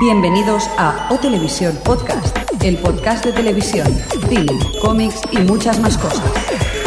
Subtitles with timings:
[0.00, 3.88] Bienvenidos a O Televisión Podcast, el podcast de televisión,
[4.28, 6.77] cine, cómics y muchas más cosas.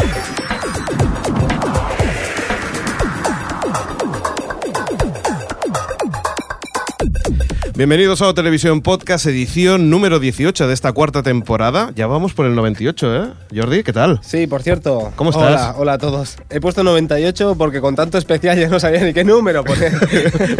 [7.74, 11.90] Bienvenidos a O Televisión Podcast, edición número 18 de esta cuarta temporada.
[11.96, 13.32] Ya vamos por el 98, ¿eh?
[13.54, 14.20] Jordi, ¿qué tal?
[14.22, 15.10] Sí, por cierto.
[15.16, 15.44] ¿Cómo estás?
[15.44, 16.36] Hola, hola a todos.
[16.50, 19.94] He puesto 98 porque con tanto especial ya no sabía ni qué número poner.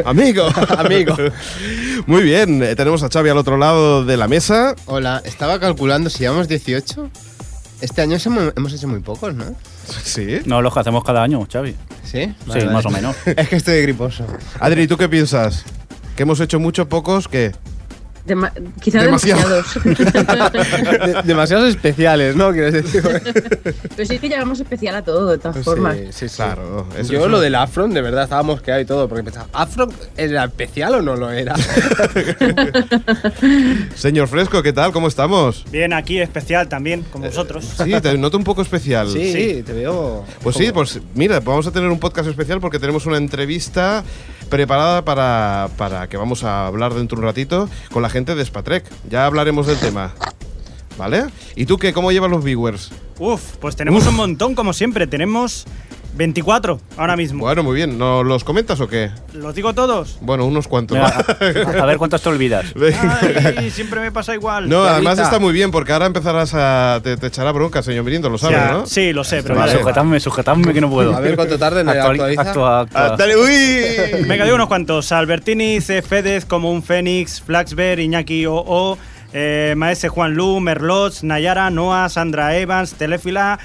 [0.06, 0.48] Amigo.
[0.78, 1.14] Amigo.
[2.06, 4.74] Muy bien, eh, tenemos a Xavi al otro lado de la mesa.
[4.86, 7.10] Hola, estaba calculando si llevamos 18.
[7.82, 8.16] Este año
[8.56, 9.54] hemos hecho muy pocos, ¿no?
[10.02, 10.38] Sí.
[10.46, 11.76] No, los que hacemos cada año, Xavi.
[12.04, 12.24] ¿Sí?
[12.24, 13.16] Sí, Vale, más o menos.
[13.26, 14.24] es que estoy griposo.
[14.60, 15.64] Adri, ¿tú qué piensas?
[16.16, 17.28] ¿Que hemos hecho muchos, pocos?
[17.28, 17.52] ¿Qué?
[18.24, 19.64] Dema- quizá Demasiado.
[19.82, 19.84] demasiados.
[21.06, 22.52] De- demasiados especiales, ¿no?
[22.52, 23.02] Quieres decir.
[23.96, 25.96] Pero sí que llamamos especial a todo, de todas formas.
[25.96, 26.36] Sí, sí, sí.
[26.36, 26.86] Claro.
[26.96, 29.08] eso- Yo lo del Afron, de verdad, estaba mosqueado y todo.
[29.08, 31.56] Porque pensaba, ¿Afron era especial o no lo era?
[33.96, 34.92] Señor Fresco, ¿qué tal?
[34.92, 35.64] ¿Cómo estamos?
[35.72, 37.74] Bien, aquí especial también, como vosotros.
[37.82, 39.08] Sí, te noto un poco especial.
[39.10, 40.24] sí, te veo.
[40.44, 44.04] Pues sí, pues mira, vamos a tener un podcast especial porque tenemos una entrevista
[44.52, 48.44] preparada para, para que vamos a hablar dentro de un ratito con la gente de
[48.44, 48.84] Spatrek.
[49.08, 50.12] Ya hablaremos del tema.
[50.98, 51.24] ¿Vale?
[51.56, 51.94] ¿Y tú qué?
[51.94, 52.90] ¿Cómo llevan los viewers?
[53.18, 55.06] Uf, pues tenemos un montón, como siempre.
[55.06, 55.64] Tenemos
[56.14, 57.40] 24 ahora mismo.
[57.44, 57.96] Bueno, muy bien.
[57.98, 59.10] ¿No los comentas o qué?
[59.32, 60.18] ¿Los digo todos?
[60.20, 60.96] Bueno, unos cuantos.
[60.98, 62.66] Mira, a, a ver cuántos te olvidas.
[63.56, 64.68] Ay, siempre me pasa igual.
[64.68, 67.00] No, además está muy bien porque ahora empezarás a.
[67.02, 68.86] Te, te echará bronca, señor Mirindo, lo sabes, Ya, ¿no?
[68.86, 69.72] Sí, lo sé, pero Vale.
[69.78, 71.14] Sujetadme, sujetadme que no puedo.
[71.16, 72.42] A ver cuánto tarda en actualiza.
[72.42, 74.24] actua- actua- Ah, dale, ¡Uy!
[74.28, 75.12] Venga, digo unos cuantos.
[75.12, 76.02] Albertini, C.
[76.02, 78.98] Fedez, como un Fénix, Flaxber, Iñaki OO,
[79.32, 83.58] eh, Maese Juan Lu, Merlot, Nayara, Noah, Sandra Evans, Telefila,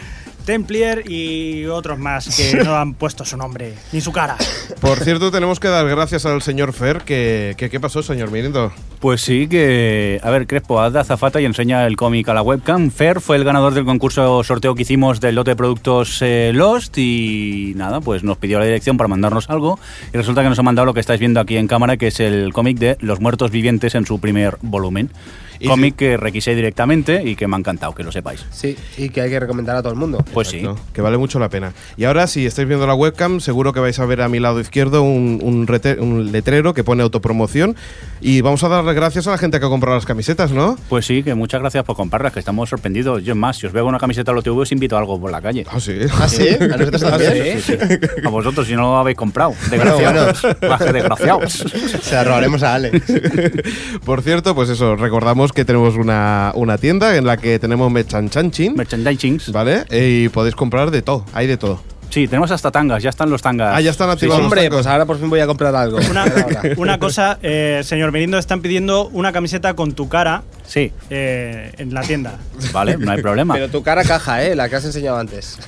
[0.48, 4.38] Templier y otros más que no han puesto su nombre ni su cara.
[4.80, 7.02] Por cierto, tenemos que dar gracias al señor Fer.
[7.02, 8.72] Que, que- ¿Qué pasó, señor Mirindo?
[9.02, 10.22] Pues sí que...
[10.24, 12.90] A ver, Crespo, haz de azafata y enseña el cómic a la webcam.
[12.92, 16.98] Fer fue el ganador del concurso sorteo que hicimos del lote de productos eh, Lost
[16.98, 19.78] y nada, pues nos pidió la dirección para mandarnos algo
[20.14, 22.20] y resulta que nos ha mandado lo que estáis viendo aquí en cámara, que es
[22.22, 25.12] el cómic de Los Muertos Vivientes en su primer volumen.
[25.60, 28.46] Y Cómic que requisé directamente y que me ha encantado, que lo sepáis.
[28.52, 30.24] Sí, y que hay que recomendar a todo el mundo.
[30.34, 30.58] Pues sí.
[30.58, 31.74] Exacto, Que vale mucho la pena.
[31.98, 34.60] Y ahora, si estáis viendo la webcam, seguro que vais a ver a mi lado
[34.60, 37.76] izquierdo un, un rete- un letrero que pone autopromoción.
[38.22, 40.76] Y vamos a darle gracias a la gente que ha comprado las camisetas, ¿no?
[40.90, 43.24] Pues sí, que muchas gracias por comprarlas, que estamos sorprendidos.
[43.24, 45.32] Yo es más, si os veo una camiseta de TV os invito a algo por
[45.32, 45.66] la calle.
[45.70, 45.98] Ah, sí.
[46.20, 46.48] ¿Ah, sí?
[46.62, 47.62] ¿A nosotros también?
[47.62, 47.78] Sí, sí.
[48.26, 49.54] A vosotros si no lo habéis comprado.
[49.70, 50.42] Desgraciados.
[50.62, 51.54] Baje desgraciados.
[52.02, 53.02] Se la robaremos a Alex.
[54.06, 58.76] Por cierto, pues eso, recordamos que tenemos una, una tienda en la que tenemos merchanchanchin,
[58.76, 59.40] Merchandising.
[59.52, 59.86] ¿vale?
[59.92, 61.82] Y podéis comprar de todo, hay de todo.
[62.18, 63.76] Sí, tenemos hasta tangas, ya están los tangas.
[63.76, 66.00] Ah, ya están activados los Hombre, pues ahora por fin voy a comprar algo.
[66.78, 71.94] Una, cosa, eh, señor Merindo, están pidiendo una camiseta con tu cara Sí, eh, en
[71.94, 72.40] la tienda.
[72.74, 73.54] vale, no hay problema.
[73.54, 74.56] Pero tu cara caja, ¿eh?
[74.56, 75.60] La que has enseñado antes.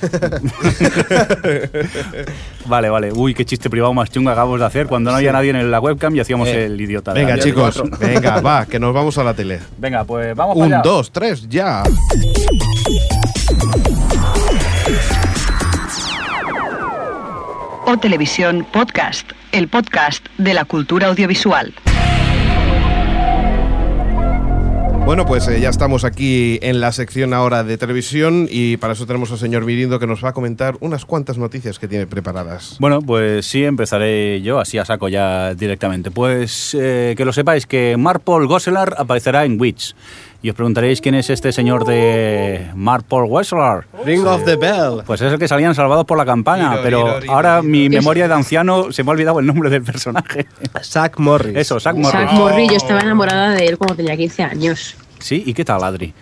[2.66, 3.12] Vale, vale.
[3.12, 5.80] Uy, qué chiste privado más chungo acabamos de hacer cuando no había nadie en la
[5.80, 6.66] webcam y hacíamos Eh.
[6.66, 7.12] el idiota.
[7.12, 9.60] Venga, la- chicos, venga, va, que nos vamos a la tele.
[9.78, 10.82] Venga, pues vamos para Un, allá.
[10.82, 11.82] dos, tres, ya.
[17.90, 21.74] O Televisión Podcast, el podcast de la cultura audiovisual.
[25.04, 29.06] Bueno, pues eh, ya estamos aquí en la sección ahora de televisión y para eso
[29.06, 32.76] tenemos al señor Mirindo que nos va a comentar unas cuantas noticias que tiene preparadas.
[32.78, 36.12] Bueno, pues sí, empezaré yo, así a saco ya directamente.
[36.12, 39.96] Pues eh, que lo sepáis que Mark Paul Gosselaar aparecerá en Witch.
[40.42, 43.84] Y os preguntaréis quién es este señor de Mark Paul Gosselaar.
[44.06, 45.02] Ring of the Bell.
[45.04, 48.90] Pues es el que salían salvados por la campana, pero ahora mi memoria de anciano
[48.90, 50.46] se me ha olvidado el nombre del personaje.
[50.82, 51.56] Zack Morris.
[51.56, 52.12] Eso, Zack Morris.
[52.12, 54.96] Zack Morri, yo estaba enamorada de él cuando tenía 15 años.
[55.18, 56.14] Sí, ¿y qué tal, Adri?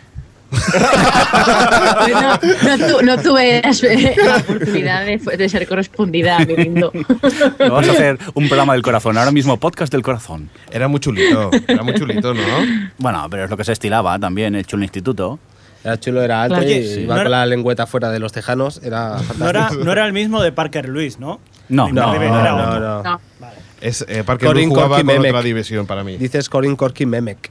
[0.51, 2.39] No,
[2.77, 6.91] no tu- no tuve la, oportunidad de, de ser correspondida a mi lindo.
[7.59, 10.49] Vamos a hacer un programa del corazón, ahora mismo podcast del corazón.
[10.71, 12.43] Era muy chulito, era muy chulito, ¿no?
[12.99, 15.39] Bueno, pero es lo que se estilaba también, el chulo instituto.
[15.85, 16.71] Era chulo, era alto Claro.
[16.71, 17.01] y Sí.
[17.01, 18.81] iba No con era- la lengüeta fuera de los tejanos.
[18.83, 19.44] Era fantástico.
[19.44, 21.41] No era, no era el mismo de Parker Lewis, ¿no?
[21.69, 22.81] No, no, no, era no, otro.
[22.81, 23.03] no.
[23.03, 23.21] No.
[23.81, 25.31] Es, eh, Parker Lewis jugaba Corky con Memek.
[25.31, 26.17] otra división para mí.
[26.17, 27.51] Dices Corin Corky Memek.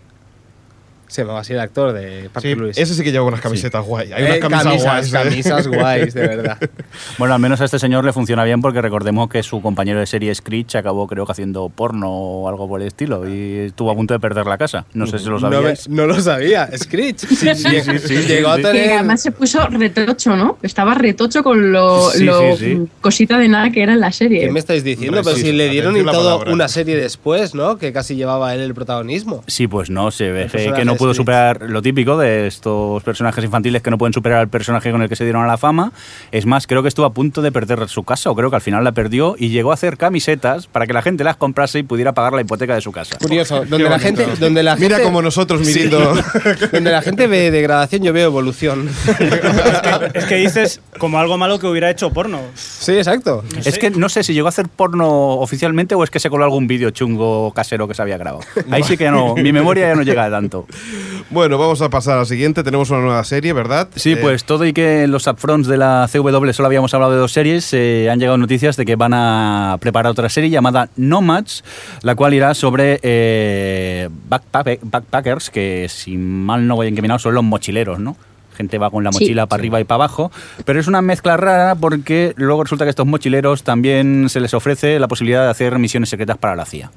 [1.08, 2.78] Se llamaba así el actor de Sí, Patrick Lewis.
[2.78, 4.12] ese sí que lleva unas camisetas guay.
[4.12, 5.08] Hay unas Eh, camisas, camisas, guays.
[5.08, 5.12] ¿eh?
[5.30, 6.58] camisas guays, de verdad.
[7.18, 10.06] Bueno, al menos a este señor le funciona bien porque recordemos que su compañero de
[10.06, 13.96] serie Screech acabó creo que haciendo porno o algo por el estilo y estuvo a
[13.96, 14.86] punto de perder la casa.
[14.94, 15.90] No sé si lo No, me- sabíais.
[15.90, 16.70] no lo sabía.
[16.78, 17.18] Screech.
[17.28, 18.62] Sí, sí, sí, sí, Llegó a sí.
[18.64, 18.92] Que tener.
[18.94, 20.58] además se puso retocho, ¿no?
[20.62, 22.88] Estaba retocho con lo, Sí, lo sí, sí.
[23.02, 24.42] cosita de nada que era en la serie.
[24.42, 25.22] ¿Qué me estáis diciendo?
[25.24, 26.52] Pero sí, si le dieron y todo palabra.
[26.52, 27.78] una serie después, ¿no?
[27.78, 29.44] Que casi llevaba él el protagonismo.
[29.48, 33.44] Sí, pues no, se ve que no de pudo superar lo típico de estos personajes
[33.44, 35.92] infantiles que no pueden superar al personaje con el que se dieron a la fama.
[36.32, 38.62] Es más, creo que estuvo a punto de perder su casa, o creo que al
[38.62, 41.84] final la perdió y llegó a hacer camisetas para que la gente las comprase y
[41.84, 43.18] pudiera pagar la hipoteca de su casa.
[43.20, 43.66] Curioso.
[43.66, 44.26] Donde la gente.
[44.40, 46.00] Donde la Mira gente- como nosotros midiendo.
[46.72, 48.90] Donde la gente ve degradación, yo veo evolución.
[50.14, 52.40] Es que dices como algo malo que hubiera hecho porno.
[52.56, 53.44] Sí, exacto.
[53.66, 56.44] Es que no sé si llegó a hacer porno oficialmente o es que se coló
[56.44, 58.44] algún vídeo chungo casero que se había grabado.
[58.72, 60.68] Ahí sí que ya no, mi memoria ya no llega a tanto.
[61.30, 62.64] Bueno, vamos a pasar a la siguiente.
[62.64, 63.88] Tenemos una nueva serie, ¿verdad?
[63.96, 67.14] Sí, Eh, pues todo y que en los upfronts de la CW solo habíamos hablado
[67.14, 70.90] de dos series, eh, han llegado noticias de que van a preparar otra serie llamada
[70.96, 71.64] Nomads,
[72.02, 77.44] la cual irá sobre eh, backpack- backpackers, que si mal no voy encaminado son los
[77.44, 78.16] mochileros, ¿no?
[78.56, 79.20] Gente va con la Sí.
[79.20, 80.32] mochila para arriba y para abajo,
[80.66, 84.54] pero es una mezcla rara porque luego resulta que a estos mochileros también se les
[84.56, 86.90] ofrece la posibilidad de hacer misiones secretas para la CIA.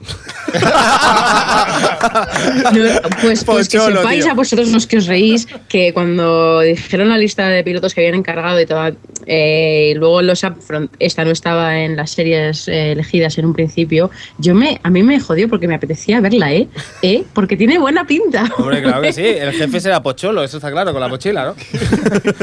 [2.00, 4.32] No, pues, pues que sepáis tío.
[4.32, 8.14] a vosotros los que os reís que cuando dijeron la lista de pilotos que habían
[8.14, 8.90] encargado y todo,
[9.26, 13.52] eh, y luego los upfront, esta no estaba en las series eh, elegidas en un
[13.52, 16.68] principio, yo me, a mí me jodió porque me apetecía verla, ¿eh?
[17.02, 17.24] ¿Eh?
[17.34, 18.44] Porque tiene buena pinta.
[18.56, 19.22] Hombre, claro que sí.
[19.24, 21.54] El jefe será Pocholo, eso está claro, con la mochila, ¿no?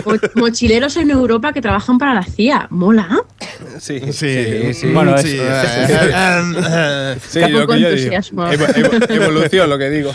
[0.05, 2.67] Mo- Mochileros en Europa que trabajan para la CIA.
[2.69, 3.09] ¿Mola?
[3.79, 4.87] Sí, Sí, sí.
[4.87, 5.37] Bueno, es- sí.
[7.29, 8.13] Sí, Está lo poco que yo digo.
[8.13, 8.47] entusiasmo.
[8.47, 10.11] Evo- evo- lo que digo.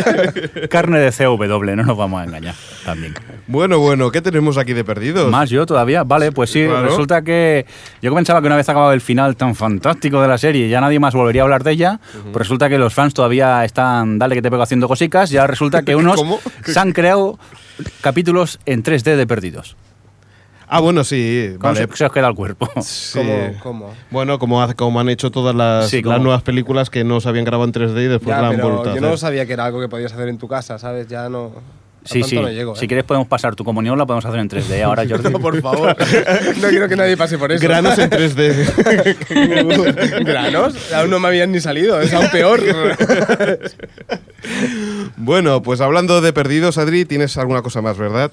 [0.70, 3.14] Carne de CW, no nos vamos a engañar también.
[3.46, 5.30] Bueno, bueno, ¿qué tenemos aquí de perdidos?
[5.30, 6.86] Más yo todavía, vale, pues sí, Claro.
[6.86, 7.66] resulta que
[8.02, 10.98] yo pensaba que una vez acabado el final tan fantástico de la serie ya nadie
[11.00, 14.42] más volvería a hablar de ella, pues resulta que los fans todavía están, dale que
[14.42, 16.40] te pego haciendo cosicas, ya resulta que unos ¿Cómo?
[16.64, 17.38] se han creado
[18.00, 19.76] capítulos en 3D de perdidos.
[20.72, 21.54] Ah, bueno, sí.
[21.60, 21.86] ¿Cómo Vale.
[21.88, 22.68] se, se os queda el cuerpo?
[22.80, 23.18] Sí.
[23.18, 23.52] ¿Cómo?
[23.62, 23.94] cómo?
[24.10, 24.62] Bueno, como,
[25.00, 27.72] han hecho todas las, Sí, las como- nuevas películas que no se habían grabado en
[27.74, 29.18] 3D y después Ya, la han pero vuelto a yo no hacer.
[29.18, 31.08] sabía que era algo que podías hacer en tu casa, ¿sabes?
[31.08, 31.46] Ya no.
[31.46, 32.36] a Sí, sí.
[32.36, 32.88] no llego, Si ¿eh?
[32.88, 35.28] quieres podemos pasar tu comunión, la podemos hacer en 3D ahora, Jordi.
[35.30, 35.94] No, por favor.
[36.62, 37.62] no quiero que nadie pase por eso.
[37.62, 40.24] Granos en 3D.
[40.24, 40.92] ¿Granos?
[40.94, 42.60] Aún no me habían ni salido, es aún peor.
[45.16, 48.30] bueno, pues hablando de perdidos, Adri, tienes alguna cosa más, ¿verdad?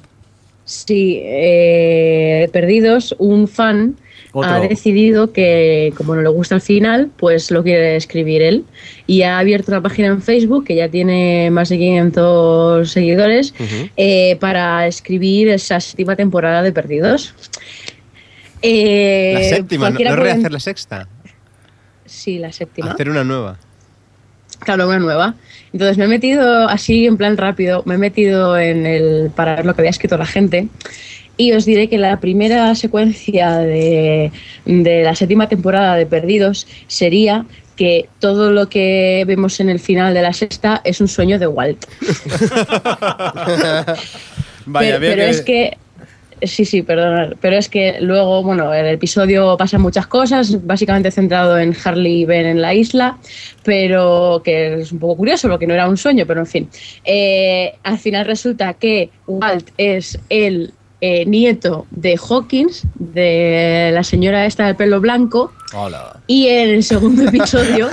[0.68, 3.96] Sí, eh, Perdidos, un fan
[4.34, 4.52] Otro.
[4.52, 8.66] ha decidido que, como no le gusta el final, pues lo quiere escribir él.
[9.08, 13.54] Y ha abierto una página en Facebook que ya tiene más de 500 seguidores
[13.96, 17.34] eh, para escribir esa séptima temporada de Perdidos.
[18.62, 21.08] Eh, La séptima, no, no rehacer la sexta.
[22.06, 22.92] Sí, la séptima.
[22.92, 23.58] Hacer una nueva.
[24.60, 25.36] Claro, una nueva.
[25.74, 29.66] Entonces me he metido así en plan rápido, me he metido en el para ver
[29.66, 30.68] lo que había escrito la gente.
[31.38, 34.32] Y os diré que la primera secuencia de,
[34.66, 37.46] de la séptima temporada de Perdidos sería
[37.76, 41.46] que todo lo que vemos en el final de la sexta es un sueño de
[41.46, 41.86] Walt.
[44.66, 45.78] Vaya, pero pero es que
[46.42, 51.58] sí sí perdonad pero es que luego bueno el episodio pasa muchas cosas básicamente centrado
[51.58, 53.18] en Harley y Ben en la isla
[53.64, 56.70] pero que es un poco curioso porque no era un sueño pero en fin.
[57.04, 64.46] Eh, al final resulta que Walt es el eh, nieto de Hawkins de la señora
[64.46, 66.20] esta del pelo blanco Hola.
[66.28, 67.90] y en el segundo episodio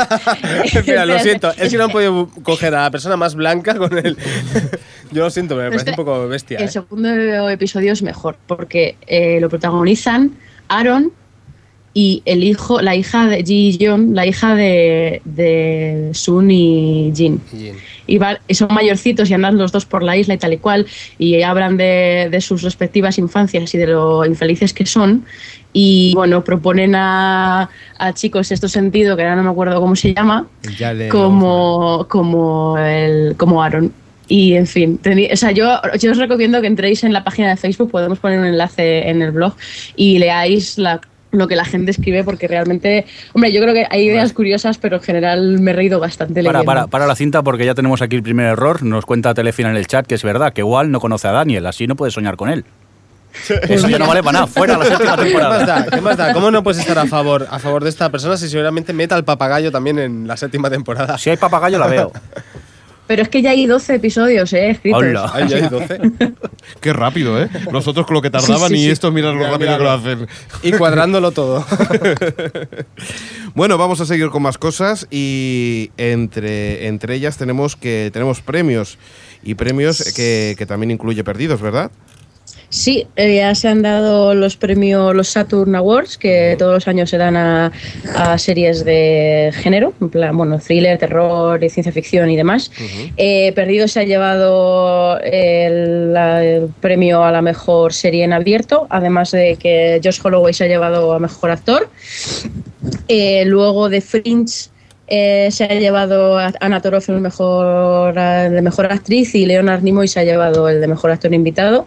[0.65, 1.53] Espera, lo siento.
[1.57, 4.17] Es que no han podido coger a la persona más blanca con el.
[5.11, 6.59] Yo lo siento, me parece un poco bestia.
[6.59, 6.69] El ¿eh?
[6.69, 10.37] segundo episodio es mejor porque eh, lo protagonizan
[10.69, 11.13] Aaron
[11.97, 17.41] y el hijo, la hija de Ji Yeon, la hija de, de Sun y Jin.
[17.51, 17.75] Jin.
[18.07, 20.59] Y, va- y son mayorcitos y andan los dos por la isla y tal y
[20.59, 20.87] cual,
[21.19, 25.25] y hablan de, de sus respectivas infancias y de lo infelices que son.
[25.73, 30.13] Y bueno, proponen a, a chicos sexto sentido, que ahora no me acuerdo cómo se
[30.15, 30.47] llama,
[31.11, 33.93] como, como, el, como Aaron.
[34.27, 34.99] Y en fin,
[35.33, 38.39] o sea, yo, yo os recomiendo que entréis en la página de Facebook, podemos poner
[38.39, 39.55] un enlace en el blog
[39.97, 41.01] y leáis la-
[41.39, 44.97] lo que la gente escribe, porque realmente, hombre, yo creo que hay ideas curiosas, pero
[44.97, 46.65] en general me he reído bastante Para, leyendo.
[46.65, 48.83] para, para la cinta porque ya tenemos aquí el primer error.
[48.83, 51.67] Nos cuenta Telefina en el chat que es verdad, que Wal no conoce a Daniel,
[51.67, 52.65] así no puede soñar con él.
[53.69, 55.67] Eso ya no vale para nada, fuera la séptima ¿Qué más temporada.
[55.67, 55.87] da?
[55.91, 56.33] ¿Qué más da?
[56.33, 59.25] ¿Cómo no puedes estar a favor, a favor de esta persona si seguramente meta al
[59.25, 61.19] papagayo también en la séptima temporada?
[61.19, 62.13] Si hay papagayo la veo.
[63.07, 64.71] Pero es que ya hay 12 episodios, ¿eh?
[64.71, 65.03] Escritos.
[65.03, 65.31] Hola.
[65.35, 65.99] Ay, ya hay 12.
[66.81, 67.49] Qué rápido, ¿eh?
[67.71, 68.91] Nosotros con lo que tardaban Sí, sí, y sí.
[68.91, 70.27] estos lo rápido mira, que lo hacen.
[70.63, 71.65] Y cuadrándolo todo.
[73.55, 78.99] Bueno, vamos a seguir con más cosas y entre, entre ellas tenemos que tenemos premios
[79.45, 81.93] y premios que, que también incluye perdidos, ¿verdad?
[82.75, 87.09] Sí, eh, ya se han dado los premios, los Saturn Awards, que todos los años
[87.09, 87.71] se dan a,
[88.17, 92.73] a series de género, en plan, bueno, thriller, terror, y ciencia ficción y demás.
[93.17, 99.55] Eh, Perdido se ha llevado el, premio a la mejor serie en abierto, además de
[99.55, 101.89] que Josh Holloway se ha llevado a mejor actor.
[103.07, 104.71] Eh, luego de Fringe
[105.07, 110.09] eh, se ha llevado a Anna Torov el mejor, de mejor actriz y Leonard Nimoy
[110.09, 111.87] se ha llevado el de mejor actor invitado.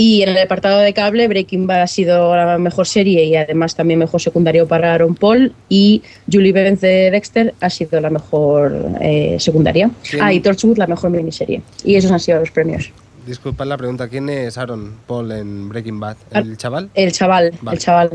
[0.00, 3.74] Y en el apartado de cable, Breaking Bad ha sido la mejor serie y además
[3.74, 5.52] también mejor secundario para Aaron Paul.
[5.68, 6.02] Y
[6.32, 9.90] Julie Benz de Dexter ha sido la mejor eh, secundaria.
[10.08, 10.22] ¿Quién?
[10.22, 11.62] Ah, y Torchwood la mejor miniserie.
[11.82, 12.92] Y esos han sido los premios.
[13.26, 16.16] Disculpad la pregunta, ¿quién es Aaron Paul en Breaking Bad?
[16.32, 16.38] Ah.
[16.38, 16.90] ¿El chaval?
[16.94, 17.76] El chaval, Vale.
[17.76, 18.10] el chaval.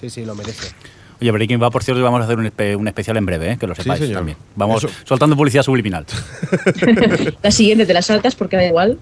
[0.00, 0.72] Sí, sí, lo merece.
[1.20, 3.56] Oye, Breaking Bad, por cierto, vamos a hacer un, espe- un especial en breve, ¿eh?
[3.58, 4.36] que lo sepáis también.
[4.56, 6.04] Vamos Eso- soltando publicidad subliminal.
[7.42, 8.98] La siguiente te la saltas porque da igual.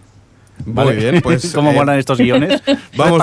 [0.67, 2.61] Muy bien, pues ¿Cómo eh, molan estos guiones?
[2.97, 3.23] vamos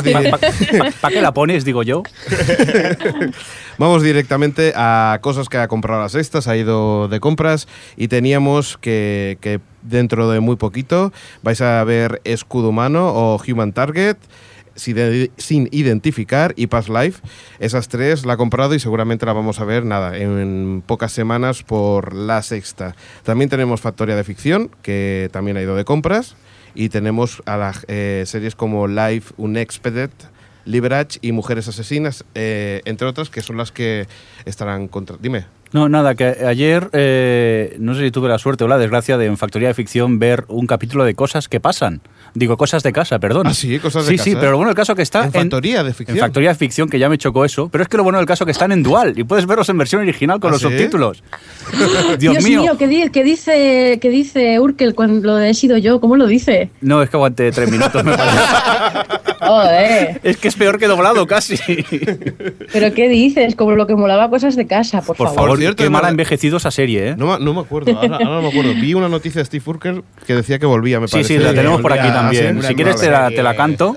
[1.01, 2.03] ¿Para qué la pones, digo yo?
[3.77, 8.07] Vamos directamente a cosas que ha comprado la sexta, se ha ido de compras y
[8.07, 14.17] teníamos que, que dentro de muy poquito vais a ver Escudo Humano o Human Target
[14.75, 17.21] sin identificar y Past Life.
[17.59, 21.63] Esas tres la ha comprado y seguramente la vamos a ver, nada, en pocas semanas
[21.63, 22.95] por la sexta.
[23.23, 26.35] También tenemos Factoría de Ficción, que también ha ido de compras.
[26.75, 30.09] Y tenemos a las eh, series como Life Unexpected,
[30.65, 34.07] Liberage y Mujeres Asesinas, eh, entre otras, que son las que
[34.45, 35.17] estarán contra...
[35.19, 35.45] Dime.
[35.73, 39.25] No, nada, que ayer, eh, no sé si tuve la suerte o la desgracia de
[39.25, 42.01] en Factoría de Ficción ver un capítulo de cosas que pasan.
[42.35, 43.45] Digo, cosas de casa, perdón.
[43.47, 44.39] Ah, sí, cosas de Sí, sí, casa.
[44.39, 46.17] pero lo bueno del caso que está En Factoría de Ficción.
[46.17, 47.69] En Factoría de Ficción, que ya me chocó eso.
[47.71, 49.77] Pero es que lo bueno del caso que están en dual y puedes verlos en
[49.77, 50.67] versión original con ¿Ah, los sí?
[50.67, 51.23] subtítulos.
[52.19, 52.75] Dios, mío.
[52.79, 55.99] ¿qué, di- qué dice, qué dice Urkel cuando lo he sido yo?
[56.01, 56.69] ¿Cómo lo dice?
[56.81, 58.37] No, es que aguante tres minutos, me parece.
[59.43, 60.21] Joder.
[60.23, 61.57] es que es peor que doblado casi.
[62.71, 63.55] ¿Pero qué dices?
[63.55, 65.41] Como lo que molaba cosas de casa, por, Por favor.
[65.43, 66.11] favor, cierto, qué es mal ha verdad.
[66.11, 67.15] envejecido esa serie, ¿eh?
[67.17, 68.73] No, no me acuerdo, ahora, ahora no me acuerdo.
[68.73, 71.37] Vi una noticia de Steve Urkel que decía que volvía, me Sí, parece.
[71.37, 72.61] sí, la tenemos por aquí Ah, también.
[72.61, 72.67] ¿sí?
[72.67, 73.95] Si quieres te la, te la canto.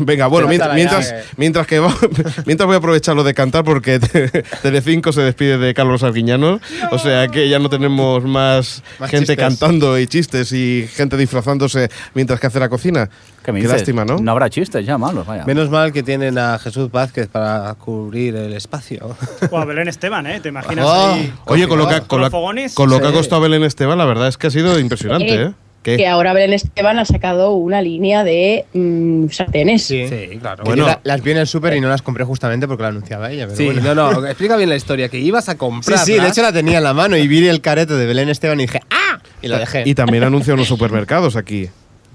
[0.00, 1.24] Venga, bueno, mientras, mientras, llave.
[1.36, 1.94] mientras que va-
[2.46, 4.28] mientras voy a aprovechar lo de cantar porque te-
[4.62, 6.58] Telecinco se despide de Carlos Arguiñano,
[6.90, 9.36] o sea que ya no tenemos más, Más gente chistes.
[9.36, 13.10] cantando y chistes y gente disfrazándose mientras que hace la cocina.
[13.44, 14.18] ¿Qué Qué lástima, ¿no?
[14.18, 15.44] No habrá chistes ya malos, vaya.
[15.44, 19.16] Menos mal que tienen a Jesús Vázquez para cubrir el espacio.
[19.50, 20.40] O a Belén Esteban, ¿eh?
[20.40, 21.12] ¿Te imaginas Oh.
[21.14, 21.32] ahí?
[21.44, 22.72] Oye, con lo, que, ¿Con la- fogones?
[22.74, 25.52] con lo que ha costado Belén Esteban, la verdad es que ha sido impresionante, ¿eh?
[25.82, 25.96] ¿Qué?
[25.96, 29.84] Que ahora Belén Esteban ha sacado una línea de mm, sartenes.
[29.84, 30.06] Sí,
[30.40, 30.64] claro.
[30.64, 30.86] Bueno.
[31.04, 33.46] Las vi en el súper y no las compré justamente porque la anunciaba ella.
[33.46, 33.94] Pero Sí, bueno.
[33.94, 35.98] no, no, explica bien la historia, que ibas a Sí, comprar.
[36.00, 38.58] sí, de hecho la tenía en la mano y vi el carete de Belén Esteban
[38.60, 39.18] y dije ¡Ah!
[39.40, 39.84] Y la dejé.
[39.86, 41.68] Y también anuncia unos supermercados aquí.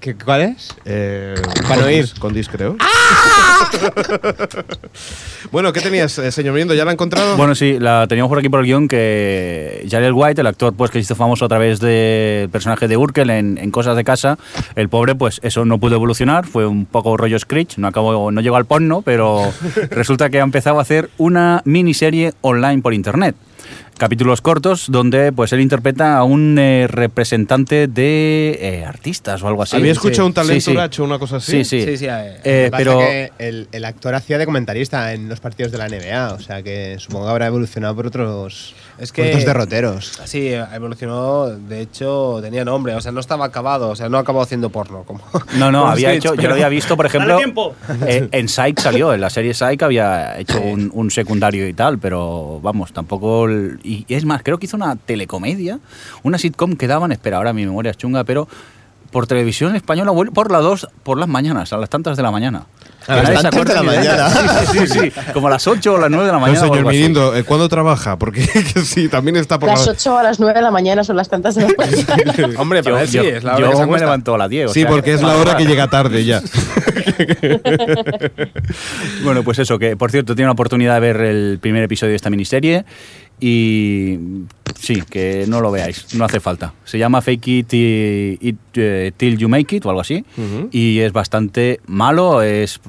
[0.03, 0.67] ¿Qué- ¿Cuál es?
[0.83, 1.33] Eh,
[1.65, 2.03] Para no ir.
[2.07, 2.75] Condis- Condis, creo.
[5.51, 6.74] bueno, ¿qué tenías, eh, señor Mirindo?
[6.74, 7.38] ¿Ya la ha encontrado?
[7.38, 10.91] Bueno, sí, la teníamos por aquí por el guion que Jaleel White, el actor pues
[10.91, 14.38] que se hizo famoso a través del personaje de Urkel en, en Cosas de Casa,
[14.75, 18.41] el pobre pues eso no pudo evolucionar, fue un poco rollo Screech, no acabó, no
[18.41, 19.53] llegó al porno, pero
[19.91, 23.36] resulta que ha empezado a hacer una miniserie online por internet.
[23.98, 29.62] Capítulos cortos donde pues él interpreta a un eh, representante de eh, artistas o algo
[29.63, 29.75] así.
[29.75, 31.01] Había escuchado un talento Sí, sí.
[31.01, 31.63] una cosa así.
[31.63, 31.86] Sí, sí.
[31.86, 35.72] Sí, sí, eh, Eh, pero que el, el actor hacía de comentarista en los partidos
[35.72, 39.29] de la NBA, o sea que supongo que habrá evolucionado por otros, Es por que-
[39.29, 40.20] otros derroteros.
[40.25, 44.41] Sí, evolucionó, de hecho tenía nombre, o sea, no estaba acabado, o sea, no acabó
[44.41, 45.03] haciendo porno.
[45.03, 45.22] Como,
[45.58, 47.38] No, no, había Screech, hecho, yo pero- lo había visto, por ejemplo,
[48.08, 52.00] eh, en Psych salió, en la serie Psych había hecho un, un secundario y tal,
[52.00, 53.46] pero vamos, tampoco...
[53.46, 55.79] el- y es más, creo que hizo una telecomedia,
[56.24, 58.48] una sitcom que daban, espera, ahora mi memoria es chunga, pero
[59.12, 62.65] por televisión española, por las dos, por las mañanas, a las tantas de la mañana.
[63.08, 64.29] A las tantas de la mañana.
[64.29, 64.39] Sí,
[64.72, 66.67] sí, sí, sí, como a las 8 o las 9 de la Pero, mañana.
[66.67, 66.91] o señor.
[66.91, 68.17] Mirindo, eh, ¿cuándo trabaja?
[68.17, 69.91] Porque que sí, también está por Las la...
[69.91, 72.58] 8 a las 9 de la mañana son las tantas de la mañana.
[72.60, 74.70] Hombre, Yo, sí, yo- es la hora yo que se me levanto a las 10.
[74.70, 76.41] o Sí, sea porque es la hora que llega tarde ya.
[79.24, 82.15] Bueno, pues eso, que por cierto, tiene una oportunidad de ver el primer episodio de
[82.15, 82.86] esta miniserie
[83.45, 84.19] y
[84.79, 86.73] sí, que no lo veáis, no hace falta.
[86.85, 90.23] Se llama Fake It, eh, Till You Make It o algo así
[90.71, 92.79] y es bastante malo, es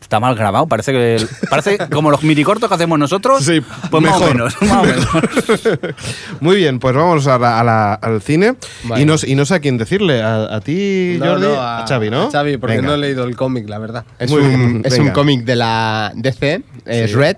[0.00, 0.66] está mal grabado.
[0.66, 3.42] Parece que parece como los minicortos que hacemos nosotros.
[3.42, 4.54] Sí, pues más o menos.
[4.60, 5.08] Más o menos.
[6.40, 8.54] Muy bien, pues vamos a la- a la- al cine.
[8.84, 9.02] Vale.
[9.02, 10.20] Y, no, y no sé a quién decirle.
[10.20, 11.46] A, a ti, No, Jordi.
[11.46, 12.24] no, a, Xavi, ¿no?
[12.24, 12.88] a Xavi, porque Venga.
[12.88, 14.04] no he leído el cómic, la verdad.
[14.18, 17.16] Es Muy un, es un cómic de la DC, es Sí.
[17.16, 17.36] Red,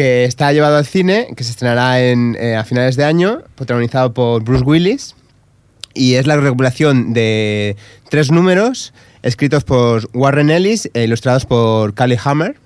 [0.00, 4.14] que está llevado al cine, que se estrenará en, eh, a finales de año, protagonizado
[4.14, 5.14] por Bruce Willis.
[5.92, 7.76] Y es la recopilación de
[8.08, 12.56] tres números escritos por Warren Ellis e ilustrados por Callie Hammer.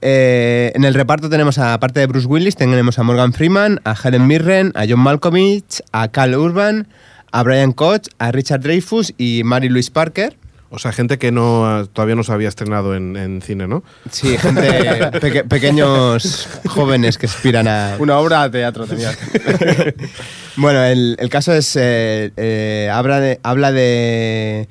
[0.00, 4.26] Eh, en el reparto tenemos, aparte de Bruce Willis, tenemos a Morgan Freeman, a Helen
[4.26, 6.88] Mirren, a John Malkovich, a Cal Urban,
[7.32, 10.38] a Brian Koch, a Richard Dreyfuss y Mary Louise Parker.
[10.72, 13.82] O sea, gente que no todavía no se había estrenado en, en cine, ¿no?
[14.10, 14.62] Sí, gente,
[15.20, 17.96] peque- pequeños jóvenes que aspiran a...
[17.98, 19.10] Una obra de teatro tenía.
[20.56, 21.74] Bueno, el, el caso es...
[21.76, 23.40] eh, eh, habla de...
[23.42, 24.68] Habla de,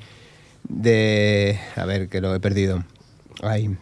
[0.68, 1.58] de...
[1.76, 2.84] A ver, que lo he perdido.
[3.42, 3.68] Ay.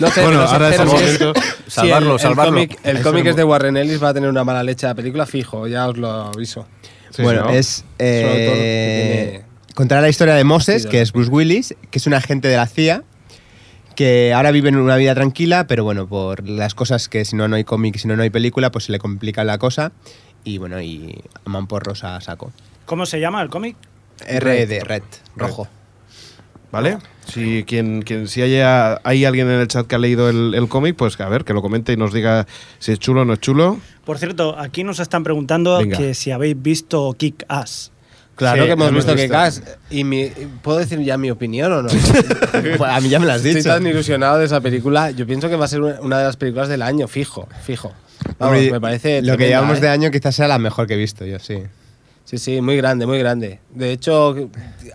[0.00, 1.32] No sé, Bueno, ahora es el momento.
[1.66, 2.52] Salvarlo, el- el salvarlo.
[2.52, 4.94] cómic- El Es cómic es de Warren Ellis, va a tener una mala leche la
[4.94, 6.66] película, fijo, ya os lo aviso.
[7.10, 7.50] Sí, bueno, ¿no?
[7.50, 7.66] es...
[7.76, 9.45] Sobre todo que Eh, tiene-
[9.76, 12.66] contará la historia de Moses, que es Bruce Willis, que es un agente de la
[12.66, 13.04] CIA,
[13.94, 17.46] que ahora vive en una vida tranquila, pero bueno, por las cosas que si no
[17.46, 19.92] no hay cómic y si no no hay película, pues se le complica la cosa.
[20.44, 22.52] Y bueno, y mamporros a saco.
[22.86, 23.76] ¿Cómo se llama el cómic?
[24.26, 25.02] R de Red,
[25.36, 25.68] rojo.
[26.72, 26.96] ¿Vale?
[27.26, 30.68] Si, quien, quien, si haya, hay alguien en el chat que ha leído el, el
[30.68, 32.46] cómic, pues a ver, que lo comente y nos diga
[32.78, 33.78] si es chulo o no es chulo.
[34.06, 35.98] Por cierto, aquí nos están preguntando Venga.
[35.98, 37.92] que si habéis visto Kick Ass.
[38.36, 39.32] Claro Sí, que hemos hemos visto que visto.
[39.36, 39.62] Gas.
[39.90, 40.30] Y mi-
[40.62, 41.88] ¿Puedo decir ya mi opinión o no?
[42.52, 43.68] Pues a mí ya me lo has Estoy dicho.
[43.70, 45.10] tan ilusionado de esa película.
[45.10, 47.92] Yo pienso que va a ser una de las películas del año, fijo, fijo.
[48.38, 49.20] Vamos, Hombre, me parece.
[49.22, 49.80] Lo que tremenda, llevamos ¿eh?
[49.80, 51.62] de año quizás sea la mejor que he visto yo, sí.
[52.24, 53.60] Sí, sí, muy grande, muy grande.
[53.70, 54.34] De hecho,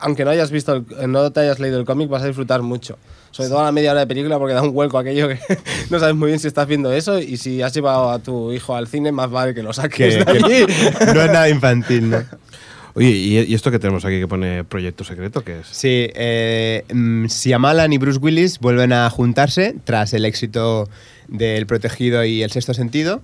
[0.02, 2.98] aunque no hayas visto, el- no te hayas leído el cómic, vas a disfrutar mucho.
[3.32, 5.40] Sobre todo a la media hora de película, porque da un hueco aquello que
[5.90, 8.76] no sabes muy bien si estás viendo eso y si has llevado a tu hijo
[8.76, 10.66] al cine, más vale que lo saques Que- de allí.
[11.16, 12.18] No es nada infantil, ¿no?
[12.94, 15.44] Oye, ¿y, esto que tenemos aquí que pone Proyecto Secreto?
[15.44, 15.68] ¿Qué es?
[15.68, 20.90] Sí, eh, mm, Shyamalan y Bruce Willis vuelven a juntarse tras el éxito
[21.28, 23.22] del Protegido y El Sexto Sentido.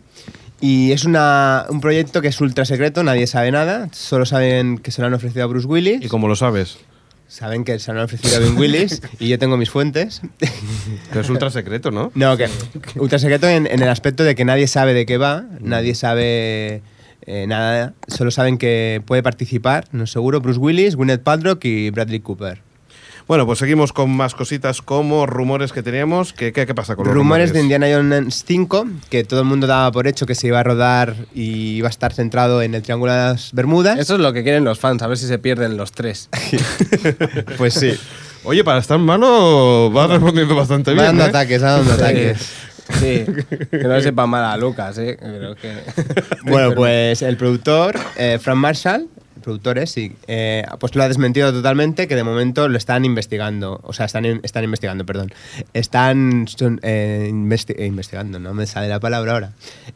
[0.60, 4.92] Y es una, un proyecto que es ultra secreto, nadie sabe nada, solo saben que
[4.92, 6.04] se lo han ofrecido a Bruce Willis.
[6.04, 6.80] ¿Y cómo lo sabes?
[7.28, 10.22] Saben que se lo han ofrecido a Ben Willis y yo tengo mis fuentes.
[11.12, 12.12] Que es ultra secreto, ¿no?
[12.16, 12.48] No, que
[12.96, 16.82] ultra secreto en, en el aspecto de que nadie sabe de qué va, nadie sabe
[17.28, 22.22] eh, nada, solo saben que puede participar, no seguro, Bruce Willis, Gwyneth Paltrow y Bradley
[22.22, 22.62] Cooper.
[23.28, 26.32] Bueno, pues seguimos con más cositas como rumores que teníamos.
[26.32, 27.54] ¿Qué, qué, qué pasa con los rumores rumores?
[27.54, 30.64] de Indiana Jones 5, que todo el mundo daba por hecho que se iba a
[30.64, 34.00] rodar y iba a estar centrado en el Triángulo de las Bermudas.
[34.00, 36.30] Eso es lo que quieren los fans, a ver si se pierden los tres.
[37.58, 37.94] Pues sí,
[38.44, 41.06] Oye, para estar malo va respondiendo bastante va bien.
[41.18, 41.28] dando ¿eh?
[41.28, 42.50] ataques, va dando ataques.
[42.94, 43.26] Sí,
[43.72, 45.18] que no sepa mal a Lucas, ¿eh?
[45.62, 45.74] Que...
[46.44, 49.08] Bueno, pues el productor, eh, Frank Marshall,
[49.48, 53.06] el productor es, sí, eh, pues lo ha desmentido totalmente, que de momento lo están
[53.06, 55.32] investigando, o sea, están, están investigando, perdón,
[55.74, 59.52] están son, eh, investi- eh, investigando, no me sale la palabra ahora,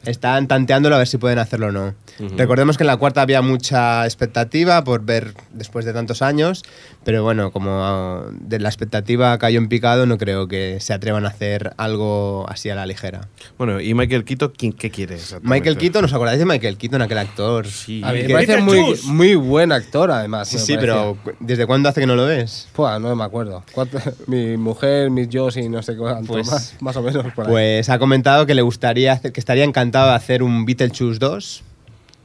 [0.06, 1.94] están tanteándolo a ver si pueden hacerlo o no.
[2.38, 6.64] Recordemos que en la cuarta había mucha expectativa por ver después de tantos años,
[7.04, 11.26] pero bueno, como ah, de la expectativa cayó en picado, no creo que se atrevan
[11.26, 13.28] a hacer algo así a la ligera.
[13.58, 15.18] Bueno, ¿y Michael Keaton ¿quién- qué quiere?
[15.42, 17.68] Michael Keaton, ¿os acordáis de Michael Keaton, aquel actor?
[17.68, 18.02] Sí.
[18.04, 20.48] A mí me parece muy, muy buen actor, además.
[20.48, 20.94] Sí, sí, parecía.
[20.94, 22.68] pero ¿desde cuándo hace que no lo ves?
[22.74, 23.64] Pua, no me acuerdo.
[23.74, 27.46] ¿Cuánto- Mi mujer, mis yo y no sé cuánto Pues- más, más o menos por
[27.46, 27.52] ahí.
[27.52, 31.64] Pues ha comentado que le gustaría hacer, que estaría encantado de hacer un Beetlejuice 2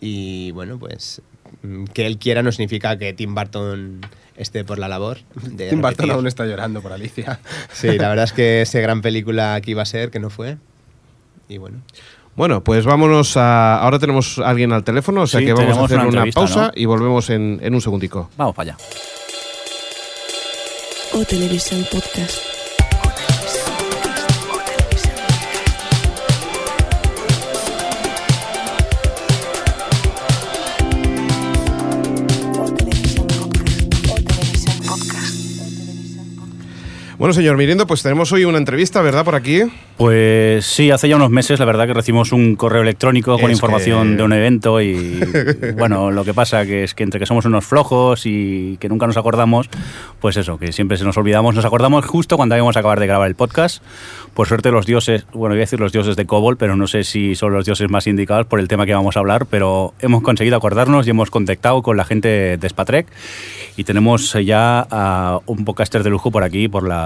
[0.00, 1.20] y bueno, pues
[1.62, 4.00] mm, que él quiera no significa que Tim Burton
[4.37, 5.18] esté por la labor.
[5.35, 7.40] De Tim Burton aún está llorando por Alicia.
[7.72, 10.59] Sí, la verdad es que esa gran película que iba a ser, que no fue.
[11.48, 11.79] Y bueno.
[12.37, 13.79] Bueno, pues vámonos a.
[13.79, 16.66] Ahora tenemos a alguien al teléfono, o sea Sí, que vamos a hacer una pausa
[16.66, 16.70] ¿no?
[16.75, 18.29] y volvemos en, en un segundico.
[18.37, 18.79] Vamos para allá.
[21.14, 22.56] O Televisión Podcast.
[37.18, 39.24] Bueno, señor Mirindo, pues tenemos hoy una entrevista, ¿verdad?
[39.24, 39.62] Por aquí.
[39.96, 43.57] Pues sí, hace ya unos meses la verdad que recibimos un correo electrónico con Es
[43.57, 45.18] información que- de un evento y
[45.79, 49.07] bueno, lo que pasa que es que entre que somos unos flojos y que nunca
[49.07, 49.70] nos acordamos,
[50.20, 53.07] pues eso, que siempre se nos olvidamos, nos acordamos justo cuando íbamos a acabar de
[53.07, 53.83] grabar el podcast.
[54.35, 57.02] Por suerte los dioses, bueno, voy a decir los dioses de Cobol, pero no sé
[57.05, 60.22] si son los dioses más indicados por el tema que vamos a hablar, pero hemos
[60.22, 63.07] conseguido acordarnos y hemos contactado con la gente de Spatrek
[63.79, 67.06] y tenemos ya a un podcaster de lujo por aquí, por la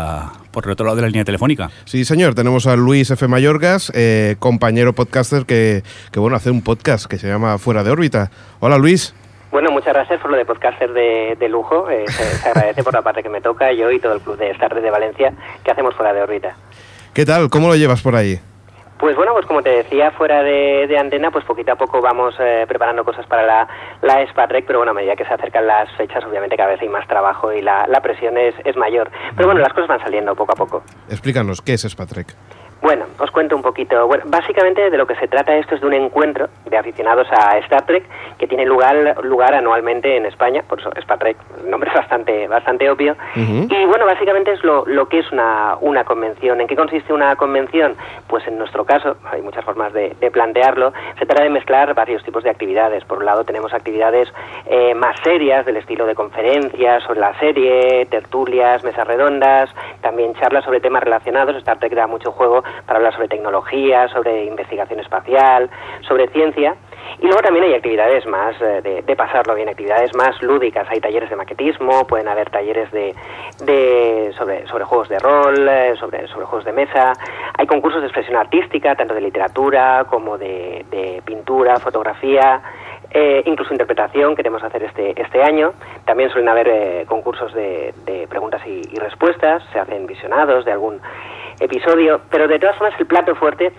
[0.51, 1.71] por el otro lado de la línea telefónica.
[1.85, 3.29] Sí, señor, tenemos a Luis F.
[3.29, 5.83] Mayorgas, eh, compañero podcaster que,
[6.13, 8.31] que, bueno, hace un podcast que se llama Fuera de órbita.
[8.61, 9.15] Hola, Luis.
[9.51, 11.91] Bueno, muchas gracias por lo de podcaster de, de lujo.
[11.91, 14.39] Eh, se, se agradece por la parte que me toca, yo y todo el club
[14.39, 15.33] de Star Trek de Valencia,
[15.65, 16.57] que hacemos fuera de órbita.
[17.13, 17.51] ¿Qué tal?
[17.51, 18.41] ¿Cómo lo llevas por ahí?
[19.01, 22.67] Pues bueno, pues como te decía, fuera de, antena, pues poquito a poco vamos eh,
[22.69, 23.69] preparando cosas para la,
[24.03, 26.89] la Spatrek, pero bueno, a medida que se acercan las fechas, obviamente cada vez hay
[26.91, 29.11] más trabajo y la, presión es, es mayor.
[29.35, 30.83] Pero bueno, las cosas van saliendo poco a poco.
[31.09, 32.37] Explícanos, ¿qué es Spatrek?
[32.83, 34.07] Bueno, os cuento un poquito.
[34.07, 37.59] Bueno, básicamente de lo que se trata esto es de un encuentro de aficionados a
[37.59, 38.05] Star Trek
[38.39, 42.49] que tiene lugar, lugar anualmente en España, por eso Star Trek, el nombre es bastante,
[42.49, 43.17] bastante obvio.
[43.37, 46.61] Y bueno, básicamente es lo, lo que es una, una convención.
[46.61, 47.97] ¿En qué consiste una convención?
[48.27, 52.25] Pues en nuestro caso, hay muchas formas de, de plantearlo, se trata de mezclar varios
[52.25, 53.05] tipos de actividades.
[53.05, 54.33] Por un lado tenemos actividades
[54.67, 59.69] eh, más serias, del estilo de conferencias sobre la serie, tertulias, mesas redondas,
[60.01, 61.57] también charlas sobre temas relacionados.
[61.57, 65.71] Star Trek da mucho juego para hablar sobre tecnología, sobre investigación espacial,
[66.09, 66.75] sobre ciencia.
[67.19, 70.87] Y luego también hay actividades más eh, de, de pasarlo bien, actividades más lúdicas.
[70.91, 73.15] Hay talleres de maquetismo, pueden haber talleres de,
[73.65, 77.13] de sobre, sobre juegos de rol, eh, sobre, sobre juegos de mesa.
[77.59, 80.85] Hay concursos de expresión artística, tanto de literatura como de,
[81.25, 82.63] pintura, fotografía.
[83.11, 85.73] eh, incluso interpretación queremos hacer este, este año.
[86.05, 91.01] También suelen haber concursos de, de preguntas y, y respuestas, se hacen visionados de algún
[91.61, 93.73] episodio, pero de todas formas el plato fuerte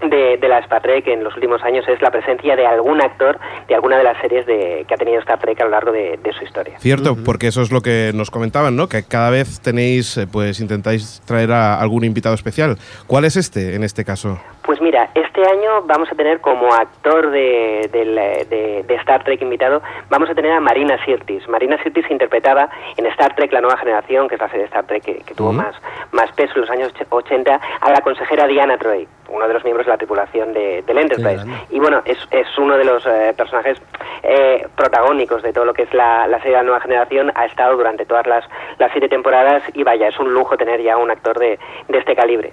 [0.00, 3.38] de, de la Star Trek en los últimos años es la presencia de algún actor
[3.66, 6.18] de alguna de las series de, que ha tenido Star Trek a lo largo de,
[6.22, 6.78] de su historia.
[6.78, 8.88] Cierto, porque eso es lo que nos comentaban, ¿no?
[8.88, 12.78] Que cada vez tenéis, eh, pues intentáis traer a algún invitado especial.
[13.06, 14.40] ¿Cuál es este en este caso?
[14.68, 19.80] Pues mira, este año vamos a tener como actor de, de- de Star Trek invitado,
[20.10, 21.48] vamos a tener a Marina Sirtis.
[21.48, 24.84] Marina Sirtis interpretaba en Star Trek La Nueva Generación, que es la serie de Star
[24.84, 25.74] Trek que, que tuvo más,
[26.12, 29.64] más peso en los años och- 80, a la consejera Diana Troy, uno de los
[29.64, 31.46] miembros de la tripulación de, del Enterprise.
[31.70, 33.80] y bueno, es, es uno de los eh, personajes
[34.22, 37.46] eh, protagónicos de todo lo que es la, la serie de La Nueva Generación, ha
[37.46, 38.44] estado durante todas las,
[38.78, 42.14] las siete temporadas y vaya, es un lujo tener ya un actor de, de este
[42.14, 42.52] calibre.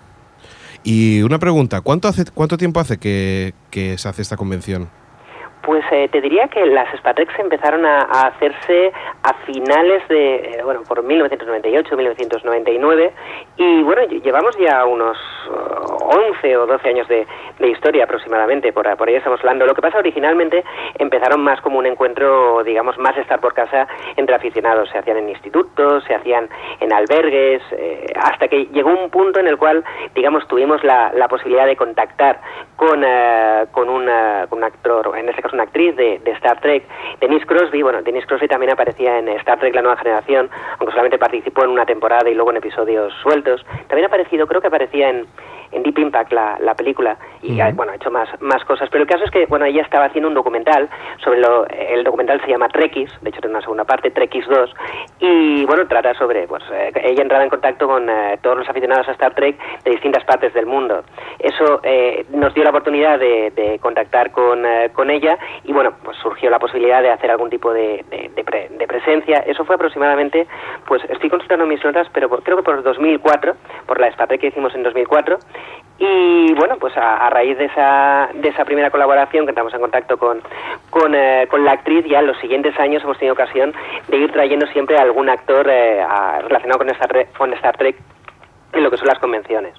[0.88, 4.88] Y una pregunta, ¿cuánto, hace, cuánto tiempo hace que, que se hace esta convención?
[5.65, 8.91] Pues eh, te diría que las Spatreks empezaron a, hacerse
[9.23, 13.12] a finales de, eh, bueno, por 1998, 1999,
[13.58, 17.25] y bueno, lle- llevamos ya unos eh, 11 o 12 años de,
[17.58, 19.65] de historia aproximadamente, por, por ahí estamos hablando.
[19.65, 20.63] Lo que pasa originalmente
[20.99, 24.89] empezaron más como un encuentro, digamos, más estar por casa entre aficionados.
[24.91, 26.47] Se hacían en institutos, se hacían
[26.80, 31.28] en albergues, eh, hasta que llegó un punto en el cual, digamos, tuvimos la, la
[31.28, 32.39] posibilidad de contactar
[32.75, 33.89] con, eh, con, con
[34.60, 36.84] un actor, en este caso una actriz de, Star Trek,
[37.20, 37.82] Denise Crosby.
[37.82, 41.72] Bueno, Denise Crosby también aparecía en Star Trek La Nueva Generación, aunque solamente participó en
[41.72, 43.65] una temporada y luego en episodios sueltos.
[43.88, 45.26] También ha aparecido, creo que aparecía en,
[45.71, 48.89] en Deep Impact, la, la película, y ha, bueno, ha hecho más, más cosas.
[48.89, 50.89] Pero el caso es que, bueno, ella estaba haciendo un documental
[51.23, 54.73] sobre lo, el documental se llama Trekkies, de hecho tiene una segunda parte, Trekkies 2,
[55.19, 59.08] y bueno, trata sobre, pues, eh, ella entraba en contacto con eh, todos los aficionados
[59.08, 61.04] a Star Trek de distintas partes del mundo.
[61.39, 65.93] Eso eh, nos dio la oportunidad de, de contactar con, eh, con ella y bueno,
[66.04, 69.39] pues surgió la posibilidad de hacer algún tipo de, de- de pre- de presencia.
[69.45, 70.47] Eso fue aproximadamente,
[70.88, 73.54] pues estoy consultando mis notas, pero por- creo que por 2004,
[73.86, 75.38] por la Star Trek que hicimos en 2004.
[75.98, 80.18] Y bueno, pues a, raíz de esa, de esa primera colaboración que entramos en contacto
[80.18, 80.41] con,
[80.89, 83.74] con, eh, con la actriz, ya en los siguientes años hemos tenido ocasión
[84.10, 86.06] de ir trayendo siempre a algún actor eh,
[86.41, 86.89] relacionado con
[87.54, 87.98] Star, Trek,
[88.74, 89.74] en lo que son las convenciones.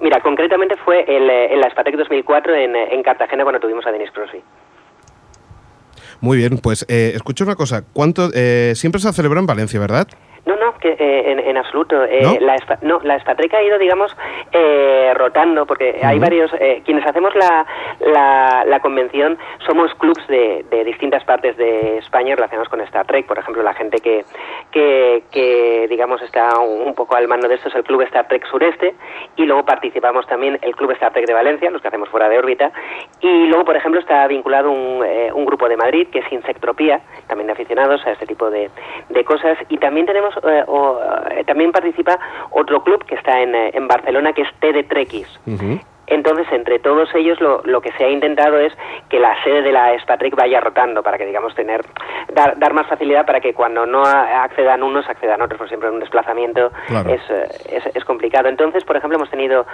[0.00, 3.92] Mira, concretamente fue el, eh, en la Spatrek 2004 en, en Cartagena cuando tuvimos a
[3.92, 4.42] Dennis Crosby.
[6.20, 8.30] Muy bien, pues eh, escucha una cosa, ¿cuánto,
[8.74, 10.08] siempre se celebra en Valencia, ¿verdad?
[10.46, 12.04] No, no, que eh, en, en absoluto.
[12.04, 12.34] Eh, ¿No?
[12.40, 14.14] La, Spa- no, la ha ido, digamos,
[14.52, 16.24] eh, rotando, porque hay Ujú.
[16.24, 16.52] varios.
[16.60, 17.66] eh, quienes hacemos la,
[18.00, 23.26] la, la convención somos clubs de, de distintas partes de España relacionados con Star Trek.
[23.26, 24.24] Por ejemplo, la gente que,
[24.70, 28.28] que, que, digamos, está un un poco al mando de esto es el Club Star
[28.28, 28.94] Trek Sureste,
[29.36, 32.38] y luego participamos también el Club Star Trek de Valencia, los que hacemos fuera de
[32.38, 32.70] órbita,
[33.20, 37.00] y luego, por ejemplo, está vinculado un, eh, un grupo de Madrid que es Insectropía,
[37.26, 38.70] también de aficionados a este tipo de,
[39.08, 40.98] de cosas, y también tenemos eh, o,
[41.30, 42.18] eh, también participa
[42.50, 44.82] otro club que está en, eh, en Barcelona, que es TD
[45.46, 45.80] Ujú.
[46.06, 48.72] Entonces, entre todos ellos, lo, lo que se ha intentado es
[49.08, 51.82] que la sede de la Spatrick vaya rotando para que, digamos, tener
[52.34, 56.00] dar, dar más facilidad para que cuando no accedan unos, accedan otros, por siempre un
[56.00, 57.10] desplazamiento Claro.
[57.10, 58.48] es, eh, es, es complicado.
[58.48, 59.66] Entonces, por ejemplo, hemos tenido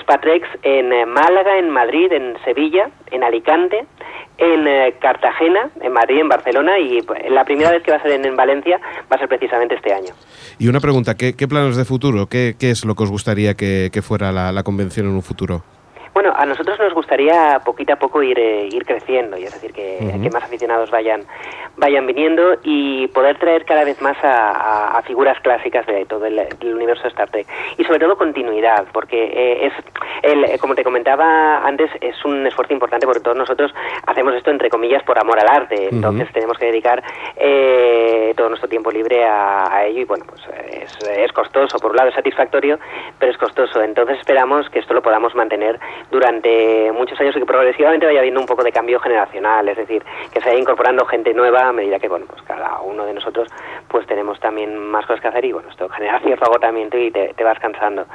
[0.00, 3.84] Spatrex en eh, Málaga, en Madrid, en Sevilla, en Alicante,
[4.38, 8.12] en eh, Cartagena, en Madrid, en Barcelona y la primera vez que va a ser
[8.12, 10.14] en, en Valencia va a ser precisamente este año.
[10.58, 12.26] Y una pregunta, ¿qué, qué planes de futuro?
[12.26, 15.22] ¿Qué, qué es lo que os gustaría que, que fuera la, la convención en un
[15.22, 15.62] futuro?
[16.14, 19.72] Bueno, a nosotros nos gustaría poquito a poco ir, eh, ir creciendo, y es decir,
[19.72, 19.98] que,
[20.30, 21.22] más aficionados vayan,
[21.76, 26.26] vayan viniendo y poder traer cada vez más a, a- a figuras clásicas de todo
[26.26, 27.46] el, el universo de Star Trek.
[27.78, 29.72] Y sobre todo continuidad, porque eh, es,
[30.22, 33.74] el, eh, como te comentaba antes, es un esfuerzo importante porque todos nosotros
[34.06, 37.02] hacemos esto entre comillas por amor al arte, entonces tenemos que dedicar
[37.36, 41.90] eh, todo nuestro tiempo libre a, a ello y bueno, pues es, es costoso, por
[41.92, 42.78] un lado es satisfactorio,
[43.18, 43.82] pero es costoso.
[43.82, 45.78] Entonces esperamos que esto lo podamos mantener
[46.10, 50.02] durante muchos años y que progresivamente vaya habiendo un poco de cambio generacional, es decir,
[50.32, 53.48] que se vaya incorporando gente nueva a medida que, bueno, pues cada uno de nosotros
[53.88, 57.34] pues tenemos también más cosas que hacer y bueno, esto genera cierto agotamiento y te,
[57.34, 58.06] te vas cansando.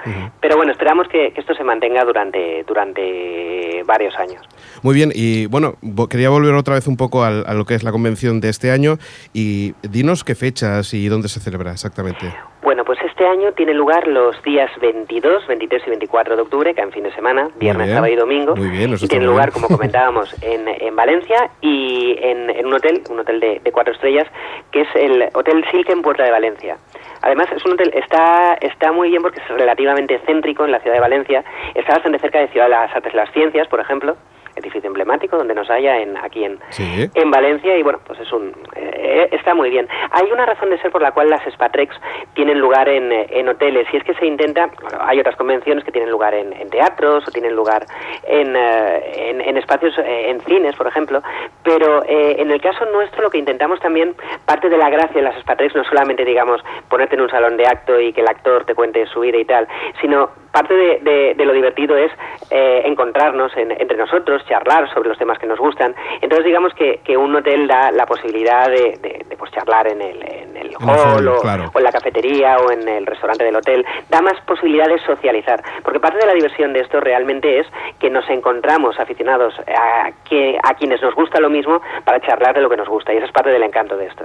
[0.42, 4.42] Pero bueno, esperamos que, que esto se mantenga durante, durante varios años.
[4.84, 5.76] Muy bien, y bueno,
[6.10, 8.72] quería volver otra vez un poco al- a, lo que es la convención de este
[8.72, 8.98] año
[9.34, 12.34] y dinos qué fechas y dónde se celebra exactamente.
[12.62, 16.82] Bueno, pues este año tiene lugar los días 22, 23 y 24 de octubre, que
[16.82, 18.56] en fin de semana, viernes, sábado y domingo.
[18.56, 19.54] Muy bien, y tiene lugar, bien.
[19.54, 23.92] como comentábamos, en, en Valencia y en, en un hotel, un hotel de, de cuatro
[23.96, 24.28] estrellas,
[24.72, 26.78] que es el Hotel Silke en Puerta de Valencia.
[27.24, 30.98] Además, es un hotel, está, está muy bien porque es relativamente céntrico en la ciudad
[30.98, 34.16] de Valencia, está bastante cerca de Ciudad de las Artes y las Ciencias, por ejemplo,
[34.58, 37.10] edificio emblemático donde nos haya en, aquí en, Sí.
[37.14, 39.88] en Valencia y bueno, pues es un eh, está muy bien.
[40.12, 41.96] Hay una razón de ser por la cual las Spatrex
[42.34, 45.84] tienen lugar en, eh, en hoteles y es que se intenta, bueno, hay otras convenciones
[45.84, 47.86] que tienen lugar en, en teatros o tienen lugar
[48.28, 51.22] en, eh, en, en espacios, eh, en cines, por ejemplo,
[51.64, 54.16] pero eh, en el caso nuestro lo que intentamos también,
[54.46, 57.66] parte de la gracia de las Spatrex no solamente digamos ponerte en un salón de
[57.68, 59.68] acto y que el actor te cuente su vida y tal,
[60.02, 62.12] sino parte de, de- de lo divertido es
[62.50, 65.94] eh, encontrarnos en- entre nosotros, charlar sobre los temas que nos gustan.
[66.22, 70.02] Entonces digamos que, que un hotel da la posibilidad de, de- de, pues, charlar en
[70.02, 71.72] el, en el hall o, claro.
[71.74, 73.86] o en la cafetería o en el restaurante del hotel.
[74.10, 75.62] Da más posibilidades de socializar.
[75.84, 77.68] Porque parte de la diversión de esto realmente es
[78.00, 82.62] que nos encontramos aficionados a, que, a quienes nos gusta lo mismo para charlar de
[82.62, 83.14] lo que nos gusta.
[83.14, 84.24] Y eso es parte del encanto de esto.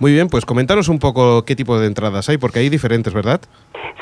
[0.00, 3.40] Muy bien, pues comentaros un poco qué tipo de entradas hay, porque hay diferentes, ¿verdad?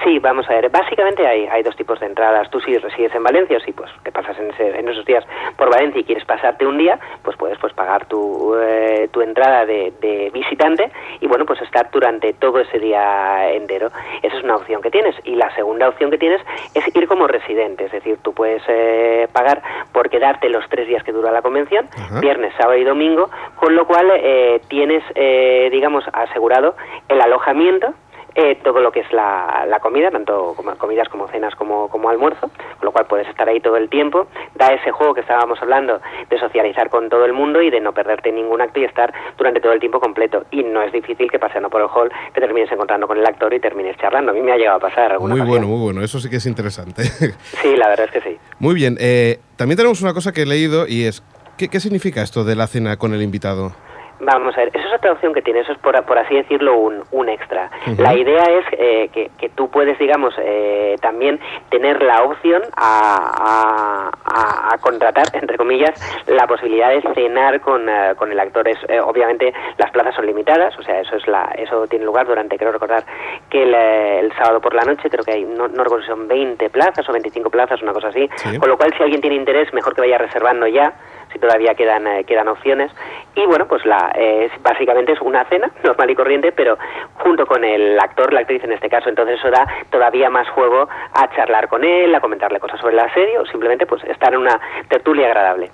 [0.04, 0.68] Sí, vamos a ver.
[0.70, 2.48] Básicamente hay, hay dos tipos de entradas.
[2.50, 5.24] Tú si resides en Valencia o si pues te pasas en, ese- en esos días
[5.56, 9.64] por Valencia y quieres pasarte un día, pues puedes pues pagar tu, eh, tu entrada
[9.66, 13.90] de, de visitante y bueno pues estar durante todo ese día entero.
[14.22, 15.14] Esa es una opción que tienes.
[15.24, 16.40] Y la segunda opción que tienes
[16.74, 19.62] es ir como residente, es decir, tú puedes eh, pagar
[19.92, 22.20] por quedarte los tres días que dura la convención, Ajá.
[22.20, 26.76] viernes, sábado y domingo, con lo cual eh, tienes, eh, digamos, asegurado
[27.08, 27.94] el alojamiento
[28.36, 32.10] eh, todo lo que es la, la comida, tanto como comidas como cenas como, como
[32.10, 34.26] almuerzo, con lo cual puedes estar ahí todo el tiempo.
[34.54, 37.92] Da ese juego que estábamos hablando de socializar con todo el mundo y de no
[37.92, 40.44] perderte ningún acto y estar durante todo el tiempo completo.
[40.50, 43.52] Y no es difícil que paseando por el hall te termines encontrando con el actor
[43.54, 44.32] y termines charlando.
[44.32, 45.58] A mí me ha llegado a pasar alguna Muy ocasión.
[45.62, 47.02] bueno, muy bueno, eso sí que es interesante.
[47.62, 48.38] Sí, la verdad es que sí.
[48.58, 51.22] muy bien, eh, también tenemos una cosa que he leído y es,
[51.56, 53.72] ¿qué, qué significa esto de la cena con el invitado?
[54.18, 56.76] Vamos a ver, eso es otra opción que tiene, eso es por, por así decirlo
[56.78, 57.70] un, un extra.
[57.98, 64.10] La idea es eh, que, que tú puedes, digamos, eh, también tener la opción a,
[64.10, 65.92] a- a- a contratar, entre comillas,
[66.26, 68.66] la posibilidad de cenar con, eh, con el actor.
[68.68, 72.26] Es, eh, obviamente las plazas son limitadas, o sea, eso es la eso tiene lugar
[72.26, 73.04] durante, creo recordar,
[73.50, 76.10] que el, eh, el sábado por la noche, creo que hay, no, no recuerdo si
[76.10, 78.28] son 20 plazas o 25 plazas, una cosa así.
[78.36, 78.58] Sí.
[78.58, 80.94] Con lo cual, si alguien tiene interés, mejor que vaya reservando ya
[81.32, 82.92] si todavía quedan eh, quedan opciones.
[83.34, 86.78] Y bueno pues la eh, básicamente es una cena normal y corriente pero
[87.14, 89.08] junto con el actor la actriz en este caso.
[89.08, 93.12] Entonces eso da todavía más juego a charlar con él a comentarle cosas sobre la
[93.14, 95.70] serie o simplemente pues estar en una tertulia agradable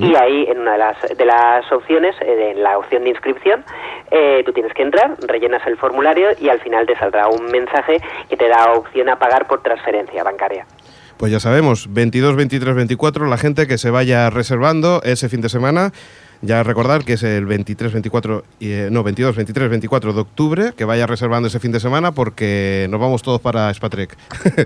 [0.00, 3.64] Y ahí, en una de las, de las opciones, eh, en la opción de inscripción,
[4.10, 8.00] eh, tú tienes que entrar, rellenas el formulario y al final te saldrá un mensaje
[8.28, 10.66] que te da opción a pagar por transferencia bancaria.
[11.18, 15.48] Pues ya sabemos, 22, 23, 24, la gente que se vaya reservando ese fin de
[15.48, 15.92] semana
[16.40, 20.72] Ya recordar que es el 23, 24, y, eh, no, 22, 23, 24 de octubre,
[20.76, 24.16] que vaya reservando ese fin de semana porque nos vamos todos para Spatrek.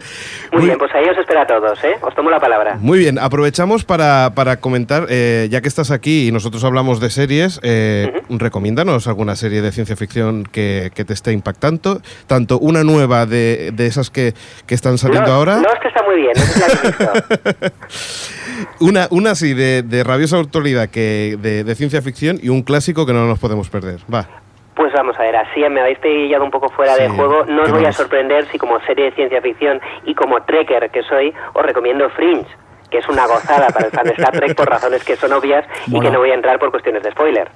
[0.52, 1.96] Muy bien, pues ahí os espera a todos, ¿eh?
[2.02, 2.76] Os tomo la palabra.
[2.78, 7.08] Muy bien, aprovechamos para, para comentar, eh, ya que estás aquí y nosotros hablamos de
[7.08, 12.84] series, eh, recomiéndanos alguna serie de ciencia ficción que, que te esté impactando, tanto una
[12.84, 14.34] nueva de, de esas que,
[14.66, 15.56] que están saliendo no, ahora.
[15.56, 18.32] No, es que está muy bien, es la que he visto.
[18.80, 23.06] Una, una así de, de rabiosa autoridad que de, de ciencia ficción y un clásico
[23.06, 24.00] que no nos podemos perder.
[24.12, 24.26] Va.
[24.74, 27.44] Pues vamos a ver, así me habéis pillado un poco fuera Sí, de juego.
[27.46, 30.90] No os ¿qué voy a sorprender si como serie de ciencia ficción y como trekker
[30.90, 32.46] que soy, os recomiendo Fringe,
[32.90, 35.66] que es una gozada para el fan de Star Trek por razones que son obvias
[35.86, 37.50] y que no voy a entrar por cuestiones de spoiler.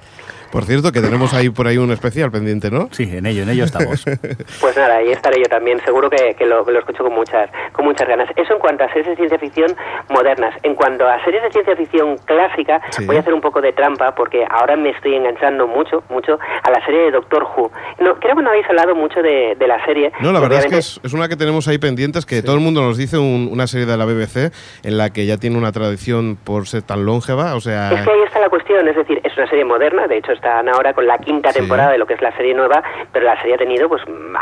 [0.51, 2.89] Por cierto, que tenemos ahí por ahí un especial pendiente, ¿no?
[2.91, 4.03] Sí, en ello, en ello estamos.
[4.61, 8.07] Pues nada, ahí estaré yo también, seguro que, que lo, escucho con muchas, con muchas
[8.07, 8.29] ganas.
[8.35, 9.75] Eso en cuanto a series de ciencia ficción
[10.09, 10.53] modernas.
[10.63, 13.05] En cuanto a series de ciencia ficción clásica, Sí.
[13.05, 16.71] voy a hacer un poco de trampa porque ahora me estoy enganchando mucho, mucho a
[16.71, 17.71] la serie de Doctor Who.
[17.99, 20.11] No, creo que no habéis hablado mucho de, de la serie.
[20.21, 22.81] No, la verdad es que es una que tenemos ahí pendientes, que todo el mundo
[22.81, 24.51] nos dice un- una serie de la BBC
[24.83, 27.91] en la que ya tiene una tradición por ser tan longeva, o sea...
[27.93, 30.69] Es que ahí está la cuestión, es decir, es una serie moderna, de hecho están
[30.69, 31.59] ahora con la quinta Sí.
[31.59, 34.01] temporada de lo que es la serie nueva, pero la serie ha tenido pues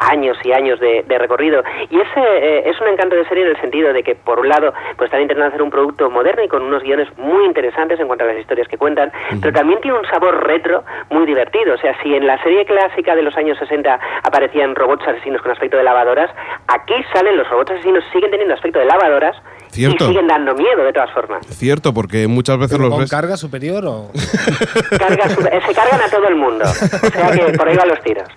[0.09, 1.63] años y años de, de recorrido.
[1.89, 4.49] Y ese eh, es un encanto de serie en el sentido de que, por un
[4.49, 8.07] lado, pues están intentando hacer un producto moderno y con unos guiones muy interesantes en
[8.07, 11.73] cuanto a las historias que cuentan, pero también tiene un sabor retro muy divertido.
[11.73, 15.51] O sea, si en la serie clásica de los años 60 aparecían robots asesinos con
[15.51, 16.29] aspecto de lavadoras,
[16.67, 19.35] aquí salen los robots asesinos, siguen teniendo aspecto de lavadoras
[19.75, 20.05] Cierto.
[20.05, 21.45] y siguen dando miedo de todas formas.
[21.47, 23.09] Cierto, porque muchas veces los ¿Con ves...
[23.11, 24.09] carga superior o...?
[24.97, 26.63] Carga su- se cargan a todo el mundo.
[26.65, 26.67] O
[27.11, 28.27] sea que por ahí van los tiros.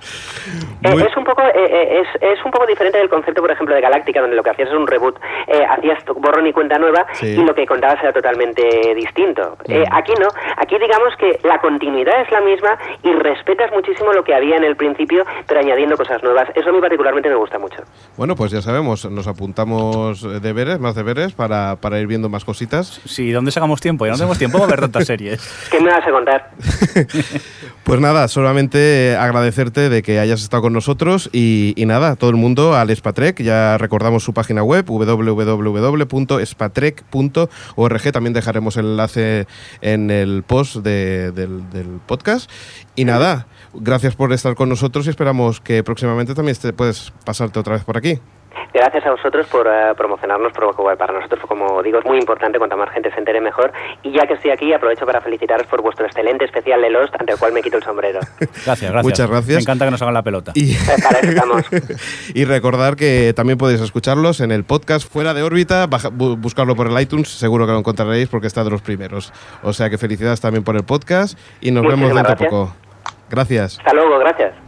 [0.83, 3.51] Eh, Muy- es un poco eh, eh, es, es un poco diferente del concepto, por
[3.51, 5.17] ejemplo, de Galáctica, donde lo que hacías es un reboot,
[5.49, 7.27] eh, hacías borrón y cuenta nueva Sí.
[7.29, 8.63] y lo que contabas era totalmente
[8.95, 9.57] distinto.
[9.69, 14.23] Eh, aquí no, aquí digamos que la continuidad es la misma y respetas muchísimo lo
[14.25, 16.49] que había en el principio, pero añadiendo cosas nuevas.
[16.55, 17.83] Eso a mí particularmente me gusta mucho.
[18.17, 23.01] Bueno, pues ya sabemos, nos apuntamos deberes, más deberes, para, para ir viendo más cositas.
[23.05, 24.05] Sí, ¿dónde sacamos tiempo?
[24.07, 25.41] Ya no tenemos tiempo para ver tantas series.
[25.71, 26.51] ¿Qué me vas a contar?
[27.89, 32.37] Pues nada, solamente agradecerte de que hayas estado con nosotros y, y nada, todo el
[32.37, 34.85] mundo al Spatrek, ya recordamos su página web
[36.69, 39.47] www.spatrek.org, también dejaremos el enlace
[39.81, 42.51] en el post de- del, del podcast.
[42.95, 47.59] Y nada, gracias por estar con nosotros y esperamos que próximamente también te puedes pasarte
[47.59, 48.19] otra vez por aquí.
[48.73, 52.77] Gracias a vosotros por eh, promocionarnos, porque para nosotros, como digo, es muy importante, cuanta
[52.77, 53.73] más gente se entere mejor.
[54.03, 57.33] Y ya que estoy aquí, aprovecho para felicitaros por vuestro excelente especial de Lost, ante
[57.33, 58.21] el cual me quito el sombrero.
[58.39, 59.03] Gracias, gracias.
[59.05, 59.57] Muchas gracias.
[59.57, 60.53] Me encanta que nos hagan la pelota.
[60.55, 61.63] Y, Para eso estamos.
[62.35, 66.77] y recordar que también podéis escucharlos en el podcast Fuera de órbita, baja- bu- buscarlo
[66.77, 69.33] por el iTunes, seguro que lo encontraréis porque está de los primeros.
[69.63, 72.51] O sea que felicidades también por el podcast y nos vemos dentro de gracias.
[72.51, 72.75] poco.
[73.31, 73.79] Gracias.
[73.79, 74.68] Hasta luego, gracias.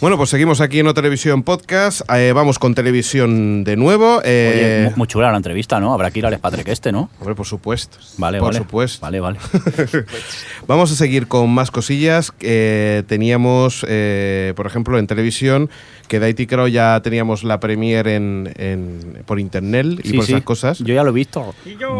[0.00, 2.00] Bueno, pues seguimos aquí en O Televisión Podcast.
[2.14, 4.16] Eh, vamos con televisión de nuevo.
[4.16, 5.92] Oye, Eh, mu- muy chula la entrevista, ¿no?
[5.92, 7.10] Habrá que ir al Spatrek este, ¿no?
[7.20, 7.98] hombre, por supuesto.
[8.16, 8.58] Vale, por vale.
[8.60, 9.00] supuesto.
[9.02, 9.38] Vale, vale.
[10.66, 12.32] Vamos a seguir con más cosillas.
[12.40, 15.68] Eh, teníamos, eh, por ejemplo, en televisión,
[16.10, 20.24] que de IT Crowd ya teníamos la premiere en, en- por internet y Sí, por
[20.26, 20.32] sí.
[20.32, 20.78] esas cosas.
[20.80, 21.54] Yo ya lo he visto.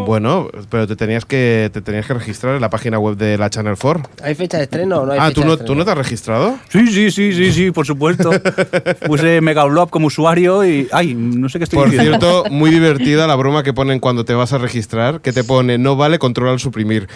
[0.05, 3.49] Bueno, pero te tenías que te tenías que registrar en la página web de la
[3.49, 4.03] Channel 4.
[4.21, 5.67] ¿Hay fecha de estreno o no hay ah, fecha ¿tú de no, estreno?
[5.73, 6.59] ¿tú no te has registrado?
[6.67, 8.31] Sí, sí, sí, sí, sí, por supuesto.
[9.07, 10.89] Puse Megablob como usuario y.
[10.91, 12.19] Ay, no sé qué estoy Por diciendo.
[12.19, 15.77] cierto, muy divertida la broma que ponen cuando te vas a registrar, que te pone
[15.77, 17.07] no vale controlar suprimir.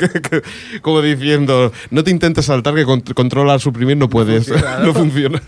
[0.82, 4.48] Como diciendo, no te intentes saltar que con- controlar suprimir no puedes.
[4.82, 5.40] No funciona.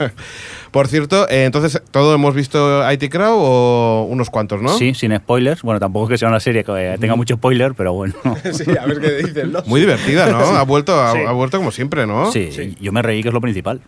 [0.70, 4.70] Por cierto, eh, entonces, ¿todo hemos visto IT Crowd o unos cuantos, no?
[4.76, 5.62] Sí, sin spoilers.
[5.62, 8.14] Bueno, tampoco es que sea una serie que eh, tenga mucho spoiler, pero bueno.
[8.52, 9.62] Sí, a ver qué dicen, ¿no?
[9.66, 10.38] Muy divertida, ¿no?
[10.38, 11.18] Ha vuelto, ha, Sí.
[11.26, 12.30] ha vuelto como siempre, ¿no?
[12.32, 12.50] Sí,
[12.80, 13.80] yo me reí, que es lo principal.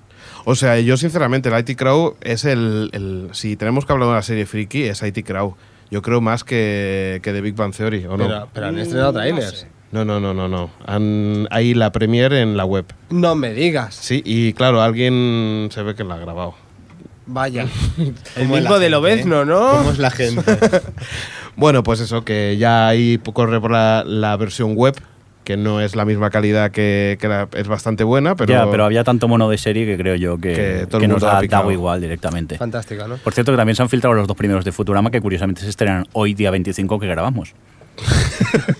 [0.44, 4.12] O sea, yo sinceramente, el IT Crowd es el, el- Si tenemos que hablar de
[4.12, 5.52] una serie friki, es IT Crowd.
[5.90, 8.26] Yo creo más que, que de Big Bang Theory, ¿o no?
[8.26, 9.66] Pero, pero han estrenado trailers.
[9.90, 10.70] No, no, no, no, no.
[10.86, 12.84] Han, hay la premiere en la web.
[13.08, 13.94] No me digas.
[13.94, 16.54] Sí, y claro, alguien se ve que la ha grabado.
[17.28, 17.66] Vaya.
[17.98, 18.14] El
[18.46, 19.46] ¿Cómo es la mismo de gente, Lobezno, eh?
[19.46, 19.70] ¿no?
[19.70, 20.42] ¿Cómo es la gente?
[21.56, 24.94] Bueno, pues eso, que ya ahí corre por la, la versión web,
[25.42, 28.84] que no es la misma calidad que, que la- es bastante buena, pero, ya, pero
[28.84, 31.36] había tanto mono de serie que creo yo que, Que todo el que nos mundo
[31.36, 32.56] ha dado igual directamente.
[32.58, 33.16] Fantástica, ¿no?
[33.16, 35.68] Por cierto, que también se han filtrado los dos primeros de Futurama que curiosamente se
[35.70, 37.52] estrenan hoy, día 25, que grabamos.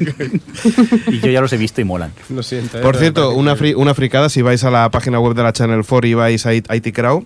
[1.09, 2.13] y yo ya los he visto y molan.
[2.29, 2.79] Lo siento.
[2.79, 2.83] ¿eh?
[2.83, 5.83] Por cierto, una, fri- una fricada, si vais a la página web de la Channel
[5.85, 7.25] 4 y vais a IT IT Crowd,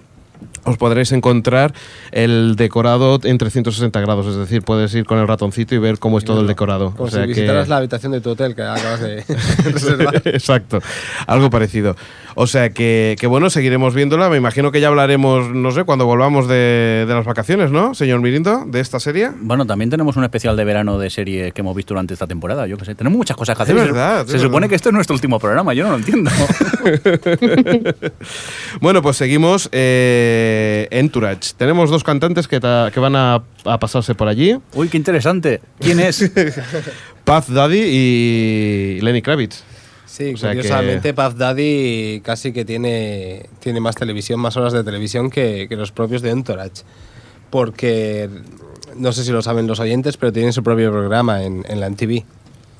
[0.65, 1.75] os podréis encontrar
[2.13, 6.19] el decorado en 360 grados, es decir, puedes ir con el ratoncito y ver cómo
[6.19, 6.93] es todo el decorado.
[6.93, 9.25] Como O sea si que- la habitación de tu hotel que acabas de
[9.65, 10.23] reservar.
[10.25, 10.81] Exacto,
[11.27, 11.97] algo parecido.
[12.35, 14.31] O sea que, que bueno, seguiremos viéndola.
[14.31, 18.21] Me imagino que ya hablaremos, no sé, cuando volvamos de, de las vacaciones, ¿no, señor
[18.21, 19.31] Mirindo, de esta serie?
[19.41, 22.67] Bueno, también tenemos un especial de verano de serie que hemos visto durante esta temporada.
[22.67, 23.77] Yo qué sé, tenemos muchas cosas que hacer.
[23.77, 24.69] Es Se- verdad, Se, es supone verdad.
[24.71, 26.31] que este es nuestro último programa, yo no lo entiendo.
[28.81, 29.69] Bueno, pues seguimos.
[29.73, 30.52] Eh,
[30.91, 31.53] Entourage.
[31.57, 34.57] Tenemos dos cantantes que, ta- que van a, a pasarse por allí.
[34.75, 35.61] Uy, qué interesante.
[35.79, 36.31] ¿Quién es?
[37.25, 39.63] Puff Daddy y Lenny Kravitz.
[40.07, 44.85] Sí, O sea curiosamente Puff Daddy casi que tiene, tiene más televisión, más horas de
[44.85, 46.83] televisión que, que los propios de Entourage.
[47.51, 48.29] Porque,
[48.97, 51.89] no sé si lo saben los oyentes, pero tienen su propio programa en, en la
[51.91, 52.25] MTV,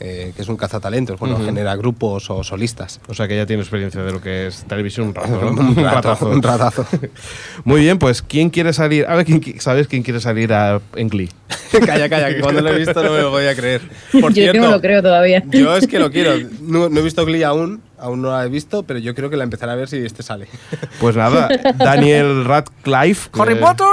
[0.05, 1.19] eh, que es un cazatalentos.
[1.21, 1.45] Bueno, Ujú.
[1.45, 3.01] genera grupos o solistas.
[3.09, 5.49] O sea que ya tiene experiencia de lo que es televisión un rato, ¿no?
[5.63, 6.29] Un rato, ratazo.
[6.31, 6.87] un ratazo.
[7.65, 9.07] Muy bien, pues ¿quién quiere salir?
[9.09, 11.29] A ver, ¿quién, qui- ¿sabes quién quiere salir a, en Glee?
[11.87, 13.81] calla, calla, que cuando lo he visto no me lo voy a creer.
[14.13, 15.43] Por Yo cierto, que me lo creo todavía.
[15.51, 16.33] Yo es que lo quiero.
[16.61, 19.37] No, no he visto Glee aún, aún no la he visto, pero yo creo que
[19.37, 20.49] la empezaré a ver si este sale.
[21.01, 23.31] Pues nada, Daniel Radcliffe.
[23.41, 23.87] ¡Harry Potter!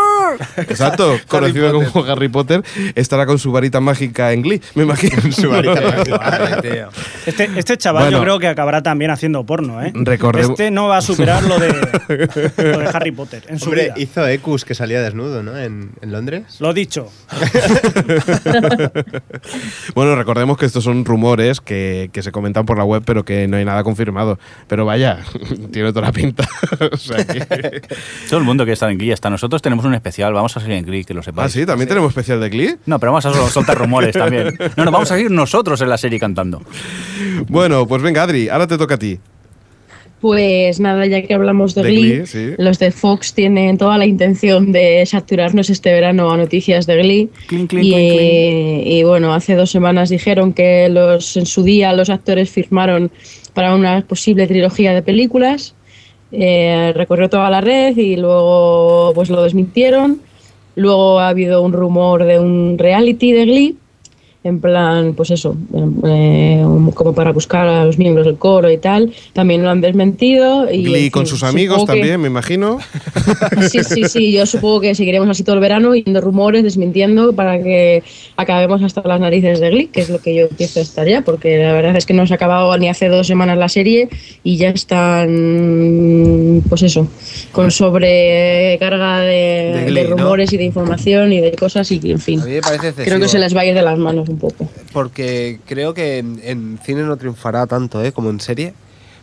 [0.57, 5.19] Exacto, conocido como Harry Potter, estará con su varita mágica en Glee, me imagino.
[5.31, 6.03] Su varita
[6.61, 6.89] tío.
[7.25, 8.17] Este, este chaval Bueno.
[8.17, 9.91] yo creo que acabará también haciendo porno, ¿eh?
[9.95, 11.69] Recordemos- Este no va a superar lo de,
[12.57, 13.93] lo de Harry Potter en su Hombre, vida.
[13.97, 15.57] hizo Ecus que salía desnudo, ¿no?
[15.57, 16.57] En, en Londres.
[16.59, 17.09] Lo dicho.
[19.95, 23.47] Bueno, recordemos que estos son rumores que, que se comentan por la web, pero que
[23.47, 23.98] no hay nada confirmado.
[24.67, 25.19] Pero vaya,
[25.71, 26.47] tiene toda la pinta.
[26.91, 27.81] o sea que-
[28.29, 30.33] Todo el mundo que está en Glee hasta nosotros tenemos un especial.
[30.33, 31.51] Vamos a salir en Glee, que lo Ah, sepáis.
[31.51, 32.75] sí, también tenemos especial de Glee.
[32.85, 34.57] No, pero vamos a sol- soltar rumores también.
[34.77, 36.61] No, no, vamos a ir nosotros en la serie cantando.
[37.47, 39.19] Bueno, pues venga, Adri, ahora te toca a ti.
[40.21, 42.49] Pues nada, ya que hablamos de, De Glee, Glee, sí.
[42.57, 47.29] los de Fox tienen toda la intención de saturarnos este verano a noticias de Glee.
[47.47, 52.09] Clink, clink, y, y bueno, hace dos semanas dijeron que los en su día los
[52.09, 53.11] actores firmaron
[53.49, 55.75] para una posible trilogía de películas.
[56.31, 60.21] Eh, recorrió toda la red y luego pues lo desmintieron.
[60.75, 63.77] Luego ha habido un rumor de un reality de Glee,
[64.41, 65.57] en plan, pues eso,
[66.05, 66.63] eh,
[66.93, 69.11] como para buscar a los miembros del coro y tal.
[69.33, 70.71] También lo han desmentido.
[70.71, 72.79] Y, Glee en con sus amigos que- también, me imagino.
[73.69, 77.61] Sí, sí, sí, yo supongo que seguiremos así todo el verano yendo rumores, desmintiendo para
[77.61, 78.03] que
[78.37, 81.21] acabemos hasta las narices de Glee, que es lo que yo empiezo a estar ya,
[81.21, 84.07] porque la verdad es que no se ha acabado ni hace dos semanas la serie
[84.43, 87.07] y ya están, pues eso,
[87.51, 90.17] con sobrecarga de, De Glee, de ¿no?
[90.17, 92.39] rumores y de información y de cosas y en fin.
[92.41, 94.69] A mí me parece Creo que se les va a ir de las manos poco.
[94.93, 98.11] Porque creo que en, en cine no triunfará tanto ¿eh?
[98.11, 98.73] como en serie.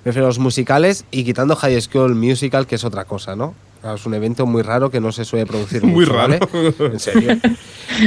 [0.02, 3.54] Prefiero los musicales y quitando High School Musical, que es otra cosa, ¿no?
[3.94, 6.38] Es un evento muy raro que no se suele producir Muy mucho, raro.
[6.52, 6.74] ¿vale?
[6.92, 7.36] En serio.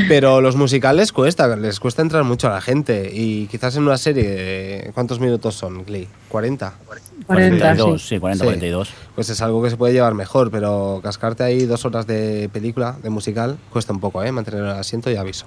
[0.09, 3.09] Pero los musicales cuesta, les cuesta entrar mucho a la gente.
[3.13, 6.07] Y quizás en una serie, ¿cuántos minutos son, Glee?
[6.31, 6.71] ¿40?
[7.25, 8.07] 40, 42, sí.
[8.15, 8.47] sí, 40, Sí.
[8.47, 8.89] 42.
[9.15, 12.97] Pues es algo que se puede llevar mejor, pero cascarte ahí dos horas de película,
[13.01, 14.31] de musical, cuesta un poco, ¿eh?
[14.31, 15.45] Mantener el asiento y aviso.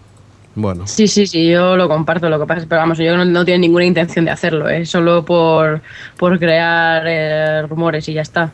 [0.55, 2.29] Bueno, Sí, sí, sí, yo lo comparto.
[2.29, 4.85] Lo que pasa es pero vamos, yo no, no tiene ninguna intención de hacerlo, ¿eh?
[4.87, 5.81] solo por,
[6.19, 8.53] por crear eh, rumores y ya está.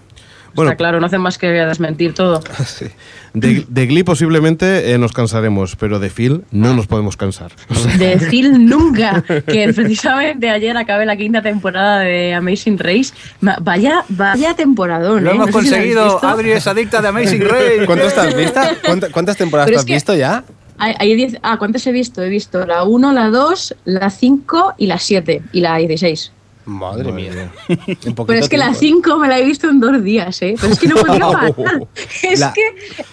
[0.55, 0.71] Bueno.
[0.73, 2.41] está claro, no hacen más que desmentir todo.
[3.35, 7.53] de, de Glee posiblemente eh, nos cansaremos, pero de Phil no nos podemos cansar.
[7.71, 13.13] O sea, De Phil nunca, que precisamente ayer acabé la quinta temporada de Amazing Race.
[13.61, 15.23] Vaya, vaya temporadón.
[15.23, 15.35] Lo ¿eh?
[15.35, 16.29] hemos No sé si lo habéis conseguido.
[16.29, 17.83] Adri es adicta de Amazing Race.
[17.87, 18.61] ¿Cuántas te has visto?
[18.85, 20.45] ¿Cuánta- ¿Cuántas temporadas es has que- visto ya?
[20.79, 22.23] Hay, hay diez- ah, ¿cuántas he visto?
[22.23, 26.33] He visto la 1, la 2, la 5 y la 7 y la 16.
[26.67, 27.51] Madre, mía.
[27.69, 29.13] En poquito Pero es que la tiempo, ¿eh?
[29.15, 30.55] 5 me la he visto en dos días, ¿eh?
[30.61, 31.55] Pero es que no podía parar.
[32.23, 32.63] Es La- que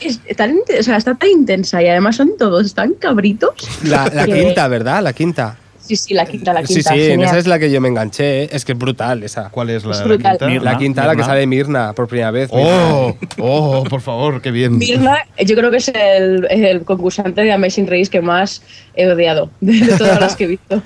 [0.01, 3.53] es tan, o sea, está tan intensa y además son todos tan cabritos.
[3.84, 5.01] La, la que- quinta, ¿verdad?
[5.01, 5.57] La quinta.
[5.86, 6.93] Sí, sí, la quinta, la Sí, quinta.
[6.93, 7.29] sí, genial.
[7.29, 8.43] esa es la que yo me enganché.
[8.43, 8.49] ¿eh?
[8.51, 9.49] Es que es brutal esa.
[9.49, 10.47] ¿Cuál es la, Es la quinta?
[10.47, 10.71] Mirna.
[10.71, 12.49] La quinta, la que sale Mirna por primera vez.
[12.51, 14.77] Oh, oh, por favor, qué bien.
[14.77, 18.63] Mirna, yo creo que es el, el concursante de Amazing Race que más
[18.95, 20.81] he odiado de, todas las que he visto.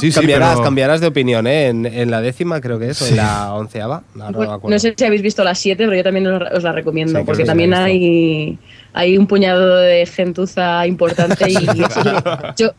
[0.00, 1.66] Sí, sí, cambiarás, pero- cambiarás de opinión, ¿eh?
[1.68, 4.02] En, en la décima creo que es, o en la onceava.
[4.14, 4.70] No, no me acuerdo.
[4.70, 7.42] No sé si habéis visto las 7, pero yo también os, la recomiendo, Sí, porque
[7.42, 8.58] sí también hay,
[8.94, 11.54] hay un puñado de gentuza importante y
[12.56, 12.72] yo,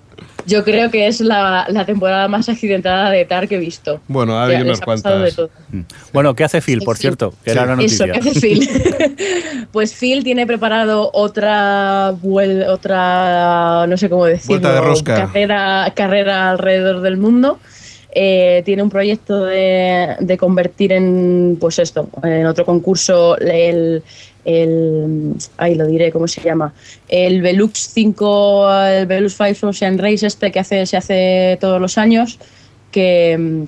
[0.50, 4.02] Yo creo que es la, la temporada más accidentada de TAR que he visto.
[4.08, 5.36] Bueno, hay Ya, unas les ha pasado de cuantas.
[5.36, 5.50] todo.
[6.12, 7.02] Bueno, ¿qué hace Phil, por Sí.
[7.02, 7.32] cierto?
[7.43, 7.58] Que Sí.
[7.58, 8.12] era la Eso, noticia.
[8.14, 8.70] ¿qué hace Phil?
[9.72, 15.16] pues Phil tiene preparado otra vuel- otra no sé cómo decirlo, Vuelta de rosca.
[15.16, 17.60] carrera, carrera alrededor del mundo.
[18.12, 24.02] Eh, tiene un proyecto de, de convertir en, pues esto, en otro concurso el,
[24.46, 26.74] el, ahí lo diré, ¿cómo se llama?
[27.08, 31.98] El Velux 5, el Velux 5 Ocean Race este que hace, se hace todos los
[31.98, 32.40] años,
[32.92, 33.66] que,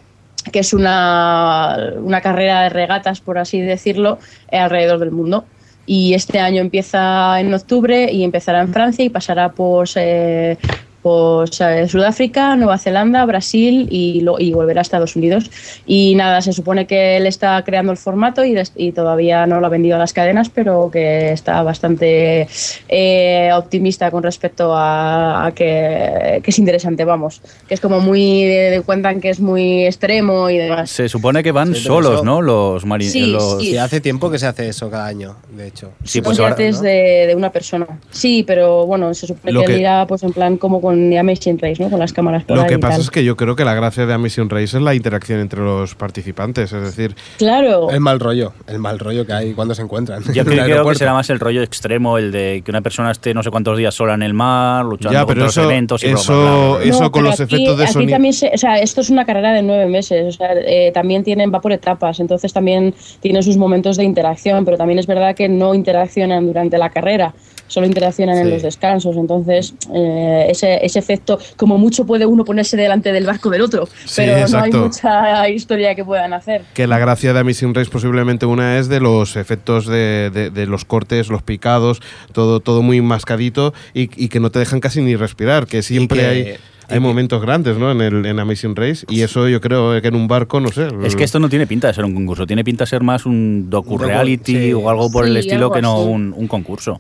[0.52, 4.20] que es una, una carrera de regatas, por así decirlo,
[4.52, 5.46] alrededor del mundo.
[5.86, 10.58] Y este año empieza en octubre y empezará en Francia y pasará por, eh,
[11.02, 15.50] por eh, Sudáfrica, Nueva Zelanda, Brasil y, lo- y volverá a Estados Unidos.
[15.86, 19.60] Y nada, se supone que él está creando el formato y, des- y todavía no
[19.60, 22.48] lo ha vendido a las cadenas, pero que está bastante
[22.88, 27.42] eh, optimista con respecto a, a que, que es interesante, vamos.
[27.68, 30.90] Que es como muy, eh, cuentan que es muy extremo y demás.
[30.92, 32.42] Se supone que van Sí, solos, ¿no?
[32.42, 33.12] Los marineros.
[33.14, 33.62] Sí, los...
[33.62, 33.72] sí.
[33.72, 35.92] Y hace tiempo que se hace eso cada año, de hecho.
[36.04, 36.82] Sí, Son pues ahora- ¿no?
[36.82, 37.88] de, de una persona.
[38.12, 40.91] Sí, pero bueno, se supone Lo que, que- él irá pues en plan como con
[40.96, 41.90] The Amazing Race, ¿no?
[41.90, 43.02] Con las cámaras por Lo ahí que pasa tal.
[43.02, 45.96] es que yo creo que la gracia de Amazing Race es la interacción entre los
[45.96, 46.72] participantes.
[46.74, 47.90] Es decir, Claro.
[47.92, 50.24] El mal rollo, el mal rollo que hay cuando se encuentran.
[50.34, 53.34] Yo el creo que será más el rollo extremo, el de que una persona esté
[53.34, 56.04] no sé cuántos días sola en el mar, luchando Ya, pero contra eso- los eventos
[56.04, 58.12] y eso- eso No, con los aquí- efectos de aquí sonido.
[58.12, 60.36] también se- o sea, esto es una carrera de nueve meses.
[60.36, 64.66] O sea, eh, también tienen, va por etapas, entonces también tienen sus momentos de interacción,
[64.66, 67.34] pero también es verdad que no interaccionan durante la carrera,
[67.68, 69.16] solo interaccionan en los descansos.
[69.18, 73.88] Entonces, eh, ese, ese efecto, como mucho puede uno ponerse delante del barco del otro,
[74.06, 76.64] Sí, pero no hay mucha historia que puedan hacer.
[76.74, 80.66] que la gracia de Amazing Race posiblemente una es de los efectos de, de- de
[80.66, 82.02] los cortes, los picados,
[82.34, 86.20] todo, todo muy mascadito y, y que no te dejan casi ni respirar, que siempre
[86.20, 86.56] que- hay,
[86.90, 87.90] hay momentos grandes ¿no?
[87.92, 90.88] en, el, en Amazing Race y eso yo creo que en un barco, no sé.
[91.06, 93.26] Es que esto no tiene pinta de ser un concurso, tiene pinta de ser más
[93.26, 94.74] un docu-reality sí.
[94.74, 97.00] o algo por el estilo que no un concurso.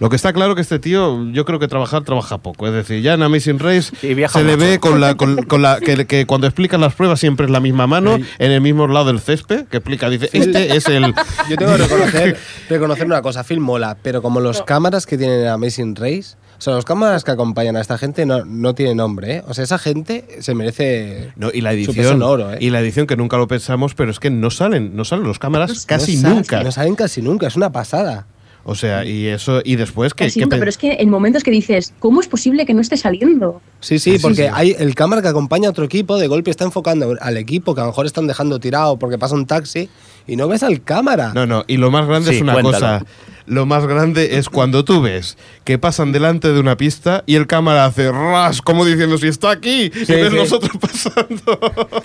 [0.00, 2.66] Lo que está claro que este tío, yo creo que trabajar trabaja poco.
[2.66, 6.06] Es decir, ya en Amazing Race se le ve con la, con, con la que,
[6.06, 9.20] que cuando explican las pruebas siempre es la misma mano, en el mismo lado del
[9.20, 11.14] césped, que explica, dice, este es el...
[11.50, 12.36] Yo tengo que reconocer,
[12.68, 16.60] reconocer una cosa, Phil mola, pero como los cámaras que tienen en Amazing Race, o
[16.60, 19.42] sea, los cámaras que acompañan a esta gente no, no tienen nombre, ¿eh?
[19.46, 21.32] O sea, esa gente se merece...
[21.36, 22.58] No, y la Su peso edición, en oro, ¿eh?
[22.60, 25.38] y la edición que nunca lo pensamos, pero es que no salen, no salen los
[25.38, 26.64] cámaras casi no nunca.
[26.64, 28.26] No salen casi nunca, es una pasada.
[28.70, 32.20] O sea, y eso, y después que, pero es que en momentos que dices, ¿cómo
[32.20, 33.62] es posible que no esté saliendo?
[33.80, 34.50] Sí, sí, porque sí.
[34.52, 37.80] hay el cámara que acompaña a otro equipo, de golpe está enfocando al equipo que
[37.80, 39.88] a lo mejor están dejando tirado porque pasa un taxi
[40.28, 41.32] y no ves al cámara.
[41.34, 42.76] No, no, y lo más grande Sí, es una cuéntalo.
[42.76, 43.04] cosa.
[43.46, 47.46] Lo más grande es cuando tú ves que pasan delante de una pista y el
[47.46, 50.36] cámara hace ras, como diciendo, si está aquí, y ves sí.
[50.36, 51.58] nosotros pasando.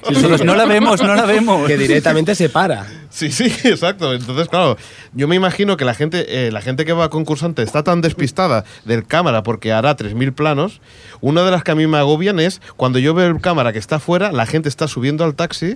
[0.09, 1.67] Nosotros no la vemos, no la vemos.
[1.67, 2.87] Que directamente se para.
[3.09, 4.13] Sí, sí, exacto.
[4.13, 4.77] Entonces, claro,
[5.11, 7.99] yo me imagino que la gente, eh, la gente que va a concursante está tan
[7.99, 10.79] despistada del cámara porque hará 3.000 planos.
[11.19, 13.79] Una de las que a mí me agobian es cuando yo veo el cámara que
[13.79, 15.75] está afuera, la gente está subiendo al taxi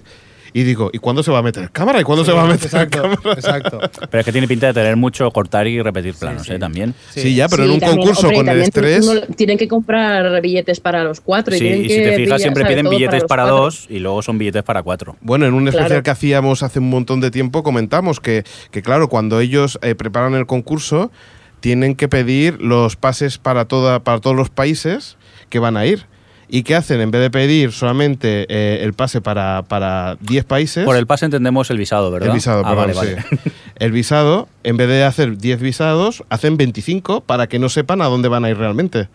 [0.54, 2.00] y digo, ¿y cuándo se va a meter cámara?
[2.02, 3.20] ¿Y cuándo se va a meter Exacto, cámara?
[3.34, 3.80] exacto.
[4.10, 6.60] Pero es que tiene pinta de tener mucho cortar y repetir planos, ¿eh?
[6.60, 6.94] También.
[7.12, 9.10] Sí, ya, pero en un también, concurso hombre, con el estrés.
[9.36, 11.56] tienen que comprar billetes para los cuatro.
[11.56, 14.22] y Sí, y que si te fijas, pillar, siempre piden billetes para, dos y luego
[14.22, 15.16] son billetes para cuatro.
[15.22, 16.04] Bueno, en un especial Claro.
[16.04, 20.34] que hacíamos hace un montón de tiempo comentamos que, que claro, cuando ellos eh, preparan
[20.34, 21.12] el concurso,
[21.60, 25.18] tienen que pedir los pases para, toda, para todos los países
[25.50, 26.06] que van a ir.
[26.50, 27.02] ¿Y qué hacen?
[27.02, 30.86] En vez de pedir solamente eh, el pase para, para 10 países...
[30.86, 32.30] Por el pase entendemos el visado, ¿verdad?
[32.30, 33.26] El visado, ah, perdón, vale, vale.
[33.30, 33.52] sí.
[33.76, 38.06] El visado, en vez de hacer 10 visados, hacen 25 para que no sepan a
[38.06, 39.10] dónde van a ir realmente.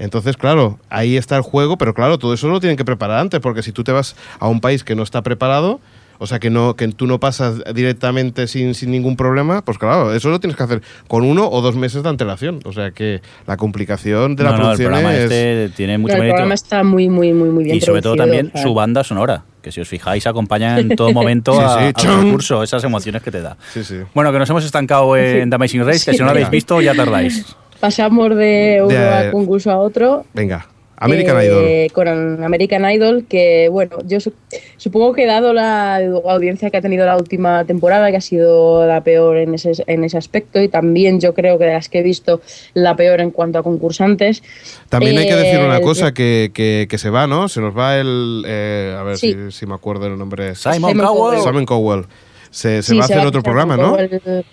[0.00, 3.38] Entonces, claro, ahí está el juego, pero claro, todo eso lo tienen que preparar antes,
[3.38, 5.78] porque si tú te vas a un país que no está preparado,
[6.22, 10.14] o sea, que no que tú no pasas directamente sin, sin ningún problema, pues claro,
[10.14, 12.60] eso lo tienes que hacer con uno o dos meses de antelación.
[12.64, 15.22] O sea, que la complicación de la No, no, el producción programa es...
[15.24, 16.34] este tiene No, mucho el mérito.
[16.34, 19.02] programa está muy, muy, muy, muy bien Y sobre todo también o sea, su banda
[19.02, 22.84] sonora, que si os fijáis acompaña en todo momento Sí, a- sí, al concurso, esas
[22.84, 23.56] emociones que te da.
[23.72, 23.96] Sí, sí.
[24.14, 26.80] Bueno, que nos hemos estancado en The Amazing Race, que si no lo habéis visto
[26.80, 27.56] ya tardáis.
[27.80, 30.26] Pasamos de uno De- a concurso a otro.
[30.34, 30.66] Venga,
[31.00, 31.92] American eh, Idol.
[31.92, 34.32] Con American Idol, que bueno, yo su-
[34.76, 39.02] supongo que dado la audiencia que ha tenido la última temporada, que ha sido la
[39.02, 42.02] peor en ese, en ese aspecto, y también yo creo que de las que he
[42.02, 42.40] visto,
[42.74, 44.42] la peor en cuanto a concursantes.
[44.88, 47.48] También hay que decir una eh, cosa, que, que, que se va, ¿no?
[47.48, 48.44] Se nos va el...
[48.46, 49.32] eh, a ver Sí.
[49.32, 50.54] si, si me acuerdo el nombre.
[50.54, 51.40] Simon Simon Cowell.
[51.40, 52.04] Simon Cowell.
[52.50, 53.90] Se, se Sí, va a hacer otro programa, ¿no?
[53.92, 54.44] Cowell.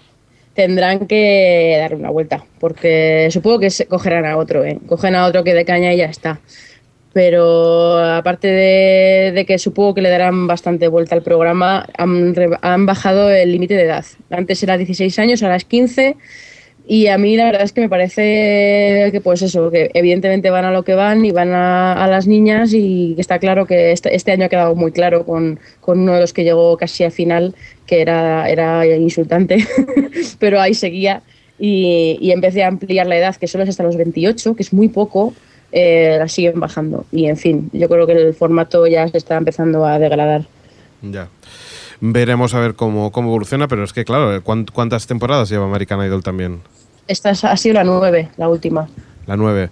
[0.58, 4.80] Tendrán que dar una vuelta, porque supongo que cogerán a otro, ¿eh?
[4.88, 6.42] cogen a otro que de caña y ya está.
[7.14, 12.34] pero aparte de, de que supongo que le darán bastante vuelta al programa, han,
[12.64, 14.06] han bajado el límite de edad.
[14.32, 16.18] Antes era 16 años, ahora es 15.
[16.90, 20.64] Y a mí la verdad es que me parece que pues eso, que evidentemente van
[20.64, 24.16] a lo que van y van a, a las niñas y está claro que este,
[24.16, 27.12] este año ha quedado muy claro con, con uno de los que llegó casi a
[27.12, 29.58] final, que era, era insultante,
[30.40, 31.24] pero ahí seguía
[31.60, 34.72] y, y empecé a ampliar la edad, que solo es hasta los 28, que es
[34.72, 35.34] muy poco,
[35.74, 37.06] eh, la siguen bajando.
[37.12, 40.46] Y en fin, yo creo que el formato ya se está empezando a degradar.
[41.02, 41.28] Ya.
[42.00, 46.00] Veremos a ver cómo, cómo evoluciona, pero es que, claro, ¿cuán- ¿cuántas temporadas lleva American
[46.06, 46.60] Idol también?
[47.08, 48.88] Esta es- ha sido la 9, la última.
[49.26, 49.70] La 9.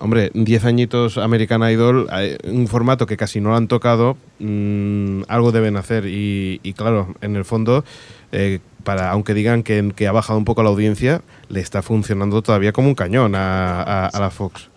[0.00, 2.08] Hombre, 10 añitos American Idol,
[2.44, 6.06] un formato que casi no lo han tocado, mm, algo deben hacer.
[6.06, 7.84] Y, y claro, en el fondo,
[8.30, 12.42] eh, para aunque digan que, que ha bajado un poco la audiencia, le está funcionando
[12.42, 14.67] todavía como un cañón a la Fox.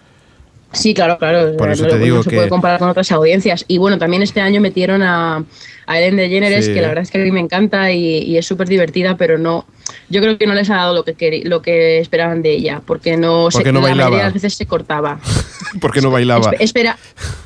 [0.73, 1.55] Sí, claro, claro.
[1.57, 3.65] Por eso no, te no digo se que- puede comparar con otras audiencias.
[3.67, 5.43] Y bueno, también este año metieron a,
[5.85, 6.73] a Ellen DeGeneres, Sí.
[6.73, 9.37] que la verdad es que a mí me encanta y, y es súper divertida, pero
[9.37, 9.65] no.
[10.09, 13.17] Yo creo que no les ha dado lo que lo que esperaban de ella, porque
[13.17, 14.09] no, Porque se, no la bailaba.
[14.11, 15.19] mayoría de las veces se cortaba.
[15.81, 16.51] Porque no bailaba.
[16.51, 16.97] Espe- espera,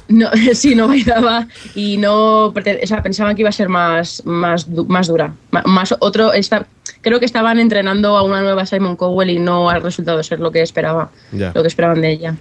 [0.08, 2.54] no, sí, no bailaba y no, o
[2.84, 5.34] sea, pensaban que iba a ser más, más, más dura,
[5.66, 6.66] más otro, esta,
[7.02, 10.52] creo que estaban entrenando a una nueva Simon Cowell y no ha resultado ser lo
[10.52, 11.52] que esperaba, Ya.
[11.54, 12.36] lo que esperaban de ella.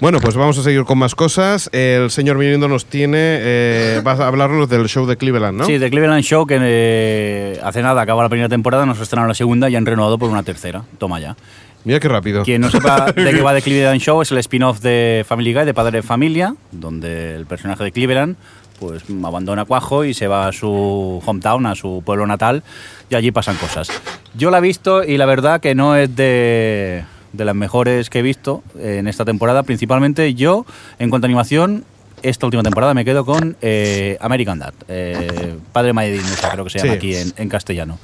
[0.00, 1.68] Bueno, pues vamos a seguir con más cosas.
[1.72, 5.66] El señor Mirindo nos tiene, eh, va a hablarnos del show de Cleveland, ¿no?
[5.66, 9.34] Sí, The Cleveland Show, que eh, hace nada acaba la primera temporada, nos estrenaron la
[9.34, 10.84] segunda y han renovado por una tercera.
[10.96, 11.36] Toma ya.
[11.84, 12.44] Mira qué rápido.
[12.44, 15.66] Quien no sepa de qué va The Cleveland Show es el spin-off de Family Guy,
[15.66, 18.36] de Padre de Familia, donde el personaje de Cleveland
[18.78, 22.62] pues abandona Cuajo y se va a su hometown, a su pueblo natal,
[23.10, 23.90] y allí pasan cosas.
[24.34, 28.20] Yo la he visto y la verdad que no es de, de las mejores que
[28.20, 29.62] he visto en esta temporada.
[29.62, 30.66] Principalmente yo,
[30.98, 31.84] en cuanto a animación,
[32.22, 36.78] esta última temporada me quedo con eh, American Dad, eh, Padre Maydinusa, creo que se
[36.78, 36.96] llama Sí.
[36.96, 37.98] aquí en, en castellano.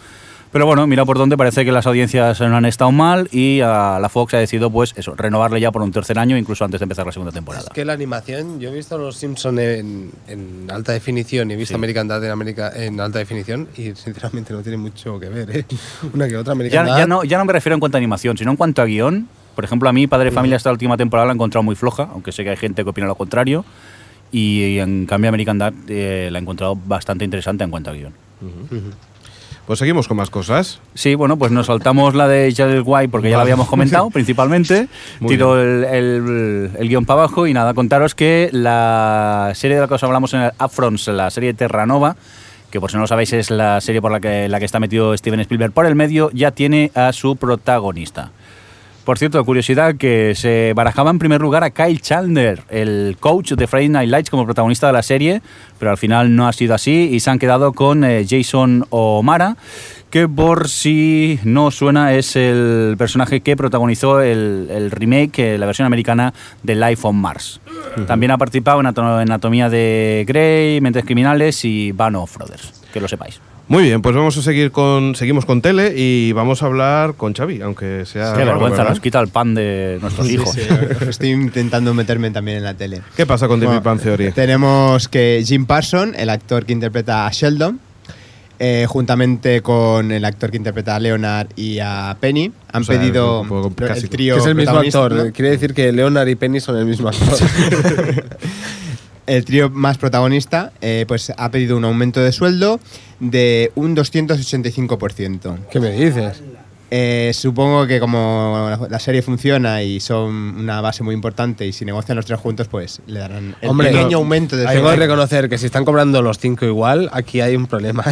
[0.57, 3.99] Pero bueno, mira por dónde parece que las audiencias no han estado mal y a
[4.01, 6.85] la Fox ha decidido, pues eso, renovarle ya por un tercer año, incluso antes de
[6.85, 7.65] empezar la segunda temporada.
[7.69, 11.57] Es que la animación, yo he visto Los Simpson en, en alta definición y he
[11.59, 11.75] visto Sí.
[11.75, 15.67] American Dad en, América, en alta definición y sinceramente no tiene mucho que ver, ¿eh?
[16.15, 16.99] Una que otra Ya, American Dad.
[17.01, 19.29] ya no, ya no me refiero en cuanto a animación, sino en cuanto a guion.
[19.55, 22.09] Por ejemplo, a mí, Padre de Familia, esta última temporada la he encontrado muy floja,
[22.11, 23.67] aunque sé que hay gente que opina lo contrario.
[24.33, 28.15] Y en cambio, American Dad eh, la he encontrado bastante interesante en cuanto a guion.
[29.67, 30.81] Pues seguimos con más cosas.
[30.95, 34.87] Sí, bueno, pues nos saltamos la de Jared White porque ya la habíamos comentado principalmente.
[35.19, 39.81] Muy Tiro el, el- el guion para abajo y nada, contaros que la serie de
[39.83, 42.15] la que os hablamos en el Upfronts, la serie Terranova,
[42.71, 44.79] que por si no lo sabéis es la serie por la que, la que está
[44.79, 48.31] metido Steven Spielberg por el medio, ya tiene a su protagonista.
[49.07, 53.69] Por cierto, curiosidad que se barajaba en primer lugar a Kyle Chandler, el coach de
[53.69, 55.43] Friday Night Lights como protagonista de la serie,
[55.79, 59.57] pero al final no ha sido así y se han quedado con eh, Jason O'Mara,
[60.11, 65.67] que por si no suena es el personaje que protagonizó el, el remake, eh, la
[65.67, 66.35] versión americana
[66.65, 67.61] de Life on Mars.
[68.09, 73.01] También ha participado en Ato- Anatomía de Grey, Mentes Criminales y Band of Brothers, que
[73.01, 73.41] lo sepáis.
[73.69, 77.35] Muy bien, pues vamos a seguir con, seguimos con tele y vamos a hablar con
[77.35, 78.33] Xavi, aunque sea.
[78.35, 78.91] Qué vergüenza, ¿verdad?
[78.91, 80.51] nos quita el pan de nuestros hijos.
[80.53, 80.61] Sí,
[81.09, 83.03] estoy intentando meterme también en la tele.
[83.17, 84.31] ¿Qué pasa con David Bueno, Theory?
[84.31, 87.81] Tenemos que Jim Parson, el actor que interpreta a Sheldon,
[88.61, 92.99] eh, juntamente con el actor que interpreta a Leonard y a Penny, han O sea,
[93.01, 95.13] pedido un poco el casi- trío Que es el mismo actor.
[95.13, 95.33] ¿no?
[95.33, 97.37] Quiere decir que Leonard y Penny son el mismo actor.
[99.27, 102.81] el trío más protagonista, eh, pues ha pedido un aumento de sueldo
[103.21, 105.57] de un 285%.
[105.71, 106.43] ¿Qué me dices?
[106.89, 111.85] Eh, supongo que como la- serie funciona y son una base muy importante y si
[111.85, 115.49] negocian los tres juntos, pues le darán el Hombre, pequeño aumento de Tengo que reconocer
[115.49, 118.05] que si están cobrando los cinco igual, aquí hay un problema.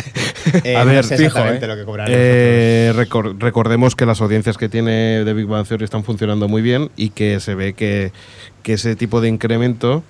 [0.65, 1.61] Eh, A no ver, fijo, ¿eh?
[1.65, 5.85] lo que cobrarán Eh, recor- recordemos que las audiencias que tiene The Big Bang Theory
[5.85, 8.11] están funcionando muy bien y que se ve que,
[8.65, 10.03] que ese tipo de incremento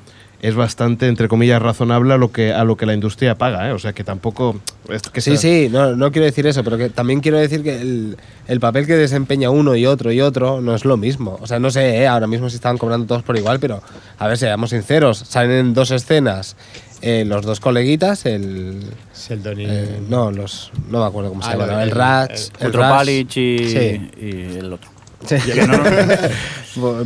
[0.47, 3.69] es bastante, entre comillas, razonable a lo que, a lo que la industria paga.
[3.69, 3.73] ¿eh?
[3.73, 4.61] O sea que tampoco.
[4.91, 7.63] es que Sí, sea- sí, no, no quiero decir eso, pero que también quiero decir
[7.63, 8.17] que el,
[8.47, 11.39] el papel que desempeña uno y otro y otro no es lo mismo.
[11.41, 12.07] O sea, no sé, ¿eh?
[12.07, 13.83] ahora mismo se están cobrando todos por igual, pero
[14.19, 16.57] a ver, seamos sinceros, salen en dos escenas
[17.01, 18.83] eh, los dos coleguitas, el...
[19.15, 20.73] Sheldon y- eh, no, los...
[20.91, 22.41] No me acuerdo cómo se Ah, llama, el, del- Ratch...
[22.61, 22.73] El Ratch.
[22.73, 24.11] Tropalic y, Sí.
[24.21, 24.91] y el otro.
[25.27, 25.37] Sí.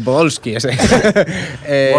[0.05, 0.71] Podolski ese.
[1.67, 1.95] Eh,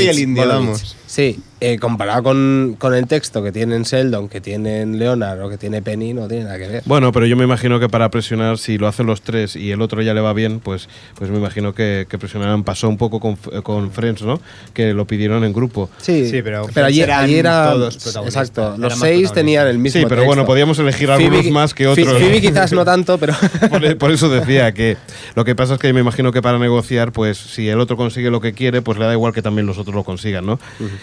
[0.00, 0.74] y el indio.
[1.06, 5.56] Sí, eh, comparado con, con el texto que tienen Sheldon, que tienen Leonard o que
[5.58, 6.82] tiene Penny, no tiene nada que ver.
[6.86, 9.80] Bueno, pero yo me imagino que para presionar, si lo hacen los tres y el
[9.80, 12.64] otro ya le va bien, pues, pues me imagino que, que presionarán.
[12.64, 14.40] Pasó un poco con, con Friends, ¿no?
[14.74, 15.88] Que lo pidieron en grupo.
[15.98, 17.70] Sí, Sí, pero allí, eran allí era.
[17.72, 20.46] todos protagonistas, Exacto, los seis tenían el mismo Sí, pero bueno, texto.
[20.52, 22.20] podíamos elegir algunos más que Phoebe- otros.
[22.22, 23.34] Phoebe quizás no tanto, pero.
[23.70, 24.96] Por, por eso decía que
[25.36, 28.30] lo que pasa es que me imagino que para negociar, pues si el otro consigue
[28.30, 30.58] lo que quiere, pues le da igual que también los otros lo consigan, ¿no?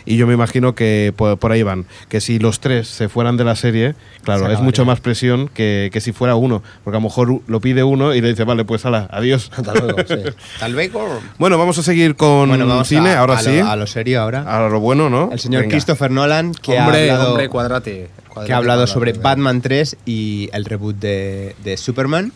[0.05, 1.85] Y yo me imagino que por, por ahí van.
[2.09, 5.47] Que si los tres se fueran de la serie, claro, Se es mucho más presión
[5.47, 6.61] que, que si fuera uno.
[6.83, 9.51] Porque a lo mejor lo pide uno y le dice, vale, pues ala, adiós.
[9.55, 10.15] Hasta luego, sí.
[10.59, 10.91] Tal vez.
[11.37, 13.57] Bueno, vamos a seguir con Bueno, vamos cine, a, ahora a sí.
[13.59, 14.41] Lo, a lo serio ahora.
[14.65, 15.29] a lo bueno, ¿no?
[15.31, 15.71] El señor Venga.
[15.73, 18.09] Christopher Nolan, que hombre, ha hablado, hombre, cuadrate.
[18.45, 19.23] que ha hablado cuadrate, sobre cuadrate.
[19.41, 22.31] Batman 3 y el reboot de, de Superman.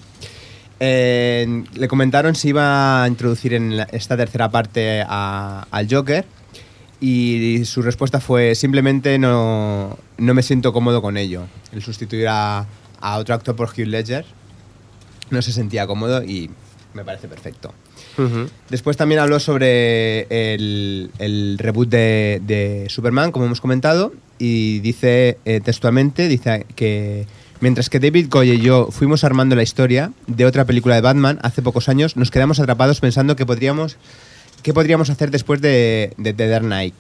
[0.79, 6.25] Eh, le comentaron si iba a introducir en la- esta tercera parte a- al Joker
[7.03, 11.43] y su respuesta fue simplemente no, no me siento cómodo con ello.
[11.73, 12.65] El sustituir a,
[13.01, 14.25] a otro actor por Hugh Ledger
[15.29, 16.49] no se sentía cómodo y
[16.93, 17.73] me parece perfecto.
[18.69, 25.39] Después también habló sobre el, el reboot de, de Superman, como hemos comentado, y dice
[25.43, 27.25] eh, textualmente, dice que
[27.59, 31.39] mientras que David Goyer y yo fuimos armando la historia de otra película de Batman
[31.41, 33.97] hace pocos años, nos quedamos atrapados pensando que podríamos,
[34.63, 36.95] qué podríamos hacer después de, de, The Dark Knight.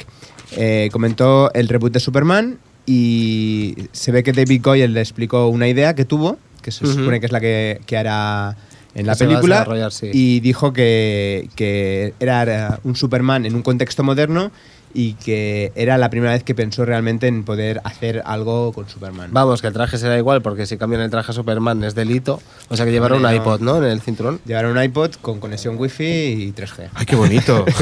[0.55, 5.67] Eh, comentó el reboot de Superman y se ve que David Goyer le explicó una
[5.67, 8.55] idea que tuvo, que se supone que es la que, que hará
[8.93, 10.11] en la se película, sí.
[10.13, 14.51] y dijo que, que era un Superman en un contexto moderno
[14.95, 19.29] y que era la primera vez que pensó realmente en poder hacer algo con Superman.
[19.31, 22.41] Vamos, que el traje será igual, porque si cambian el traje a Superman es delito.
[22.69, 23.77] O sea que llevará un iPod, ¿no?
[23.77, 24.39] En el cinturón.
[24.45, 26.89] Llevar un iPod con conexión Wi-Fi y 3G.
[26.93, 27.65] Ay, qué bonito.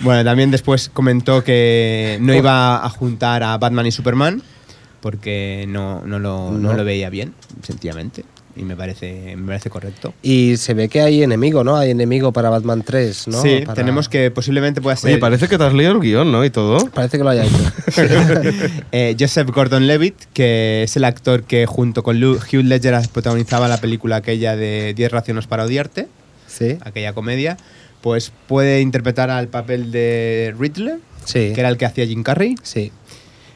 [0.00, 4.42] Bueno, también después comentó que no iba a juntar a Batman y Superman
[5.00, 6.72] porque no, no, lo, no No.
[6.74, 8.24] lo veía bien, sencillamente.
[8.56, 10.14] Y me parece, me parece correcto.
[10.22, 11.76] Y se ve que hay enemigo, ¿no?
[11.76, 13.42] Hay enemigo para Batman 3, ¿no?
[13.42, 16.30] sí, Para- tenemos que posiblemente pueda ser Oye, parece que te has leído el guion,
[16.30, 16.44] ¿no?
[16.44, 16.78] Y todo.
[16.90, 17.72] Parece que lo haya hecho.
[18.92, 24.16] eh, Joseph Gordon-Levitt, que es el actor que junto con Hugh Ledger protagonizaba la película
[24.16, 26.06] aquella de 10 razones para odiarte,
[26.46, 27.56] Sí, aquella comedia,
[28.00, 31.52] pues puede interpretar al papel de Riddler, sí.
[31.52, 32.54] que era el que hacía Jim Carrey.
[32.62, 32.92] Sí.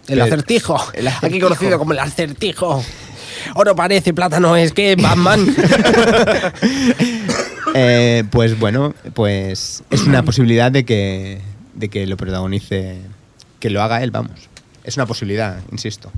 [0.09, 0.81] El acertijo.
[0.95, 2.83] el Aquí conocido como el acertijo.
[3.55, 5.47] Oro parece, plata no es, que Batman.
[7.74, 11.41] Eh, pues bueno, pues es una posibilidad de que,
[11.74, 12.97] de que lo protagonice,
[13.61, 14.49] que lo haga él, vamos.
[14.84, 16.11] Es una posibilidad, insisto.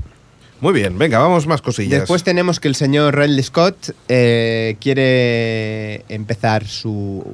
[0.61, 2.01] Muy bien, venga, vamos más cosillas.
[2.01, 7.25] Después tenemos que el señor Ridley Scott eh, quiere empezar su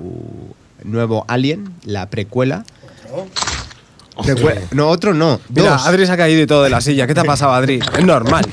[0.82, 2.64] nuevo Alien, la precuela.
[3.12, 3.55] Precue-
[4.72, 5.40] no, otro no.
[5.50, 5.86] Mira, dos.
[5.86, 7.06] Adri se ha caído y todo de la silla.
[7.06, 7.80] ¿Qué te ha pasado, Adri?
[7.98, 8.44] Es normal.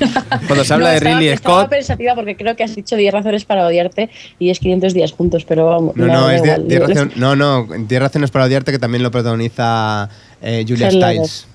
[0.46, 1.70] Cuando se habla No, de estaba- Ridley Estaba Scott.
[1.70, 5.44] pensativa porque creo que has dicho 10 razones para odiarte y es 500 días juntos,
[5.44, 5.96] pero vamos.
[5.96, 6.68] No, no, es die- igual.
[6.68, 10.08] diez razon- no, no, 10 razones para odiarte que también lo protagoniza
[10.42, 10.90] eh, Julia.
[10.90, 11.46] Stiles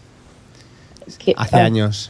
[1.24, 2.10] Que- hace ah, años.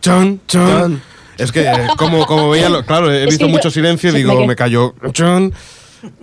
[0.00, 1.02] Chon, chon.
[1.38, 4.14] Es que, eh, como, como veía, lo- claro, he Es visto yo- mucho silencio y
[4.14, 4.94] digo, me me cayó.
[5.12, 5.52] Chon.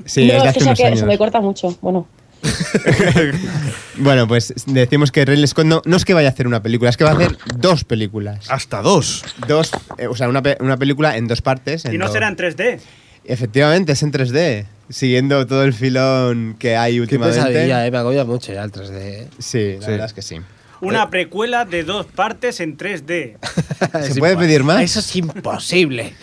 [0.06, 1.00] Sí, no, es de es hace que, se, unos que- años.
[1.00, 1.76] se me corta mucho.
[1.82, 2.08] Bueno,
[3.98, 6.90] Bueno, pues decimos que Ridley Scott no, no es que vaya a hacer una película,
[6.90, 8.50] es que va a hacer dos películas.
[8.50, 9.24] Hasta dos.
[9.48, 11.86] Dos, eh, o sea, una, pe- una película en dos partes.
[11.86, 12.80] en Y no será en 3D.
[13.26, 17.40] Efectivamente, es en 3D, siguiendo todo el filón que hay Qué últimamente.
[17.42, 17.92] pesadilla, eh.
[17.92, 18.92] Me agobia mucho ya el 3D.
[18.94, 19.28] eh.
[19.40, 19.92] Sí, la Sí.
[19.92, 20.38] verdad es que sí.
[20.82, 23.38] Una precuela de dos partes en 3D.
[24.02, 24.82] ¿Se Es puede pedir más?
[24.82, 26.14] Eso es imposible.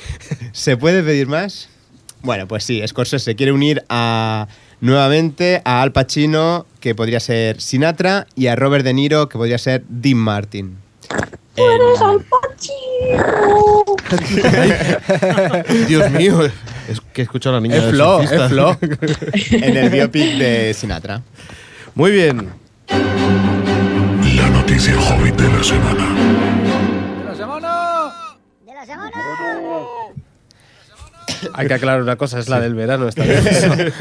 [0.52, 1.68] ¿Se puede pedir más?
[2.22, 4.46] Bueno, pues sí, Scorsese quiere unir a
[4.80, 9.58] nuevamente a Al Pacino, que podría ser Sinatra, y a Robert De Niro, que podría
[9.58, 10.76] ser Dean Martin.
[11.56, 11.80] En-
[15.88, 16.42] Dios mío.
[16.88, 17.76] Es que he escuchado a la niña.
[17.76, 18.76] Es Flo, es Flo.
[19.50, 21.22] en el biopic de Sinatra.
[21.94, 22.48] Muy bien.
[22.88, 26.59] La noticia hobbit de la semana.
[31.54, 33.94] Hay que aclarar una cosa, es la del verano esta vez.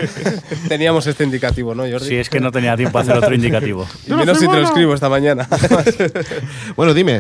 [0.68, 2.08] Teníamos este indicativo, ¿no, Jordi?
[2.08, 3.88] Si es que no tenía tiempo a hacer otro indicativo.
[4.08, 5.48] Y menos si te lo escribo esta mañana.
[6.76, 7.20] Bueno, dime.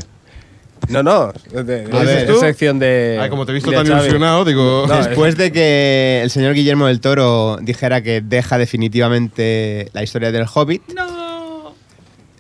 [0.90, 1.34] no, no.
[1.52, 2.40] De, de- ¿Lo dices es tú?
[2.40, 3.20] sección de.
[3.22, 4.86] Ay, como te he visto tan ilusionado, digo.
[4.88, 10.32] No, Después de que el señor Guillermo del Toro dijera que deja definitivamente la historia
[10.32, 10.82] del Hobbit,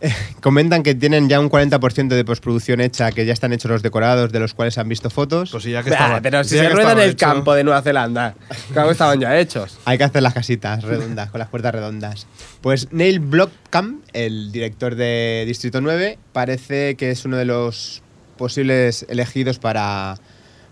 [0.41, 4.32] Comentan que tienen ya un 40% de postproducción hecha, que ya están hechos los decorados,
[4.32, 5.52] de los cuales han visto fotos.
[5.52, 7.54] Pues sí, ya que Bah, estaba- pero si ya se rueda en el hecho- campo
[7.54, 8.36] de Nueva Zelanda.
[8.72, 9.78] Claro estaban ya hechos.
[9.86, 12.28] Hay que hacer las casitas redondas, con las puertas redondas.
[12.62, 18.02] Pues Neil Blomkamp, el director de Distrito 9, parece que es uno de los
[18.38, 20.16] posibles elegidos para,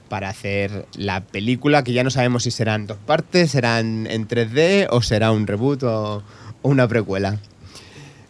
[0.07, 4.87] para hacer la película, que ya no sabemos si serán dos partes, serán en 3D
[4.89, 6.23] o será un reboot o,
[6.61, 7.37] o una precuela.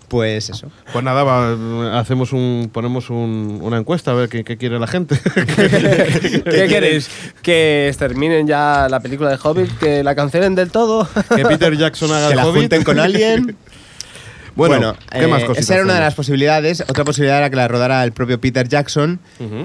[0.08, 0.72] Pues eso.
[0.94, 4.88] Pues nada, va, hacemos un, ponemos un- una encuesta a ver qué, qué quiere la
[4.88, 5.20] gente.
[6.46, 7.10] ¿Qué queréis?
[7.42, 9.70] ¿Que exterminen ya la película de Hobbit?
[9.80, 11.08] ¿Que la cancelen del todo?
[11.36, 12.62] que Peter Jackson haga que el la Hobbit.
[12.62, 13.58] junten con alguien.
[14.58, 16.82] Bueno, ¿qué eh, más cositas Esa era una de las posibilidades.
[16.82, 19.20] Otra posibilidad era que la rodara el propio Peter Jackson,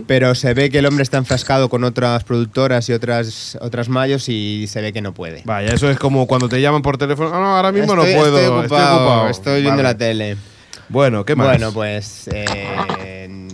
[0.07, 4.29] pero se ve que el hombre está enfrascado con otras productoras y otras, otras mayos
[4.29, 5.43] y se ve que no puede.
[5.45, 7.31] Vaya, eso es como cuando te llaman por teléfono.
[7.33, 8.39] Ah, no, ahora mismo Estoy- no puedo.
[8.39, 9.29] Estoy ocupado, ocupado.
[9.29, 9.83] estoy viendo Vale.
[9.95, 10.37] la tele.
[10.89, 11.47] Bueno, ¿qué más?
[11.49, 12.29] Bueno, pues.
[12.33, 13.49] eh,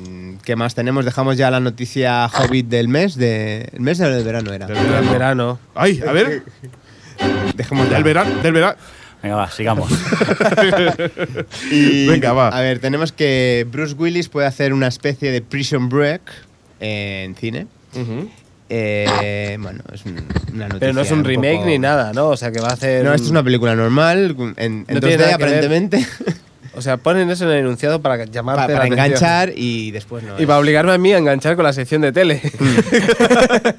[0.45, 1.05] ¿Qué más tenemos?
[1.05, 3.17] Dejamos ya la noticia Hobbit del mes.
[3.17, 4.67] De, el mes del verano era.
[4.67, 5.13] Del El verano.
[5.13, 5.59] verano.
[5.75, 6.43] Ay, a ver.
[7.55, 8.77] Dejemos Del verano, del verano.
[9.23, 9.91] Venga, va, sigamos.
[11.71, 12.49] Y, Venga, va.
[12.49, 16.21] A ver, tenemos que Bruce Willis puede hacer una especie de Prison Break
[16.81, 17.67] en cine.
[18.71, 20.13] Eh, bueno, es un-
[20.53, 20.79] una noticia.
[20.81, 22.29] Pero no es un remake poco- ni nada, ¿no?
[22.29, 23.03] O sea, que va a hacer.
[23.05, 25.55] No, esto es una película normal, en, en No 2D tiene nada que ver.
[25.65, 26.07] aparentemente,
[26.75, 29.07] O sea, ponen eso en el enunciado para llamarte pa- la para atención.
[29.07, 30.41] enganchar y después no.
[30.41, 32.41] Y para obligarme a mí a enganchar con la sección de tele.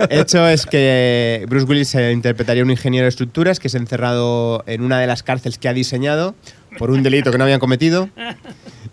[0.10, 4.64] El hecho es que Bruce Willis eh, interpretaría un ingeniero de estructuras que es encerrado
[4.68, 6.36] en una de las cárceles que ha diseñado
[6.78, 8.10] por un delito que no habían cometido.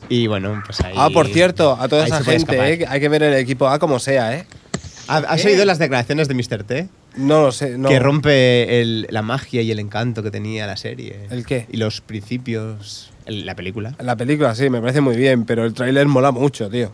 [0.08, 0.94] Y bueno, pues ahí.
[0.96, 2.86] ah, por cierto, a toda esa se gente, ¿eh?
[2.88, 4.46] hay que ver el equipo A como sea, ¿eh?
[5.08, 6.64] ¿Ha- ¿Has oído las declaraciones de Mr.
[6.64, 6.88] T?
[7.16, 7.78] No lo sé.
[7.78, 7.88] No.
[7.88, 11.26] Que rompe el- la magia y el encanto que tenía la serie.
[11.30, 11.66] ¿El qué?
[11.72, 13.10] Y los principios.
[13.26, 13.94] La película.
[14.00, 16.92] La película sí, me parece muy bien, pero el tráiler mola mucho, tío.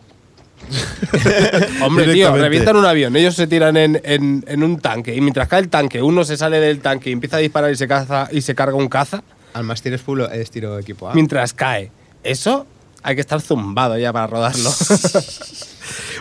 [1.81, 5.47] Hombre, tío, revientan un avión, ellos se tiran en, en- en un tanque y mientras
[5.47, 8.29] cae el tanque, uno se sale del tanque y empieza a disparar y se, caza,
[8.31, 9.23] y se carga un caza
[9.53, 11.13] Al más tiro es full, es tiro equipo A.
[11.13, 11.91] mientras cae.
[12.23, 12.65] Eso
[13.03, 14.69] hay que estar zumbado ya para rodarlo.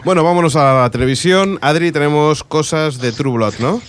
[0.05, 1.59] Bueno, vámonos a la televisión.
[1.63, 3.81] Adri, tenemos cosas de True Blood, ¿no?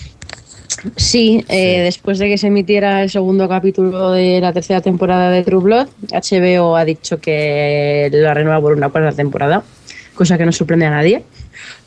[0.95, 5.43] Sí, eh, después de que se emitiera el segundo capítulo de la tercera temporada de
[5.43, 9.63] True Blood, HBO ha dicho que la renueva por una cuarta temporada,
[10.15, 11.23] cosa que no sorprende a nadie,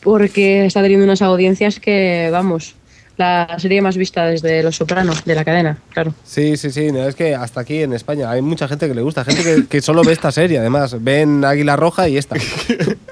[0.01, 2.75] porque está teniendo unas audiencias que, vamos,
[3.19, 6.15] la serie más vista desde Los Sopranos, de la cadena, claro.
[6.25, 9.01] sí, sí, sí, no, es que hasta aquí en España hay mucha gente que le
[9.01, 12.37] gusta, gente que, que solo ve esta serie, además, ven Águila Roja y esta.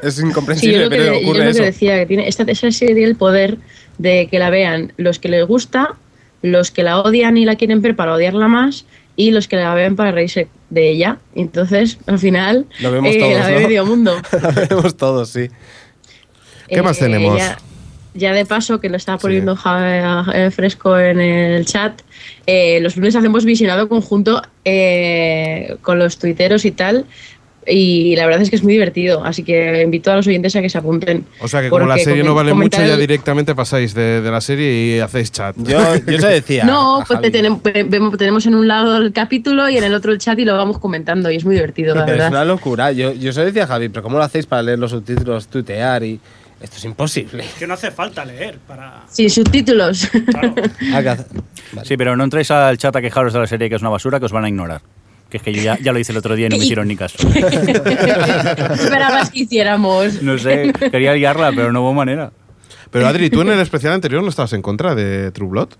[0.02, 1.62] Es Sí, yo incomprensible, lo que, pero yo lo ocurre que eso.
[1.62, 3.56] decía, que tiene, esta, esa serie tiene el poder
[3.98, 5.94] de que la vean los que les gusta,
[6.42, 8.84] los que la odian y la quieren ver para odiarla más,
[9.16, 11.18] y los que la ven para reírse de ella.
[11.34, 13.60] Entonces, al final, Lo vemos eh, todos, la ve ¿no?
[13.60, 14.16] medio mundo.
[14.70, 15.48] Vemos todos, sí.
[16.68, 17.36] ¿Qué más tenemos?
[17.36, 17.58] Eh, Ya,
[18.14, 22.00] ya de paso, que lo está poniendo Ja- eh, fresco en el chat,
[22.80, 27.06] los lunes hacemos visionado conjunto eh, con los tuiteros y tal.
[27.66, 30.60] Y la verdad es que es muy divertido, así que invito a los oyentes a
[30.60, 31.24] que se apunten.
[31.40, 34.40] O sea que como la serie no vale mucho, ya directamente pasáis de, de la
[34.40, 35.56] serie y hacéis chat.
[35.58, 36.64] Yo, yo se decía.
[36.74, 39.94] No, pues te tenem- ve- vemos- tenemos en un lado el capítulo y en el
[39.94, 42.32] otro el chat y lo vamos comentando y es muy divertido, la Pero es verdad.
[42.32, 42.92] una locura.
[42.92, 45.48] Yo, yo se lo decía a Javi, pero ¿cómo lo hacéis para leer los subtítulos,
[45.48, 46.20] tuitear y.
[46.60, 47.44] Esto es imposible.
[47.58, 49.02] Que no hace falta leer para.
[49.10, 50.08] Sin subtítulos.
[50.30, 50.54] Claro.
[51.72, 51.86] Vale.
[51.86, 54.18] Sí, pero no entréis al chat a quejaros de la serie que es una basura
[54.18, 54.80] que os van a ignorar.
[55.34, 56.86] Que es que yo ya, ya lo hice el otro día y no me hicieron
[56.86, 57.18] ni caso.
[57.34, 60.22] Esperabas que hiciéramos.
[60.22, 62.30] No sé, quería liarla, pero no hubo manera.
[62.92, 65.70] Pero Adri, tú en el especial anterior no estabas en contra de True Blood.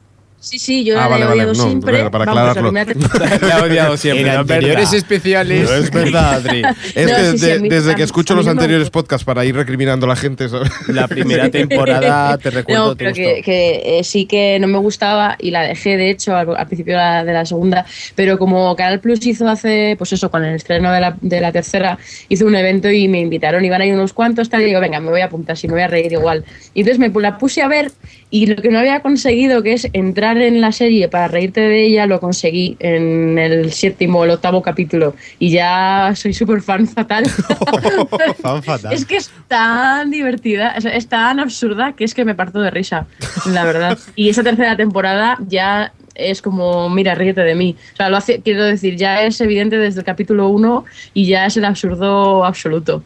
[0.45, 2.11] Sí, sí, yo Ah, la vale, he vale, odiado no, siempre.
[2.11, 2.57] para Vamos,
[3.43, 4.23] la he odiado siempre.
[4.31, 4.95] En anteriores verdad.
[4.95, 5.71] especiales.
[5.71, 6.63] No es verdad, Adri.
[6.95, 9.45] Es No, que sí, sí, de- a mí- desde que escucho los anteriores podcasts para
[9.47, 10.71] ir recriminando a la gente, ¿sabes?
[10.89, 13.23] La primera temporada, te recuerdo, No, te pero gustó.
[13.37, 16.67] que, que, eh, sí que no me gustaba y la dejé, de hecho, al, al
[16.67, 17.87] principio de la, de la segunda.
[18.15, 21.53] Pero como Canal Plus hizo hace, pues eso, con el estreno de la, de la
[21.53, 24.81] tercera, hizo un evento y me invitaron, iban a ir unos cuantos, tal, y digo,
[24.81, 26.45] venga, me voy a apuntar, si me voy a reír igual.
[26.75, 27.91] Y entonces me la puse a ver
[28.31, 31.87] y lo que no había conseguido, que es entrar en la serie para reírte de
[31.87, 35.15] ella, lo conseguí en el séptimo o el octavo capítulo.
[35.39, 37.25] Y ya soy súper fan fatal.
[38.43, 38.93] Fan fatal.
[38.93, 43.07] Es que es tan divertida, es tan absurda que es que me parto de risa,
[43.47, 43.99] la verdad.
[44.17, 47.77] Y esa tercera temporada ya es como, mira, ríete de mí.
[47.93, 51.47] O sea, lo hace, quiero decir, ya es evidente desde el capítulo 1 y ya
[51.47, 53.03] es el absurdo absoluto.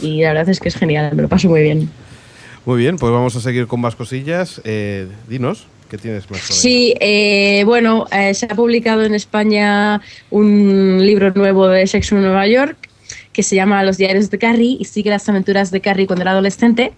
[0.00, 1.90] Y la verdad es que es genial, me lo paso muy bien.
[2.64, 4.60] Muy bien, pues vamos a seguir con más cosillas.
[4.64, 6.40] Eh, dinos, ¿qué tienes más?
[6.40, 12.22] Sí, eh, bueno, eh, se ha publicado en España un libro nuevo de Sexo en
[12.22, 12.76] Nueva York
[13.32, 16.32] que se llama Los diarios de Carrie y sigue las aventuras de Carrie cuando era
[16.32, 16.92] adolescente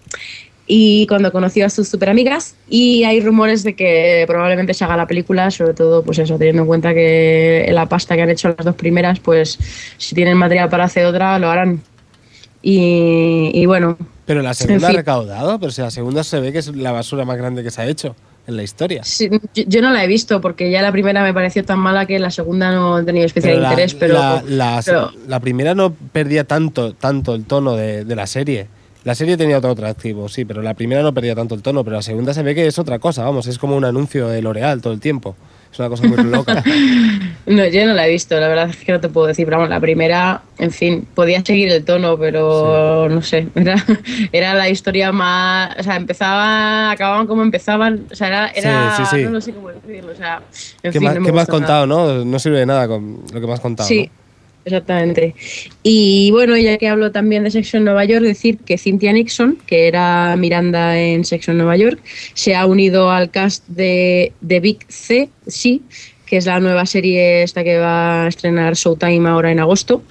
[0.65, 4.97] y cuando conoció a sus super amigas y hay rumores de que probablemente se haga
[4.97, 8.55] la película, sobre todo pues eso, teniendo en cuenta que la pasta que han hecho
[8.57, 9.59] las dos primeras, pues
[9.97, 11.81] si tienen material para hacer otra lo harán.
[12.63, 14.95] Y, y bueno, Pero la segunda fin.
[14.95, 17.71] ha recaudado, pero si la segunda se ve que es la basura más grande que
[17.71, 18.15] se ha hecho
[18.47, 19.03] en la historia.
[19.03, 19.29] sí,
[19.67, 22.31] yo, no la he visto porque ya la primera me pareció tan mala que la
[22.31, 25.93] segunda no he tenido especial Pero la- interés, pero, la, la- pero- la primera no
[25.93, 28.67] perdía tanto, tanto el tono de, de la serie.
[29.03, 31.95] La serie tenía otro atractivo, sí, pero la primera no perdía tanto el tono, pero
[31.95, 34.81] la segunda se ve que es otra cosa, vamos, es como un anuncio de L'Oreal
[34.81, 35.35] todo el tiempo.
[35.71, 36.63] Es una cosa muy loca.
[37.43, 39.45] No, yo no la he visto, la verdad es que no te puedo decir.
[39.45, 43.47] Pero vamos, la primera, en fin, podía seguir el tono, pero no sé.
[43.55, 43.75] Era,
[44.31, 45.75] era la historia más.
[45.79, 48.05] O sea, empezaba, acababan como empezaban.
[48.11, 48.47] O sea, era.
[48.49, 49.23] era Sí, sí, sí.
[49.29, 50.11] No, sé cómo decirlo.
[50.11, 50.43] O sea,
[50.83, 51.59] en ¿Qué, fin, más, no me qué me has nada.
[51.59, 52.25] contado, no?
[52.25, 53.89] No sirve de nada con lo que me has contado.
[53.89, 54.09] Sí,
[54.65, 55.35] exactamente.
[55.83, 59.57] Y bueno, ya que hablo también de Sexo en Nueva York, decir que Cynthia Nixon,
[59.65, 61.99] que era Miranda en Sexo en Nueva York,
[62.33, 65.81] se ha unido al cast de, de Big C, sí,
[66.25, 70.01] que es la nueva serie esta que va a estrenar Showtime ahora en agosto.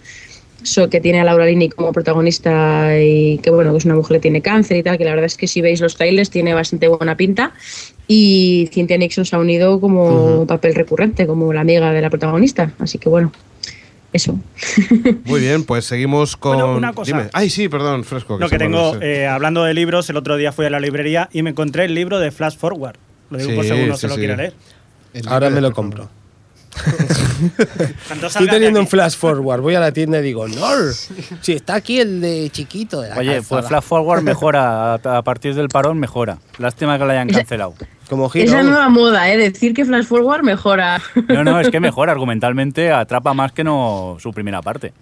[0.62, 4.18] So, que tiene a Laura Linney como protagonista y que bueno, que es una mujer
[4.18, 6.52] que tiene cáncer y tal, que la verdad es que si veis los trailers tiene
[6.52, 7.54] bastante buena pinta.
[8.06, 12.72] Y Cynthia Nixon se ha unido como papel recurrente, como la amiga de la protagonista.
[12.78, 13.32] Así que bueno,
[14.12, 14.38] eso.
[15.24, 16.56] Muy bien, pues seguimos con.
[16.58, 17.10] Bueno, una cosa.
[17.16, 17.30] Dime.
[17.32, 18.38] Ay, sí, perdón, fresco.
[18.38, 20.80] Lo que se me tengo, eh, hablando de libros, el otro día fui a la
[20.80, 22.96] librería y me encontré el libro de Flash Forward.
[23.30, 24.18] Lo digo por Sí, si alguno sí, se lo sí.
[24.20, 24.54] quiere leer.
[25.26, 26.08] Ahora me lo compro.
[28.24, 30.68] Estoy teniendo un flash forward, voy a la tienda y digo, no,
[31.40, 33.60] si está aquí el de chiquito de la Oye, calzada".
[33.60, 36.38] pues Flash Forward mejora, a partir del parón mejora.
[36.58, 37.74] Lástima que lo hayan cancelado.
[38.10, 38.44] Como giro.
[38.44, 39.36] Esa nueva moda, ¿eh?
[39.36, 41.00] Decir que Flash Forward mejora.
[41.28, 44.92] No, no, es que mejora, argumentalmente atrapa más que no su primera parte.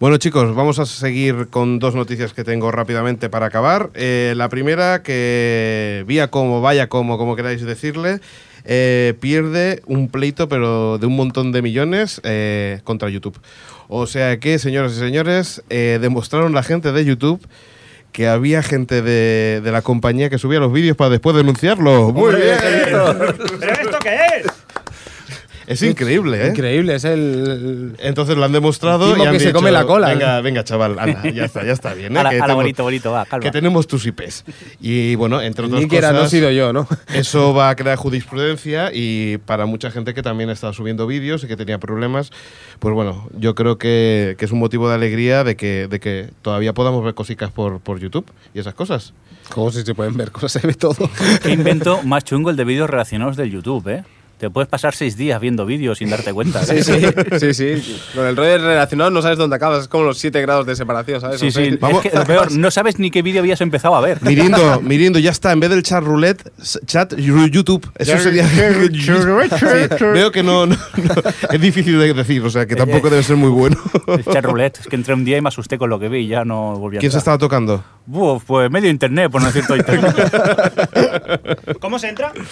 [0.00, 3.90] Bueno chicos, vamos a seguir con dos noticias que tengo rápidamente para acabar.
[3.92, 8.20] Eh, la primera, que vía como, vaya como, como queráis decirle,
[8.64, 13.38] eh, pierde un pleito pero de un montón de millones eh, contra YouTube.
[13.88, 17.46] O sea que, señoras y señores, eh, demostraron la gente de YouTube
[18.12, 22.12] que había gente de, de la compañía que subía los vídeos para después denunciarlo.
[22.12, 22.56] Muy bien.
[22.60, 24.46] ¿Pero esto qué es?
[25.66, 26.48] Es increíble, ¿eh?
[26.50, 27.94] Increíble, es el.
[27.98, 30.08] Entonces lo han demostrado El y han que se dicho, come la cola.
[30.08, 32.16] Venga, venga, chaval, anda, ya está, ya está bien.
[32.16, 32.20] ¿eh?
[32.20, 33.42] Ala, que, ala, tenemos, bonito, bonito, va, calma.
[33.42, 34.44] que tenemos tus IPs.
[34.80, 36.86] Y bueno, entre otras Ni que era, cosas, no he sido yo, ¿no?
[37.14, 41.48] eso va a crear jurisprudencia y para mucha gente que también está subiendo vídeos y
[41.48, 42.30] que tenía problemas,
[42.78, 46.30] pues bueno, yo creo que, que es un motivo de alegría de que, de que
[46.42, 49.14] todavía podamos ver cositas por, por YouTube y esas cosas.
[49.52, 51.08] Como si se pueden ver cosas, se ve todo.
[51.42, 54.04] Qué invento más chungo el de vídeos relacionados del YouTube, ¿eh?
[54.38, 56.62] Te puedes pasar seis días viendo vídeos sin darte cuenta.
[56.62, 57.00] Sí, sí,
[57.40, 58.00] sí, sí.
[58.14, 61.22] Con el rollo relacionado no sabes dónde acabas, es como los 7 grados de separación,
[61.22, 61.40] ¿sabes?
[61.40, 61.78] Sí, sí.
[61.80, 64.22] Vamos- Es que lo peor, no sabes ni qué vídeo habías empezado a ver.
[64.22, 66.52] Mirindo, Mirindo, ya está, en vez del chat roulette,
[66.84, 67.90] chat YouTube.
[67.98, 68.46] Eso sería.
[68.46, 71.14] Sí, veo que no, no- no,
[71.52, 73.78] es difícil de decir, o sea que tampoco debe ser muy bueno.
[74.06, 74.80] El chat roulette.
[74.80, 76.76] Es que entré un día y me asusté con lo que vi y ya no
[76.76, 77.82] volví a ¿Quién se estaba tocando?
[78.46, 80.14] Pues medio internet, por no decir todo internet.
[81.80, 82.32] ¿Cómo se entra?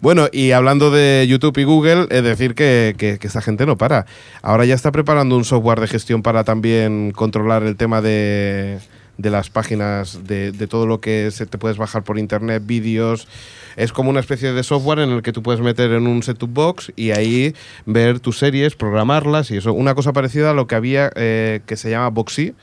[0.00, 4.06] Bueno, y hablando de YouTube y Google, es decir que, que, esta gente no para.
[4.42, 8.78] Ahora ya está preparando un software de gestión para también controlar el tema de,
[9.18, 13.28] de las páginas, de, de todo lo que se te puedes bajar por internet, vídeos.
[13.76, 16.50] Es como una especie de software en el que tú puedes meter en un set-top
[16.50, 17.54] box y ahí
[17.86, 19.72] ver tus series, programarlas y eso.
[19.72, 22.54] Una cosa parecida a lo que había eh, que se llama Boxy.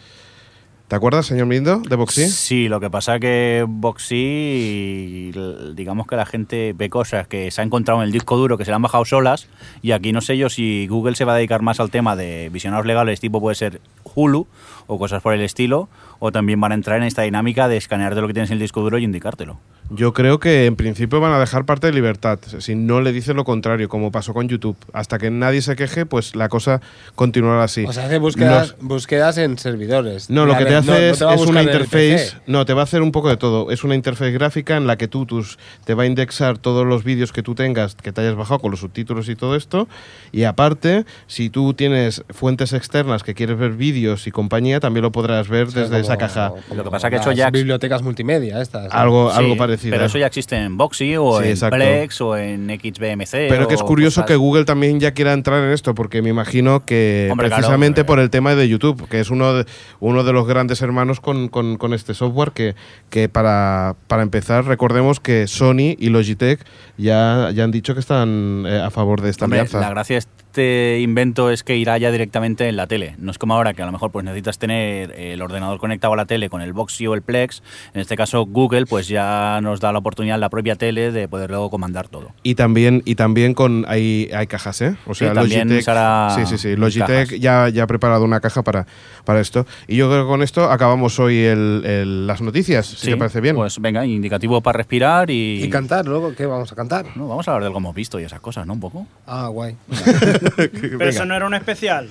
[0.92, 2.28] ¿Te acuerdas, señor Mindo, de Boxy?
[2.28, 5.32] Sí, lo que pasa que Boxy,
[5.74, 8.66] digamos que la gente ve cosas que se ha encontrado en el disco duro que
[8.66, 9.48] se le han bajado solas
[9.82, 12.50] y aquí no sé yo si Google se va a dedicar más al tema de
[12.52, 14.48] visionados legales tipo puede ser Hulu
[14.88, 15.88] o cosas por el estilo
[16.20, 18.60] o también van a entrar en esta dinámica de escanearte lo que tienes en el
[18.60, 19.60] disco duro y indicártelo.
[19.94, 23.36] Yo creo que en principio van a dejar parte de libertad, si no le dicen
[23.36, 24.78] lo contrario, como pasó con YouTube.
[24.94, 26.80] Hasta que nadie se queje, pues la cosa
[27.16, 27.84] continuará así.
[27.86, 30.30] O sea, hace búsquedas, búsquedas en servidores.
[30.30, 32.32] no, lo que te hace no es, te es una interface.
[32.48, 33.70] No, te va a hacer un poco de todo.
[33.70, 37.04] Es una interface gráfica en la que tú tus, te va a indexar todos los
[37.04, 39.90] vídeos que tú tengas, que te hayas bajado con los subtítulos y todo esto.
[40.32, 45.12] Y aparte, si tú tienes fuentes externas que quieres ver vídeos y compañía, también lo
[45.12, 46.54] podrás ver O sea, desde esa caja.
[46.70, 48.86] como Lo que pasa que las eso ya- bibliotecas multimedia estas.
[48.86, 48.98] ¿no?
[48.98, 49.81] Algo, Sí, algo parecido.
[49.90, 51.76] Pero eso ya existe en Boxy o Sí, en exacto.
[51.78, 53.32] Plex o en XBMC.
[53.50, 56.86] Pero que es curioso que Google también ya quiera entrar en esto, porque me imagino
[56.86, 59.66] que Hombre, precisamente por el tema de YouTube, que es uno de,
[60.00, 62.76] uno de los grandes hermanos con, con- con este software, que,
[63.10, 66.60] que para, para empezar, recordemos que Sony y Logitech
[66.98, 69.80] ya, ya han dicho que están eh, a favor de esta Hombre, alianza.
[69.80, 73.16] la gracia es este invento es que irá ya directamente en la tele.
[73.20, 76.18] No es como ahora que a lo mejor pues necesitas tener el ordenador conectado a
[76.18, 77.64] la tele con el Boxy o el Plex.
[77.94, 81.30] En este caso Google pues ya nos da la oportunidad en la propia tele de
[81.30, 82.32] poder luego comandar todo.
[82.44, 84.98] Y también, y también con hay, hay cajas, ¿eh?
[85.08, 86.76] O sea, Sí, también Logitech, sí, sí, sí.
[86.76, 88.86] Logitech ya, ya ha preparado una caja para,
[89.24, 89.66] para esto.
[89.88, 93.40] Y yo creo que con esto acabamos hoy el- el- las noticias, si te parece
[93.40, 93.56] bien.
[93.56, 95.64] Pues venga, indicativo para respirar y...
[95.64, 97.06] Y cantar, luego, ¿qué vamos a cantar?
[97.16, 98.74] No, vamos a hablar de algo que hemos visto y esas cosas, ¿no?
[98.74, 99.08] Un poco.
[99.26, 99.78] Ah, guay.
[100.56, 102.10] Pero eso no era un especial.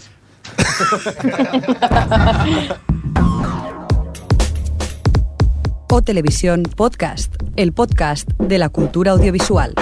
[5.93, 9.75] O Televisión Podcast, el podcast de la cultura audiovisual.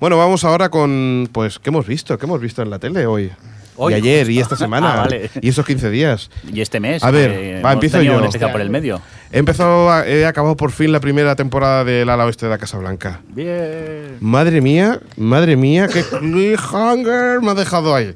[0.00, 2.18] Bueno, vamos ahora con, pues, ¿qué hemos visto?
[2.18, 3.30] ¿Qué hemos visto en la tele hoy?
[3.76, 3.92] Hoy.
[3.92, 5.30] y ayer, y esta semana, Ah, vale.
[5.40, 6.30] y estos 15 días.
[6.52, 7.02] Y este mes.
[7.04, 8.18] A ver, que va, empiezo yo.
[8.18, 9.00] un especial por el medio.
[9.32, 12.58] He empezado, a- he acabado por fin la primera temporada del ala oeste de la
[12.58, 13.20] Casa Blanca.
[13.28, 14.16] Bien.
[14.20, 18.14] Madre mía, madre mía, qué cliffhanger me ha dejado ahí.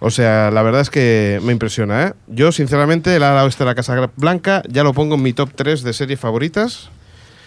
[0.00, 2.12] O sea, la verdad es que me impresiona, ¿eh?
[2.26, 5.50] Yo, sinceramente, el ala oeste de la Casa Blanca ya lo pongo en mi top
[5.54, 6.90] 3 de series favoritas.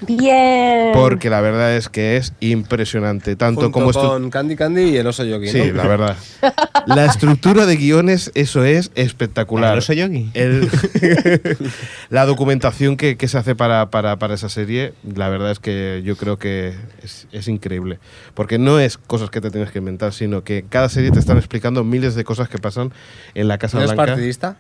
[0.01, 0.91] Bien.
[0.93, 3.35] Porque la verdad es que es impresionante.
[3.35, 5.73] Tanto Junto como con Candy Candy y el oso yogi, Sí, ¿no?
[5.73, 6.17] la verdad.
[6.85, 9.73] La estructura de guiones, eso es espectacular.
[9.73, 10.31] ¿El oso yogi?
[10.33, 10.69] El-
[12.09, 16.01] la documentación que, que se hace para, para- para esa serie, la verdad es que
[16.05, 16.73] yo creo que
[17.03, 17.99] es, es increíble.
[18.33, 21.37] Porque no es cosas que te tienes que inventar, sino que cada serie te están
[21.37, 22.91] explicando miles de cosas que pasan
[23.35, 24.11] en la Casa ¿No es Blanca.
[24.13, 24.57] partidista?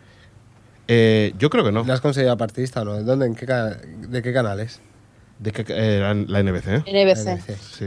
[0.87, 1.83] Eh, yo creo que no.
[1.83, 3.01] ¿Le has conseguido partidista o no?
[3.03, 4.81] ¿Dónde, en qué ¿De qué canales?
[5.39, 6.83] ¿De qué- eh, la, la NBC?
[6.85, 7.39] NBC.
[7.77, 7.85] Sí.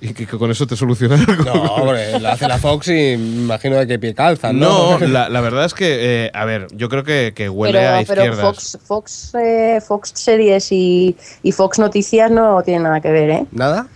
[0.00, 1.44] ¿Y que, que con eso te soluciona algo?
[1.44, 5.06] No, hombre, lo hace la Fox y me imagino de qué pie calzan, No, ¿no?
[5.06, 8.02] la, la verdad es que, eh, a ver, yo creo que, que huele Pero, a
[8.06, 8.40] pero izquierdas.
[8.40, 13.46] Fox, Fox, eh, Fox Series y, y Fox Noticias no tienen nada que ver, ¿eh?
[13.52, 13.86] ¿Nada?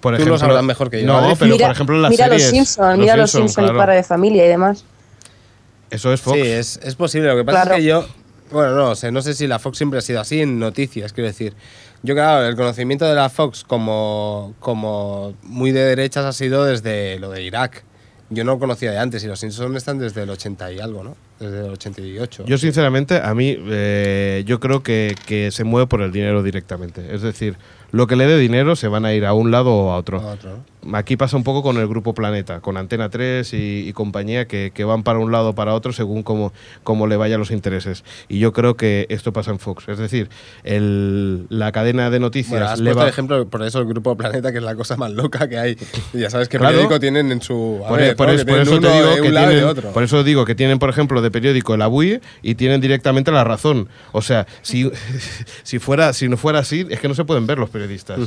[0.00, 1.36] Por Tú ejemplo, lo sabrás mejor que yo, No, ¿vale?
[1.38, 2.42] pero mira, por ejemplo las mira series.
[2.42, 3.78] los Simpsons, mira los Simpson, Simpsons y claro.
[3.78, 4.84] Padre de Familia y demás.
[5.90, 6.38] Eso es Fox.
[6.40, 7.28] Sí, es, es posible.
[7.28, 7.74] Lo que pasa Claro.
[7.76, 8.06] es que yo.
[8.50, 11.28] Bueno, no sé, no sé si la Fox siempre ha sido así en noticias, quiero
[11.28, 11.54] decir.
[12.04, 17.20] Yo, claro, el conocimiento de la Fox como, como muy de derechas ha sido desde
[17.20, 17.84] lo de Irak.
[18.28, 21.04] Yo no lo conocía de antes y los Simpsons están desde el 80 y algo,
[21.04, 21.16] ¿no?
[21.42, 22.44] Desde el 88.
[22.46, 27.14] Yo sinceramente, a mí, eh, yo creo que, que se mueve por el dinero directamente.
[27.14, 27.56] Es decir,
[27.90, 30.20] lo que le dé dinero se van a ir a un lado o a otro.
[30.20, 30.50] A otro,
[30.82, 30.96] ¿no?
[30.96, 34.72] Aquí pasa un poco con el grupo Planeta, con Antena 3 y, y compañía, que,
[34.74, 38.02] que van para un lado o para otro según cómo, cómo le vayan los intereses.
[38.28, 39.88] Y yo creo que esto pasa en Fox.
[39.88, 40.28] Es decir,
[40.64, 44.50] el- la cadena de noticias Bueno, has le va- ejemplo, por eso el Grupo Planeta,
[44.52, 45.76] que es la cosa más loca que hay.
[46.12, 46.72] Y ya sabes qué Claro.
[46.72, 47.80] periódico tienen en su.
[47.86, 48.36] Por, ver, por ¿no?
[48.36, 49.90] Que por eso te uno digo de que un lado y de tienen, otro.
[49.92, 53.42] por eso digo que tienen, por ejemplo, de periódico el ABUI y tienen directamente la
[53.44, 53.88] razón.
[54.12, 54.90] O sea, si,
[55.64, 58.20] si fuera, si no fuera así, es que no se pueden ver los periodistas.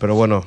[0.00, 0.46] Pero bueno.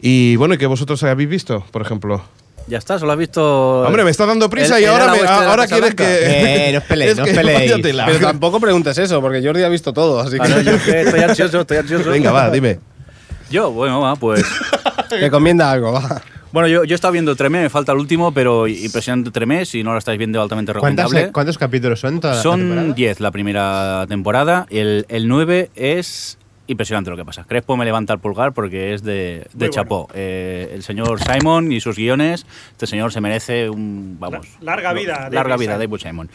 [0.00, 2.22] Y bueno, ¿y que vosotros habéis visto, por ejemplo?
[2.66, 3.80] Ya está, solo has visto.
[3.82, 6.04] Hombre, me está dando prisa el- y ahora, me- ahora quieres Blanca.
[6.04, 6.68] que.
[6.68, 7.72] Eh, no os peleéis, Es no os peleéis.
[8.06, 10.64] Pero tampoco preguntes eso, porque Jordi ha visto todo, así Ah, no, que.
[10.64, 12.08] yo que estoy ansioso, estoy ansioso.
[12.10, 12.78] Venga, va, dime.
[13.50, 14.42] Yo, bueno, va, pues.
[15.10, 16.22] Recomienda algo, va.
[16.54, 19.66] Bueno, yo, yo he estado viendo Tremé, me falta el último, pero impresionante Tremé.
[19.66, 21.32] Si no lo estáis viendo, altamente ¿Cuántas- recomendable.
[21.32, 22.42] ¿Cuántos capítulos son toda la?
[22.42, 24.64] Son 10 la primera temporada.
[24.70, 26.38] El, el 9 es
[26.68, 27.42] impresionante lo que pasa.
[27.42, 30.08] Crespo me levanta el pulgar porque es de, de chapó.
[30.14, 34.16] Eh, el señor Simon y sus guiones, este señor se merece un.
[34.20, 34.46] Vamos.
[34.60, 35.76] La- larga vida, David Larga vida.
[35.76, 36.30] David Simon.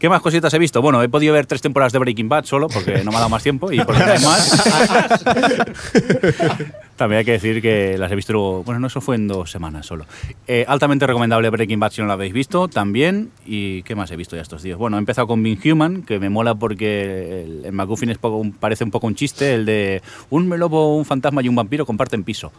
[0.00, 0.82] ¿Qué más cositas he visto?
[0.82, 3.28] Bueno, he podido ver tres temporadas de Breaking Bad solo porque no me ha dado
[3.30, 5.24] más tiempo y porque no hay más.
[7.00, 8.62] También hay que decir que las he visto luego.
[8.62, 10.04] Bueno, no, eso fue en dos semanas solo.
[10.46, 13.30] Eh, altamente recomendable Breaking Bad si no la habéis visto también.
[13.46, 14.76] ¿Y qué más he visto ya estos días?
[14.76, 18.46] Bueno, he empezado con Being Human, que me mola porque el, el McGuffin es poco-
[18.60, 22.22] parece un poco un chiste, el de un lobo, un fantasma y un vampiro comparten
[22.22, 22.52] piso.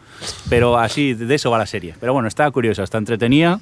[0.49, 1.93] Pero así, de eso va la serie.
[1.99, 3.59] Pero bueno, está curiosa, está entretenida.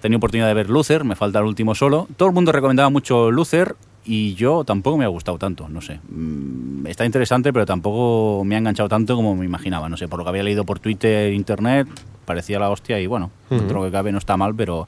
[0.00, 2.06] Tenido oportunidad de ver Luther, me falta el último solo.
[2.16, 3.74] Todo el mundo recomendaba mucho Luther
[4.04, 6.00] y yo tampoco me ha gustado tanto, no sé.
[6.08, 9.88] Mm, Está interesante, pero tampoco me ha enganchado tanto como me imaginaba.
[9.88, 11.88] No sé, por lo que había leído por Twitter, internet,
[12.26, 14.86] parecía la hostia y bueno, dentro de lo que cabe no está mal, pero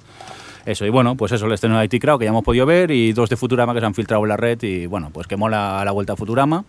[0.66, 0.84] eso.
[0.84, 3.12] Y bueno, pues eso, el estreno de IT Crowd que ya hemos podido ver y
[3.12, 5.82] dos de Futurama que se han filtrado en la red y bueno, pues que mola
[5.84, 6.64] la vuelta a Futurama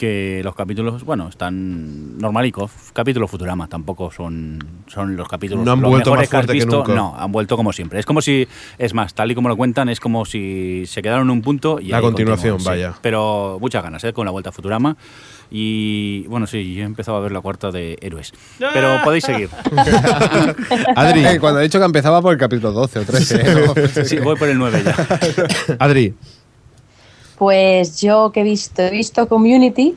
[0.00, 5.80] que los capítulos, bueno, están normalicos, capítulos Futurama, tampoco son, son los capítulos No han
[5.82, 6.94] los vuelto mejores más fuerte que has que visto, nunca.
[6.94, 8.00] no, han vuelto como siempre.
[8.00, 8.48] Es como si,
[8.78, 11.78] es más, tal y como lo cuentan, es como si se quedaron en un punto
[11.80, 12.82] y La ahí continuación, continúan, sí.
[12.82, 12.98] vaya.
[13.02, 14.14] Pero muchas ganas, ¿eh?
[14.14, 14.96] Con la vuelta a Futurama.
[15.50, 18.32] Y bueno, sí, yo he empezado a ver la cuarta de Héroes.
[18.58, 19.50] Pero podéis seguir.
[20.96, 23.44] Adri, Eh, cuando he dicho que empezaba por el capítulo 12 o 13.
[23.66, 24.04] ¿no?
[24.04, 25.76] Sí, voy por el 9 ya.
[25.78, 26.14] Adri,
[27.40, 29.94] Pues yo que he visto, he visto Community,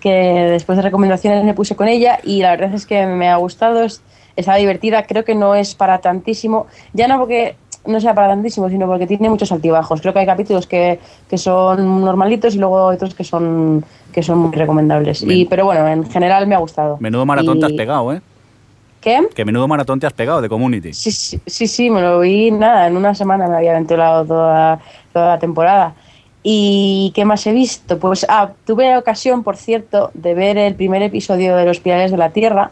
[0.00, 3.36] que después de recomendaciones me puse con ella y la verdad es que me ha
[3.36, 4.02] gustado, es-
[4.34, 7.54] está divertida, creo que no es para tantísimo, ya no porque
[7.86, 10.00] no sea para tantísimo, sino porque tiene muchos altibajos.
[10.00, 10.98] Creo que hay capítulos que,
[11.30, 15.22] que son normalitos y luego otros que son que son muy recomendables.
[15.22, 16.96] Y, pero bueno, en general me ha gustado.
[16.98, 18.20] Menudo maratón te has pegado, ¿eh?
[19.00, 19.20] ¿Qué?
[19.32, 20.92] Que menudo maratón te has pegado de Community.
[20.92, 24.80] Sí, sí, sí, sí, me lo vi nada, en una semana me había ventilado toda,
[25.12, 25.94] toda la temporada.
[26.46, 27.98] ¿Y qué más he visto?
[27.98, 32.18] Pues ah, tuve ocasión, por cierto, de ver el primer episodio de Los Pilares de
[32.18, 32.70] la Tierra,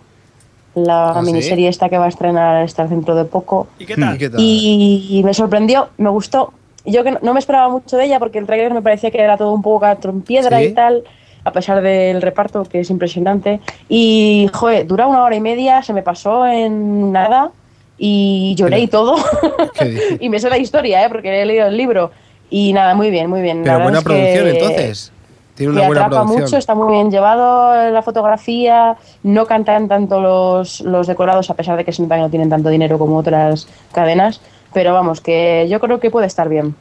[0.74, 1.26] la ¿Ah, sí?
[1.26, 3.68] miniserie esta que va a estrenar estar dentro de poco.
[3.78, 4.14] ¿Y qué tal?
[4.14, 4.40] ¿Y qué tal?
[4.40, 6.52] Y me sorprendió, me gustó.
[6.84, 9.38] Yo que no, me esperaba mucho de ella porque el trailer me parecía que era
[9.38, 10.64] todo un poco gato en piedra ¿Sí?
[10.64, 11.04] y tal,
[11.42, 13.60] a pesar del reparto que es impresionante.
[13.88, 17.52] Y, joder, dura una hora y media, se me pasó en nada
[17.96, 19.16] y lloré y todo.
[20.20, 21.08] Y me sé la historia, ¿eh?
[21.08, 22.10] porque he leído el libro.
[22.54, 23.62] Y nada, muy bien, muy bien.
[23.64, 25.10] Pero buena que- producción, entonces.
[25.54, 26.44] Tiene una buena atrapa producción.
[26.44, 31.76] mucho, está muy bien llevado la fotografía, no cantan tanto los, los decorados, a pesar
[31.76, 34.40] de que se nota que no tienen tanto dinero como otras cadenas,
[34.72, 36.74] pero vamos, que yo creo que puede estar bien.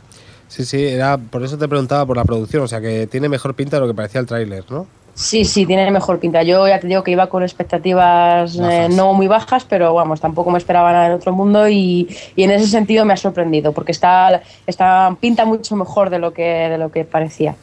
[0.48, 3.56] Sí, sí, era por eso te preguntaba por la producción, o sea que tiene mejor
[3.56, 4.88] pinta de lo que parecía el tráiler, ¿no?
[5.14, 6.44] Sí, sí, tiene mejor pinta.
[6.44, 10.52] Yo ya te digo que iba con expectativas eh, no muy bajas, pero vamos, tampoco
[10.52, 13.92] me esperaba nada del otro mundo y, y en ese sentido me ha sorprendido, porque
[13.92, 17.56] está, está pinta mucho mejor de lo que, de lo que parecía.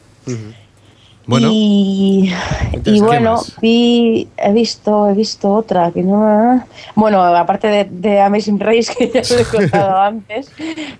[1.25, 2.33] Bueno, y,
[2.71, 6.63] Entonces, y ¿qué bueno, vi, he visto, he visto otra que no.
[6.95, 10.51] Bueno, aparte de, de Amazing Race que ya os he contado antes,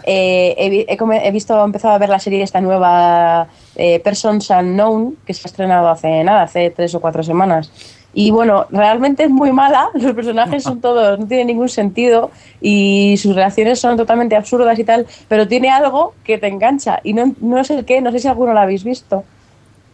[0.03, 3.47] eh, he, he visto, he empezado a ver la serie esta nueva
[3.79, 7.71] eh, Persons Unknown que se ha estrenado hace nada, hace tres o cuatro semanas.
[8.13, 13.15] Y bueno, realmente es muy mala, los personajes son todos, no tienen ningún sentido y
[13.17, 17.33] sus reacciones son totalmente absurdas y tal, pero tiene algo que te engancha y no,
[17.39, 19.23] no sé el qué, no sé si alguno lo habéis visto.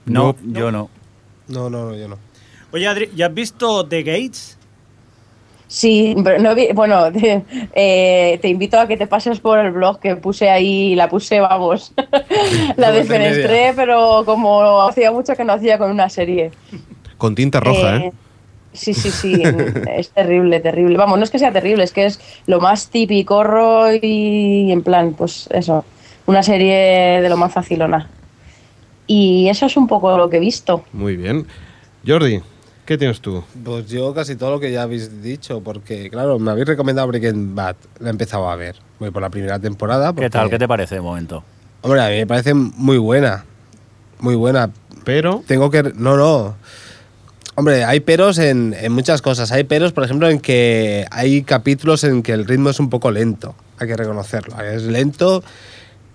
[0.05, 0.89] No, yo no.
[1.47, 2.17] No, no, no, yo no.
[2.71, 4.57] Oye, Adri, ¿ya has visto The Gates?
[5.75, 7.43] Sí, pero no vi- bueno, te,
[7.75, 11.41] eh, te invito a que te pases por el blog que puse ahí, la puse,
[11.41, 11.91] vamos,
[12.77, 16.51] la desfenestré, pero como hacía mucho que no hacía con una serie.
[17.17, 18.13] con tinta roja, ¿eh?
[18.71, 19.43] Sí, sí, sí,
[19.97, 20.95] es terrible, terrible.
[20.95, 23.43] Vamos, no es que sea terrible, es que es lo más típico
[24.01, 25.83] y en plan, pues eso,
[26.25, 28.09] una serie de lo más facilona.
[29.07, 30.85] Y eso es un poco lo que he visto.
[30.93, 31.45] Muy bien.
[32.07, 32.39] Jordi,
[32.85, 33.43] ¿qué tienes tú?
[33.63, 37.55] Pues yo casi todo lo que ya habéis dicho, porque claro, me habéis recomendado Breaking
[37.55, 38.75] Bad, la he empezado a ver.
[38.99, 40.13] Voy por la primera temporada.
[40.13, 40.49] ¿Qué tal?
[40.49, 41.43] ¿Qué te parece de momento?
[41.81, 43.45] Hombre, a mí me parece muy buena.
[44.19, 44.71] Muy buena.
[45.03, 45.83] Pero, Tengo que.
[45.83, 46.55] No, no.
[47.55, 49.51] Hombre, hay peros en, en muchas cosas.
[49.51, 53.11] Hay peros, por ejemplo, en que hay capítulos en que el ritmo es un poco
[53.11, 53.55] lento.
[53.77, 54.59] Hay que reconocerlo.
[54.61, 55.43] Es lento.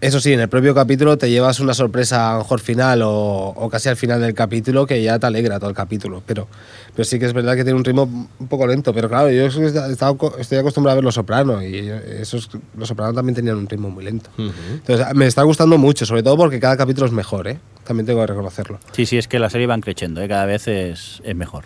[0.00, 3.48] Eso sí, en el propio capítulo te llevas una sorpresa a lo mejor final o,
[3.54, 6.22] o casi al final del capítulo que ya te alegra todo el capítulo.
[6.24, 6.48] Pero,
[6.94, 8.04] pero sí que es verdad que tiene un ritmo
[8.38, 8.94] un poco lento.
[8.94, 12.48] Pero claro, yo estoy acostumbrado a ver Los Sopranos y esos,
[12.78, 14.30] Los Sopranos también tenían un ritmo muy lento.
[14.38, 17.58] Entonces, me está gustando mucho, sobre todo porque cada capítulo es mejor, ¿eh?
[17.84, 18.78] También tengo que reconocerlo.
[18.92, 20.28] Sí, sí, es que la serie van creciendo, ¿eh?
[20.28, 21.64] cada vez es, es mejor.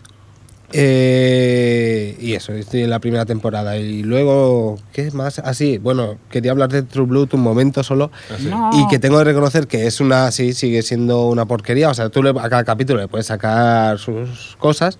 [0.76, 3.76] Eh, y eso, estoy en la primera temporada.
[3.76, 5.38] Y luego, ¿qué más?
[5.38, 8.10] Ah, sí, bueno, quería hablar de True Blood un momento solo.
[8.72, 11.90] Y que tengo que reconocer que es una, sí, sigue siendo una porquería.
[11.90, 14.98] O sea, tú le- a cada capítulo le puedes sacar sus cosas.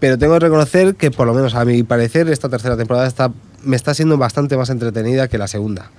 [0.00, 3.32] Pero tengo que reconocer que, por lo menos a mi parecer, esta tercera temporada está,
[3.62, 5.90] me está siendo bastante más entretenida que la segunda.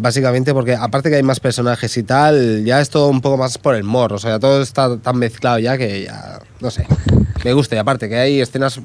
[0.00, 3.58] Básicamente porque aparte que hay más personajes y tal, ya es todo un poco más
[3.58, 4.14] por el morro.
[4.14, 6.86] O sea, todo está tan mezclado ya que ya, no sé,
[7.44, 7.74] me gusta.
[7.74, 8.80] Y aparte que hay escenas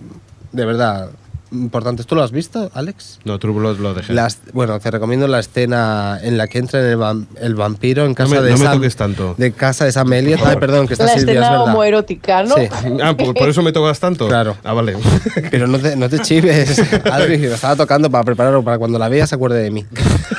[0.52, 1.12] de verdad
[1.54, 2.06] importantes.
[2.08, 3.20] ¿Tú lo has visto, Alex?
[3.24, 4.12] no, True Blood lo dejé.
[4.14, 8.14] Las, bueno, te recomiendo la escena en la que entra el, vam- el vampiro en
[8.16, 9.36] casa me- de no me Sam, toques tanto.
[9.38, 10.40] De casa de Sam Elliott.
[10.44, 12.56] Ay, perdón, que está La Silvia, es escena homoerótica, ¿no?
[12.56, 12.68] Sí.
[13.02, 14.28] Ah, por, por eso me tocas tanto.
[14.28, 14.58] Claro.
[14.64, 14.96] Ah, vale.
[15.52, 16.80] Pero no te, no te chives,
[17.12, 19.86] Adri, me estaba tocando para prepararlo para cuando la vea se acuerde de mí.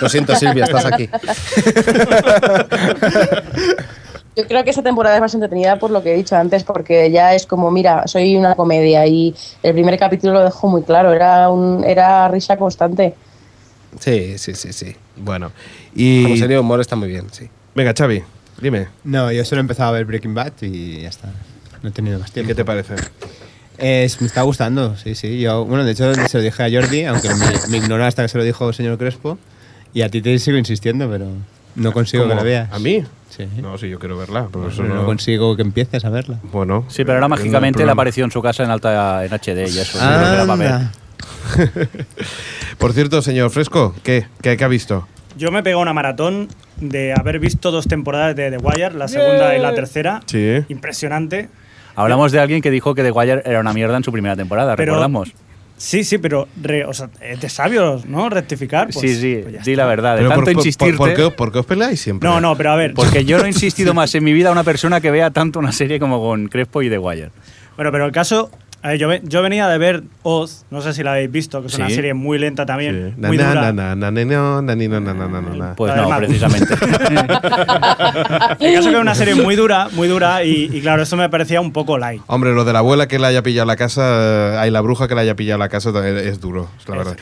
[0.01, 1.09] Lo siento, Silvia, estás aquí.
[4.37, 7.11] Yo creo que esta temporada es más entretenida por lo que he dicho antes, porque
[7.11, 11.13] ya es como, mira, soy una comedia y el primer capítulo lo dejó muy claro,
[11.13, 13.15] era, un, era risa constante.
[14.01, 14.97] Sí, sí, sí, sí.
[15.17, 15.51] Bueno.
[15.51, 16.37] Como Y.
[16.39, 17.49] serie de humor está muy bien, sí.
[17.77, 18.25] Venga, Xavi,
[18.61, 18.89] dime.
[19.05, 21.29] No, yo solo he empezado a ver Breaking Bad y ya está.
[21.83, 22.49] No he tenido más ¿Y tiempo.
[22.49, 22.95] qué te parece?
[23.79, 25.41] Es- me está gustando, sí, sí.
[25.41, 28.29] Yo, bueno, de hecho se lo dije a Jordi, aunque me, me ignoró hasta que
[28.29, 29.39] se lo dijo el señor Crespo.
[29.93, 31.27] Y a ti te sigo insistiendo, pero
[31.77, 32.73] no consigo que la veas.
[32.73, 33.05] ¿A mí?
[33.31, 33.49] Sí.
[33.61, 34.47] No, sí, yo quiero verla.
[34.53, 35.07] Pero eso Pero no no.
[35.07, 36.39] consigo que empieces a verla.
[36.53, 36.85] Bueno.
[36.89, 39.67] Sí, pero ahora no hay mágicamente le apareció en su casa en alta en HD
[39.69, 39.99] y eso.
[39.99, 40.73] yo creo que la va a ver.
[40.73, 40.93] Anda.
[42.79, 44.27] Por cierto, señor Fresco, ¿qué?
[44.41, 45.07] ¿Qué, qué ha visto?
[45.37, 49.09] Yo me he pegado una maratón de haber visto dos temporadas de The Wire, la
[49.09, 50.21] segunda y la tercera.
[50.27, 50.65] Sí.
[50.69, 51.49] Impresionante.
[51.97, 54.77] Hablamos de alguien que dijo que The Wire era una mierda en su primera temporada,
[54.77, 55.33] Pero- recordamos.
[55.77, 58.29] Sí, sí, pero re- o sea, es de sabios, ¿no?
[58.31, 58.89] Rectificar.
[58.93, 60.13] pues- sí, sí, pues di la verdad.
[60.15, 60.97] De Pero tanto por, por- insistirte.
[60.97, 62.29] por qué, por qué os peleáis siempre?
[62.29, 62.95] No, no, pero a ver.
[62.95, 65.59] Porque yo no he insistido más en mi vida a una persona que vea tanto
[65.59, 67.31] una serie como con Crespo y The Wire.
[67.77, 68.51] Bueno, pero el caso.
[68.85, 71.69] A ver, yo, yo venía de ver Oz, no sé si la habéis visto, que
[71.69, 71.95] es una Sí.
[71.95, 73.61] serie muy lenta también, muy dura.
[75.75, 76.75] Pues La no, precisamente.
[76.75, 77.27] El
[78.75, 81.61] caso que es una serie muy dura, muy dura, y, y claro, eso me parecía
[81.63, 82.21] un poco light.
[82.27, 85.15] Hombre, lo de la abuela que le haya pillado la casa, hay la bruja que
[85.15, 87.17] le haya pillado la casa, también es duro, es la verdad.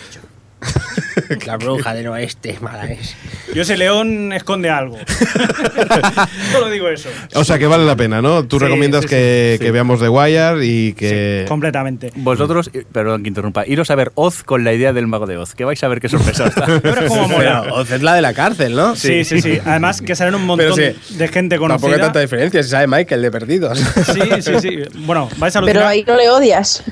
[1.46, 3.14] La bruja del oeste, mala es.
[3.54, 4.98] Yo ese león esconde algo.
[6.52, 7.08] Solo digo eso.
[7.34, 8.44] O sea que vale la pena, ¿no?
[8.44, 9.64] Tú Sí, recomiendas sí, que, sí.
[9.64, 11.44] que veamos The Wire y que...
[11.48, 12.12] Completamente.
[12.16, 15.36] Vosotros, eh, perdón que interrumpa, iros a ver Oz con la idea del mago de
[15.36, 16.66] Oz, que vais a ver qué sorpresa está.
[16.82, 17.62] Pero es como mola.
[17.62, 18.94] Pero Oz es la de la cárcel, ¿no?
[18.96, 19.58] Sí, sí, sí.
[19.64, 22.04] Además que salen un montón Pero sí, de gente Tampoco hay conocida.
[22.06, 23.78] tanta diferencia, si sabe Michael de perdidos.
[23.78, 24.78] Sí, sí, sí.
[25.00, 25.88] Bueno, vais a Pero alucinar.
[25.88, 26.82] ahí no le odias.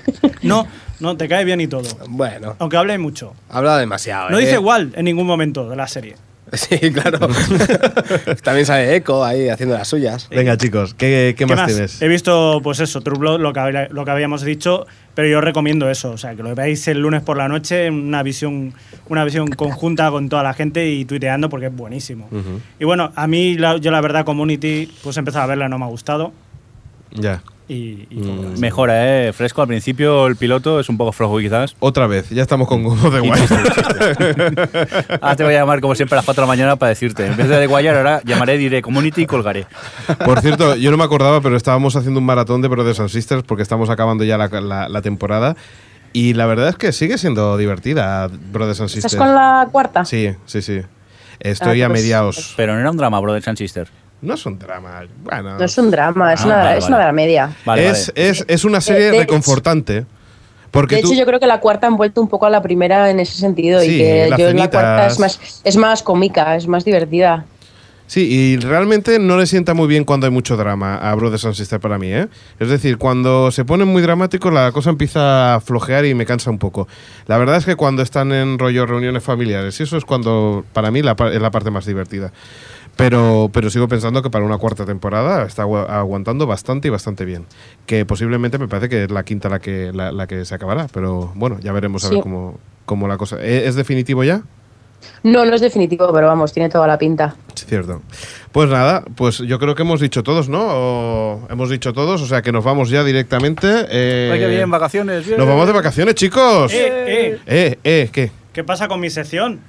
[0.42, 0.66] No,
[1.00, 1.88] no, te cae bien y todo.
[2.08, 3.34] bueno, Aunque hable mucho.
[3.48, 4.30] habla demasiado.
[4.30, 4.42] No ¿eh?
[4.42, 6.16] dice igual en ningún momento de la serie.
[6.52, 7.28] Sí, claro.
[8.42, 10.28] También sale Echo ahí haciendo las suyas.
[10.30, 12.02] Venga, chicos, ¿qué, qué ¿Qué más, tienes?
[12.02, 15.88] He visto, pues eso, True Blood, lo que, lo que habíamos dicho, pero yo recomiendo
[15.88, 18.74] eso, o sea, que lo veáis el lunes por la noche, en una visión,
[19.08, 22.28] una visión conjunta con toda la gente y tuiteando porque es buenísimo.
[22.80, 25.78] Y bueno, a mí, la- yo la verdad, Community, pues he empezado a verla, no
[25.78, 26.32] me ha gustado.
[27.12, 27.44] Ya.
[27.72, 28.58] Y, y más.
[28.58, 29.32] Mejora, ¿eh?
[29.32, 29.62] Fresco.
[29.62, 31.76] Al principio el piloto es un poco flojo quizás.
[31.78, 33.34] Otra vez, ya estamos con The Wire.
[35.20, 37.26] Ahora te voy a llamar como siempre a las 4 de la mañana para decirte.
[37.26, 39.66] En vez de The Wire ahora llamaré, diré Community y colgaré.
[40.24, 43.42] Por cierto, yo no me acordaba, pero estábamos haciendo un maratón de Brothers and Sisters
[43.44, 45.54] porque estamos acabando ya la, la- la temporada.
[46.12, 49.12] Y la verdad es que sigue siendo divertida Brothers and Sisters.
[49.14, 50.04] ¿Estás con la cuarta?
[50.04, 50.80] Sí, sí, sí.
[51.38, 52.54] Estoy Ah, a pues- mediados.
[52.56, 53.90] Pero no era un drama, Brothers and Sisters.
[54.22, 55.02] No es un drama.
[55.24, 55.58] Bueno.
[55.58, 56.94] No es un drama, es, Ah, una, vale, es vale.
[56.94, 57.56] una dramedia.
[57.64, 58.28] Vale, es, vale.
[58.30, 60.06] Es, es una serie De- de- reconfortante.
[60.70, 62.62] Porque de tú, hecho, yo creo que la cuarta han vuelto un poco a la
[62.62, 65.76] primera en ese sentido Sí, y que las yo en la cuarta es más, es
[65.76, 67.44] más cómica, es más divertida.
[68.06, 71.54] Sí, y realmente no le sienta muy bien cuando hay mucho drama a Brothers and
[71.54, 72.26] Sisters para mí, ¿eh?
[72.58, 76.50] Es decir, cuando se pone muy dramático la cosa empieza a flojear y me cansa
[76.50, 76.88] un poco.
[77.28, 80.90] La verdad es que cuando están en rollo reuniones familiares, y eso es cuando para
[80.90, 82.32] mí la, es la parte más divertida.
[83.00, 87.24] Pero, pero sigo pensando que para una cuarta temporada está agu- aguantando bastante y bastante
[87.24, 87.46] bien.
[87.86, 90.86] Que posiblemente me parece que es la quinta la que, la, la que se acabará.
[90.92, 92.14] Pero bueno, ya veremos a Sí.
[92.14, 93.36] ver cómo, cómo la cosa.
[93.42, 94.42] ¿Es, es definitivo ya?
[95.22, 97.34] No, no es definitivo, pero vamos, tiene toda la pinta.
[97.54, 98.02] Sí, Cierto.
[98.52, 100.60] Pues nada, pues yo creo que hemos dicho todos, ¿no?
[100.62, 103.66] O hemos dicho todos, o sea que nos vamos ya directamente.
[103.88, 105.24] eh, Ay, qué bien, vacaciones.
[105.26, 105.38] bien.
[105.38, 106.70] Nos vamos de vacaciones, chicos.
[106.74, 108.30] Eh, eh, Eh, eh, ¿qué?
[108.52, 109.60] ¿Qué pasa con mi sección?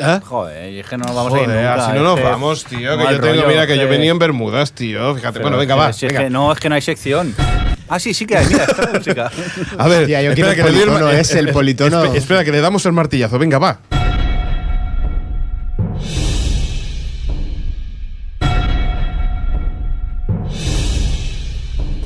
[0.00, 0.20] ¿Ah?
[0.24, 1.74] Joder, y es que no nos vamos a ir nunca.
[1.74, 2.96] así no nos que- vamos, tío.
[2.98, 5.14] Que yo tengo, rollo, mira, que yo que- venía en Bermudas, tío.
[5.14, 5.92] Fíjate, Pero bueno, venga, va.
[5.92, 6.24] si es venga.
[6.24, 7.34] que no, es que no hay sección.
[7.88, 9.30] Ah, sí, sí que hay, mira, está la música.
[9.78, 11.52] A ver, Tía, yo espera, quiero que le doy politono, ma- es el eh, eh,
[11.52, 12.04] politono.
[12.04, 13.38] espe- Espera, que le damos el martillazo.
[13.38, 13.80] Venga, va.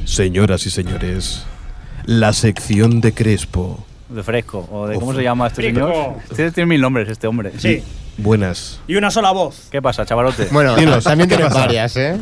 [0.05, 1.44] Señoras y señores,
[2.05, 3.86] la sección de Crespo.
[4.12, 5.16] De fresco, o de cómo Uf.
[5.16, 5.89] se llama este Fresco.
[5.89, 6.14] señor.
[6.30, 7.52] Este tiene mil nombres, este hombre.
[7.59, 7.82] Sí.
[8.18, 8.80] Buenas.
[8.86, 9.68] Y una sola voz.
[9.70, 10.48] ¿Qué pasa, chavalote?
[10.51, 12.16] Bueno, también ¿qué tienes varias, ¿eh?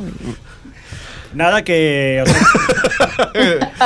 [1.34, 2.22] Nada que.
[2.22, 2.36] o sea,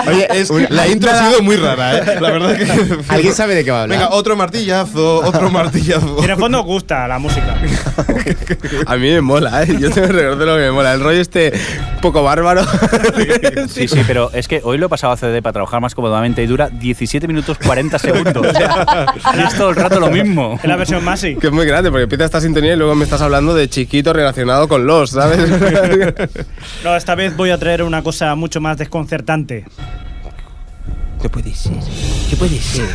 [0.07, 2.21] Oye, es, la intro ha sido muy rara, ¿eh?
[2.21, 2.99] La verdad que.
[3.09, 3.99] ¿Alguien sabe de qué va a hablar?
[3.99, 6.17] Venga, otro martillazo, otro martillazo.
[6.21, 7.57] y en el fondo gusta la música.
[8.87, 9.77] A mí me mola, ¿eh?
[9.79, 10.95] Yo tengo que reconocer lo que me mola.
[10.95, 11.53] El rollo este
[12.01, 12.65] poco bárbaro.
[13.69, 16.43] Sí, sí, pero es que hoy lo he pasado a CD para trabajar más cómodamente
[16.43, 18.47] y dura 17 minutos 40 segundos.
[19.37, 20.59] Y es todo el rato lo mismo.
[20.63, 21.37] Es la versión Masi.
[21.37, 24.13] que es muy grande, porque empieza esta sintonía y luego me estás hablando de chiquito
[24.13, 25.39] relacionado con los, ¿sabes?
[26.85, 29.04] No, esta vez voy a traer una cosa mucho más desconcertante.
[31.21, 31.73] ¿Qué puede ser?
[32.29, 32.89] ¿Qué puede ser?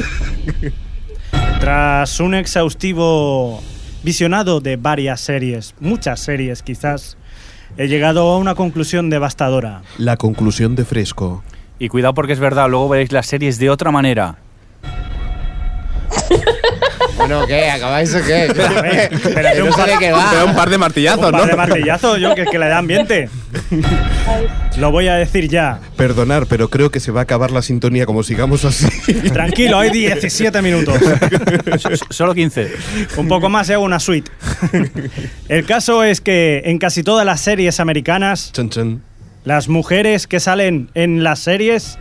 [1.60, 3.62] Tras un exhaustivo
[4.04, 7.18] visionado de varias series, muchas series quizás,
[7.78, 9.82] he llegado a una conclusión devastadora.
[9.98, 11.44] La conclusión de Fresco.
[11.80, 14.38] Y cuidado porque es verdad, luego veréis las series de otra manera.
[17.20, 17.70] Bueno, ¿qué?
[17.70, 18.46] ¿Acabáis o qué?
[18.46, 20.30] espérate Que un no sé qué va.
[20.32, 21.48] Pero un par de martillazos, Un par ¿no?
[21.48, 23.30] de martillazos, yo, que, que le da ambiente.
[24.78, 25.80] Lo voy a decir ya.
[25.98, 28.88] Perdonar, pero creo que se va a acabar la sintonía como sigamos así.
[29.34, 30.96] Tranquilo, hay 17 minutos.
[32.10, 32.72] Solo 15.
[33.18, 34.32] Un poco más y hago una suite.
[35.50, 38.54] El caso es que en casi todas las series americanas,
[39.44, 41.98] las mujeres que salen en las series.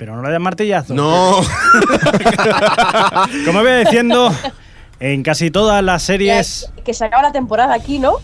[0.00, 0.94] Pero no le den martillazo.
[0.94, 1.42] No.
[3.44, 4.34] Como voy diciendo,
[4.98, 6.72] en casi todas las series.
[6.76, 8.14] Que, que se acaba la temporada aquí, ¿no?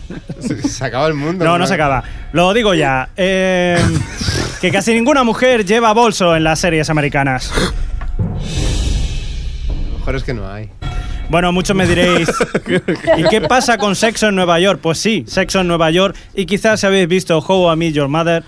[0.67, 1.45] Se acaba el mundo.
[1.45, 2.03] No, no se acaba.
[2.31, 3.09] Lo digo ya.
[3.15, 3.77] eh,
[4.59, 7.53] que casi ninguna mujer lleva bolso en las series americanas.
[9.67, 10.71] Lo mejor es que no hay.
[11.29, 12.27] Bueno, muchos me diréis,
[13.17, 14.79] ¿y qué pasa con Sexo en Nueva York?
[14.81, 16.15] Pues sí, Sexo en Nueva York.
[16.33, 18.43] Y quizás si habéis visto How I Met Your Mother,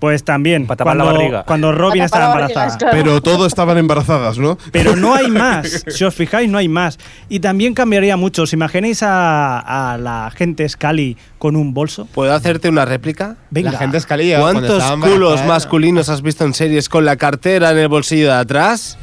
[0.00, 0.66] pues también.
[0.66, 1.42] Pa' tapar la cuando, barriga.
[1.44, 2.76] cuando Robin estaba embarazada.
[2.78, 2.96] claro.
[2.96, 4.58] Pero todo estaban embarazadas, ¿no?
[4.72, 5.84] Pero no hay más.
[5.86, 6.98] Si os fijáis, no hay más.
[7.28, 8.42] Y también cambiaría mucho.
[8.42, 12.04] ¿Os imagináis a, a la gente Scully con un bolso?
[12.04, 13.36] ¿Puedo hacerte una réplica?
[13.48, 13.72] Venga.
[13.72, 14.38] La gente escalía.
[14.40, 18.34] cuando ¿Cuántos culos masculinos has visto en series con la cartera en el bolsillo de
[18.34, 18.98] atrás?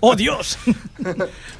[0.00, 0.58] ¡Oh, Dios!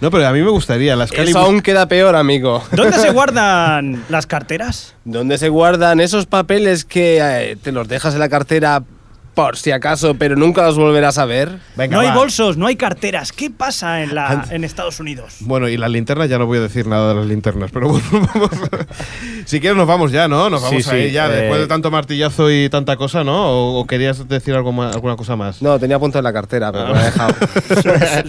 [0.03, 0.95] No, pero a mí me gustaría.
[0.95, 2.63] Las Eso aún queda peor, amigo.
[2.71, 4.95] ¿Dónde se guardan las carteras?
[5.07, 8.85] ¿Dónde se guardan esos papeles que eh, te los dejas en la cartera
[9.35, 11.59] por si acaso, pero nunca los volverás a ver?
[11.77, 13.33] Venga, no hay bolsos, no hay carteras.
[13.33, 15.37] ¿Qué pasa en, la, en Estados Unidos?
[15.41, 18.05] Bueno, y las linternas, ya no voy a decir nada de las linternas, pero bueno,
[18.35, 18.51] vamos.
[19.47, 20.51] si quieres, nos vamos ya, ¿no?
[20.51, 23.49] Nos vamos sí, a ir ya, eh, después de tanto martillazo y tanta cosa, ¿no?
[23.51, 25.63] ¿O, o querías decir algo más- alguna cosa más?
[25.63, 27.35] No, tenía punto en la cartera, pero me lo he dejado.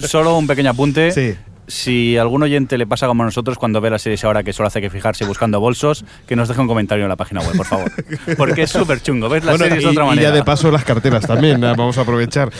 [0.08, 1.12] Solo un pequeño apunte.
[1.12, 1.34] Sí.
[1.66, 4.66] Si algún oyente le pasa como a nosotros cuando ve las series ahora que solo
[4.66, 7.66] hace que fijarse buscando bolsos, que nos deje un comentario en la página web, por
[7.66, 7.90] favor.
[8.36, 9.28] Porque es súper chungo.
[9.28, 10.28] Ves las Bueno, series y, de otra y manera.
[10.30, 12.50] ya de paso las carteras también, eh, vamos a aprovechar.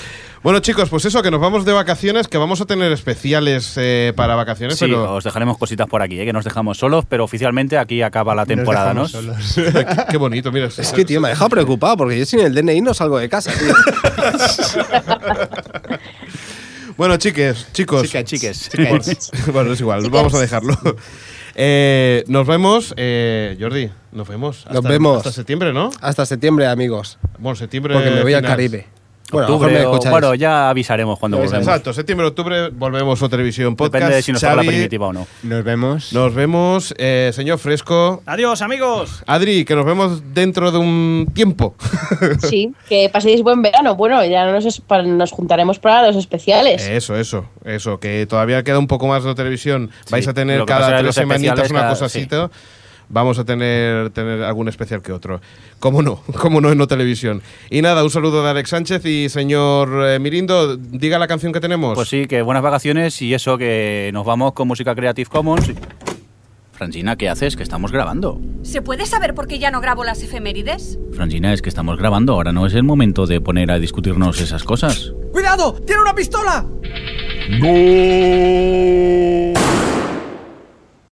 [0.43, 4.13] Bueno, chicos, pues eso, que nos vamos de vacaciones, que vamos a tener especiales eh,
[4.15, 6.27] para vacaciones, Sí, pero os dejaremos cositas por aquí, ¿eh?
[6.27, 9.03] que nos dejamos solos, pero oficialmente aquí acaba la temporada, ¿no?
[9.03, 9.75] Nos dejamos solos.
[10.11, 10.67] qué bonito, mira.
[10.67, 13.31] Es que, tío, me ha dejado preocupado porque yo sin el DNI no salgo de
[13.31, 13.75] casa, tío.
[16.97, 18.03] Bueno, chiques, chicos.
[18.03, 18.25] Chiques.
[18.25, 18.71] Chiques.
[18.71, 19.31] Chiques.
[19.53, 20.79] bueno, es igual, vamos a dejarlo.
[21.57, 24.65] Eh, nos vemos, eh, Jordi, nos vemos.
[24.73, 25.19] Nos vemos.
[25.19, 25.91] Hasta septiembre, ¿no?
[26.01, 27.19] Hasta septiembre, amigos.
[27.39, 27.95] Bueno, septiembre.
[27.95, 28.43] Porque me voy al.
[28.43, 28.87] Caribe.
[29.33, 31.67] Bueno, Octubre o- bueno, ya avisaremos cuando volvemos.
[31.67, 33.95] Exacto, septiembre, octubre, volvemos a Televisión Podcast.
[33.95, 35.27] Depende de si nos toca la Xavi, primitiva o no.
[35.43, 36.13] Nos vemos.
[36.13, 38.23] Nos vemos, eh, señor Fresco.
[38.27, 39.23] Adiós, amigos.
[39.27, 41.75] Adri, que nos vemos dentro de un tiempo.
[42.49, 43.97] Sí, que paséis buen verano.
[43.97, 46.87] Bueno, ya nos, nos juntaremos para los especiales.
[46.87, 49.91] Eso, eso, eso, que todavía queda un poco más de televisión.
[50.11, 52.51] Vais Sí, a tener cada tres los semanitas una cada- cosasita.
[53.15, 55.41] Vamos a tener, tener algún especial que otro.
[55.79, 56.21] ¿Cómo no?
[56.41, 57.43] ¿Cómo no en no televisión?
[57.71, 61.61] Y nada, un saludo de Alex Sánchez y señor eh, Mirindo, diga la canción que
[61.61, 61.95] tenemos.
[61.95, 65.73] Pues sí, que buenas vacaciones y eso, que nos vamos con música Creative Commons.
[66.73, 67.55] Francina, ¿qué haces?
[67.55, 68.41] Que estamos grabando.
[68.63, 70.99] ¿Se puede saber por qué ya no grabo las efemérides?
[71.13, 72.33] Francina, es que estamos grabando.
[72.33, 75.13] Ahora no es el momento de poner a discutirnos esas cosas.
[75.31, 75.75] ¡Cuidado!
[75.87, 76.67] ¡Tiene una pistola!
[77.61, 77.75] ¡No!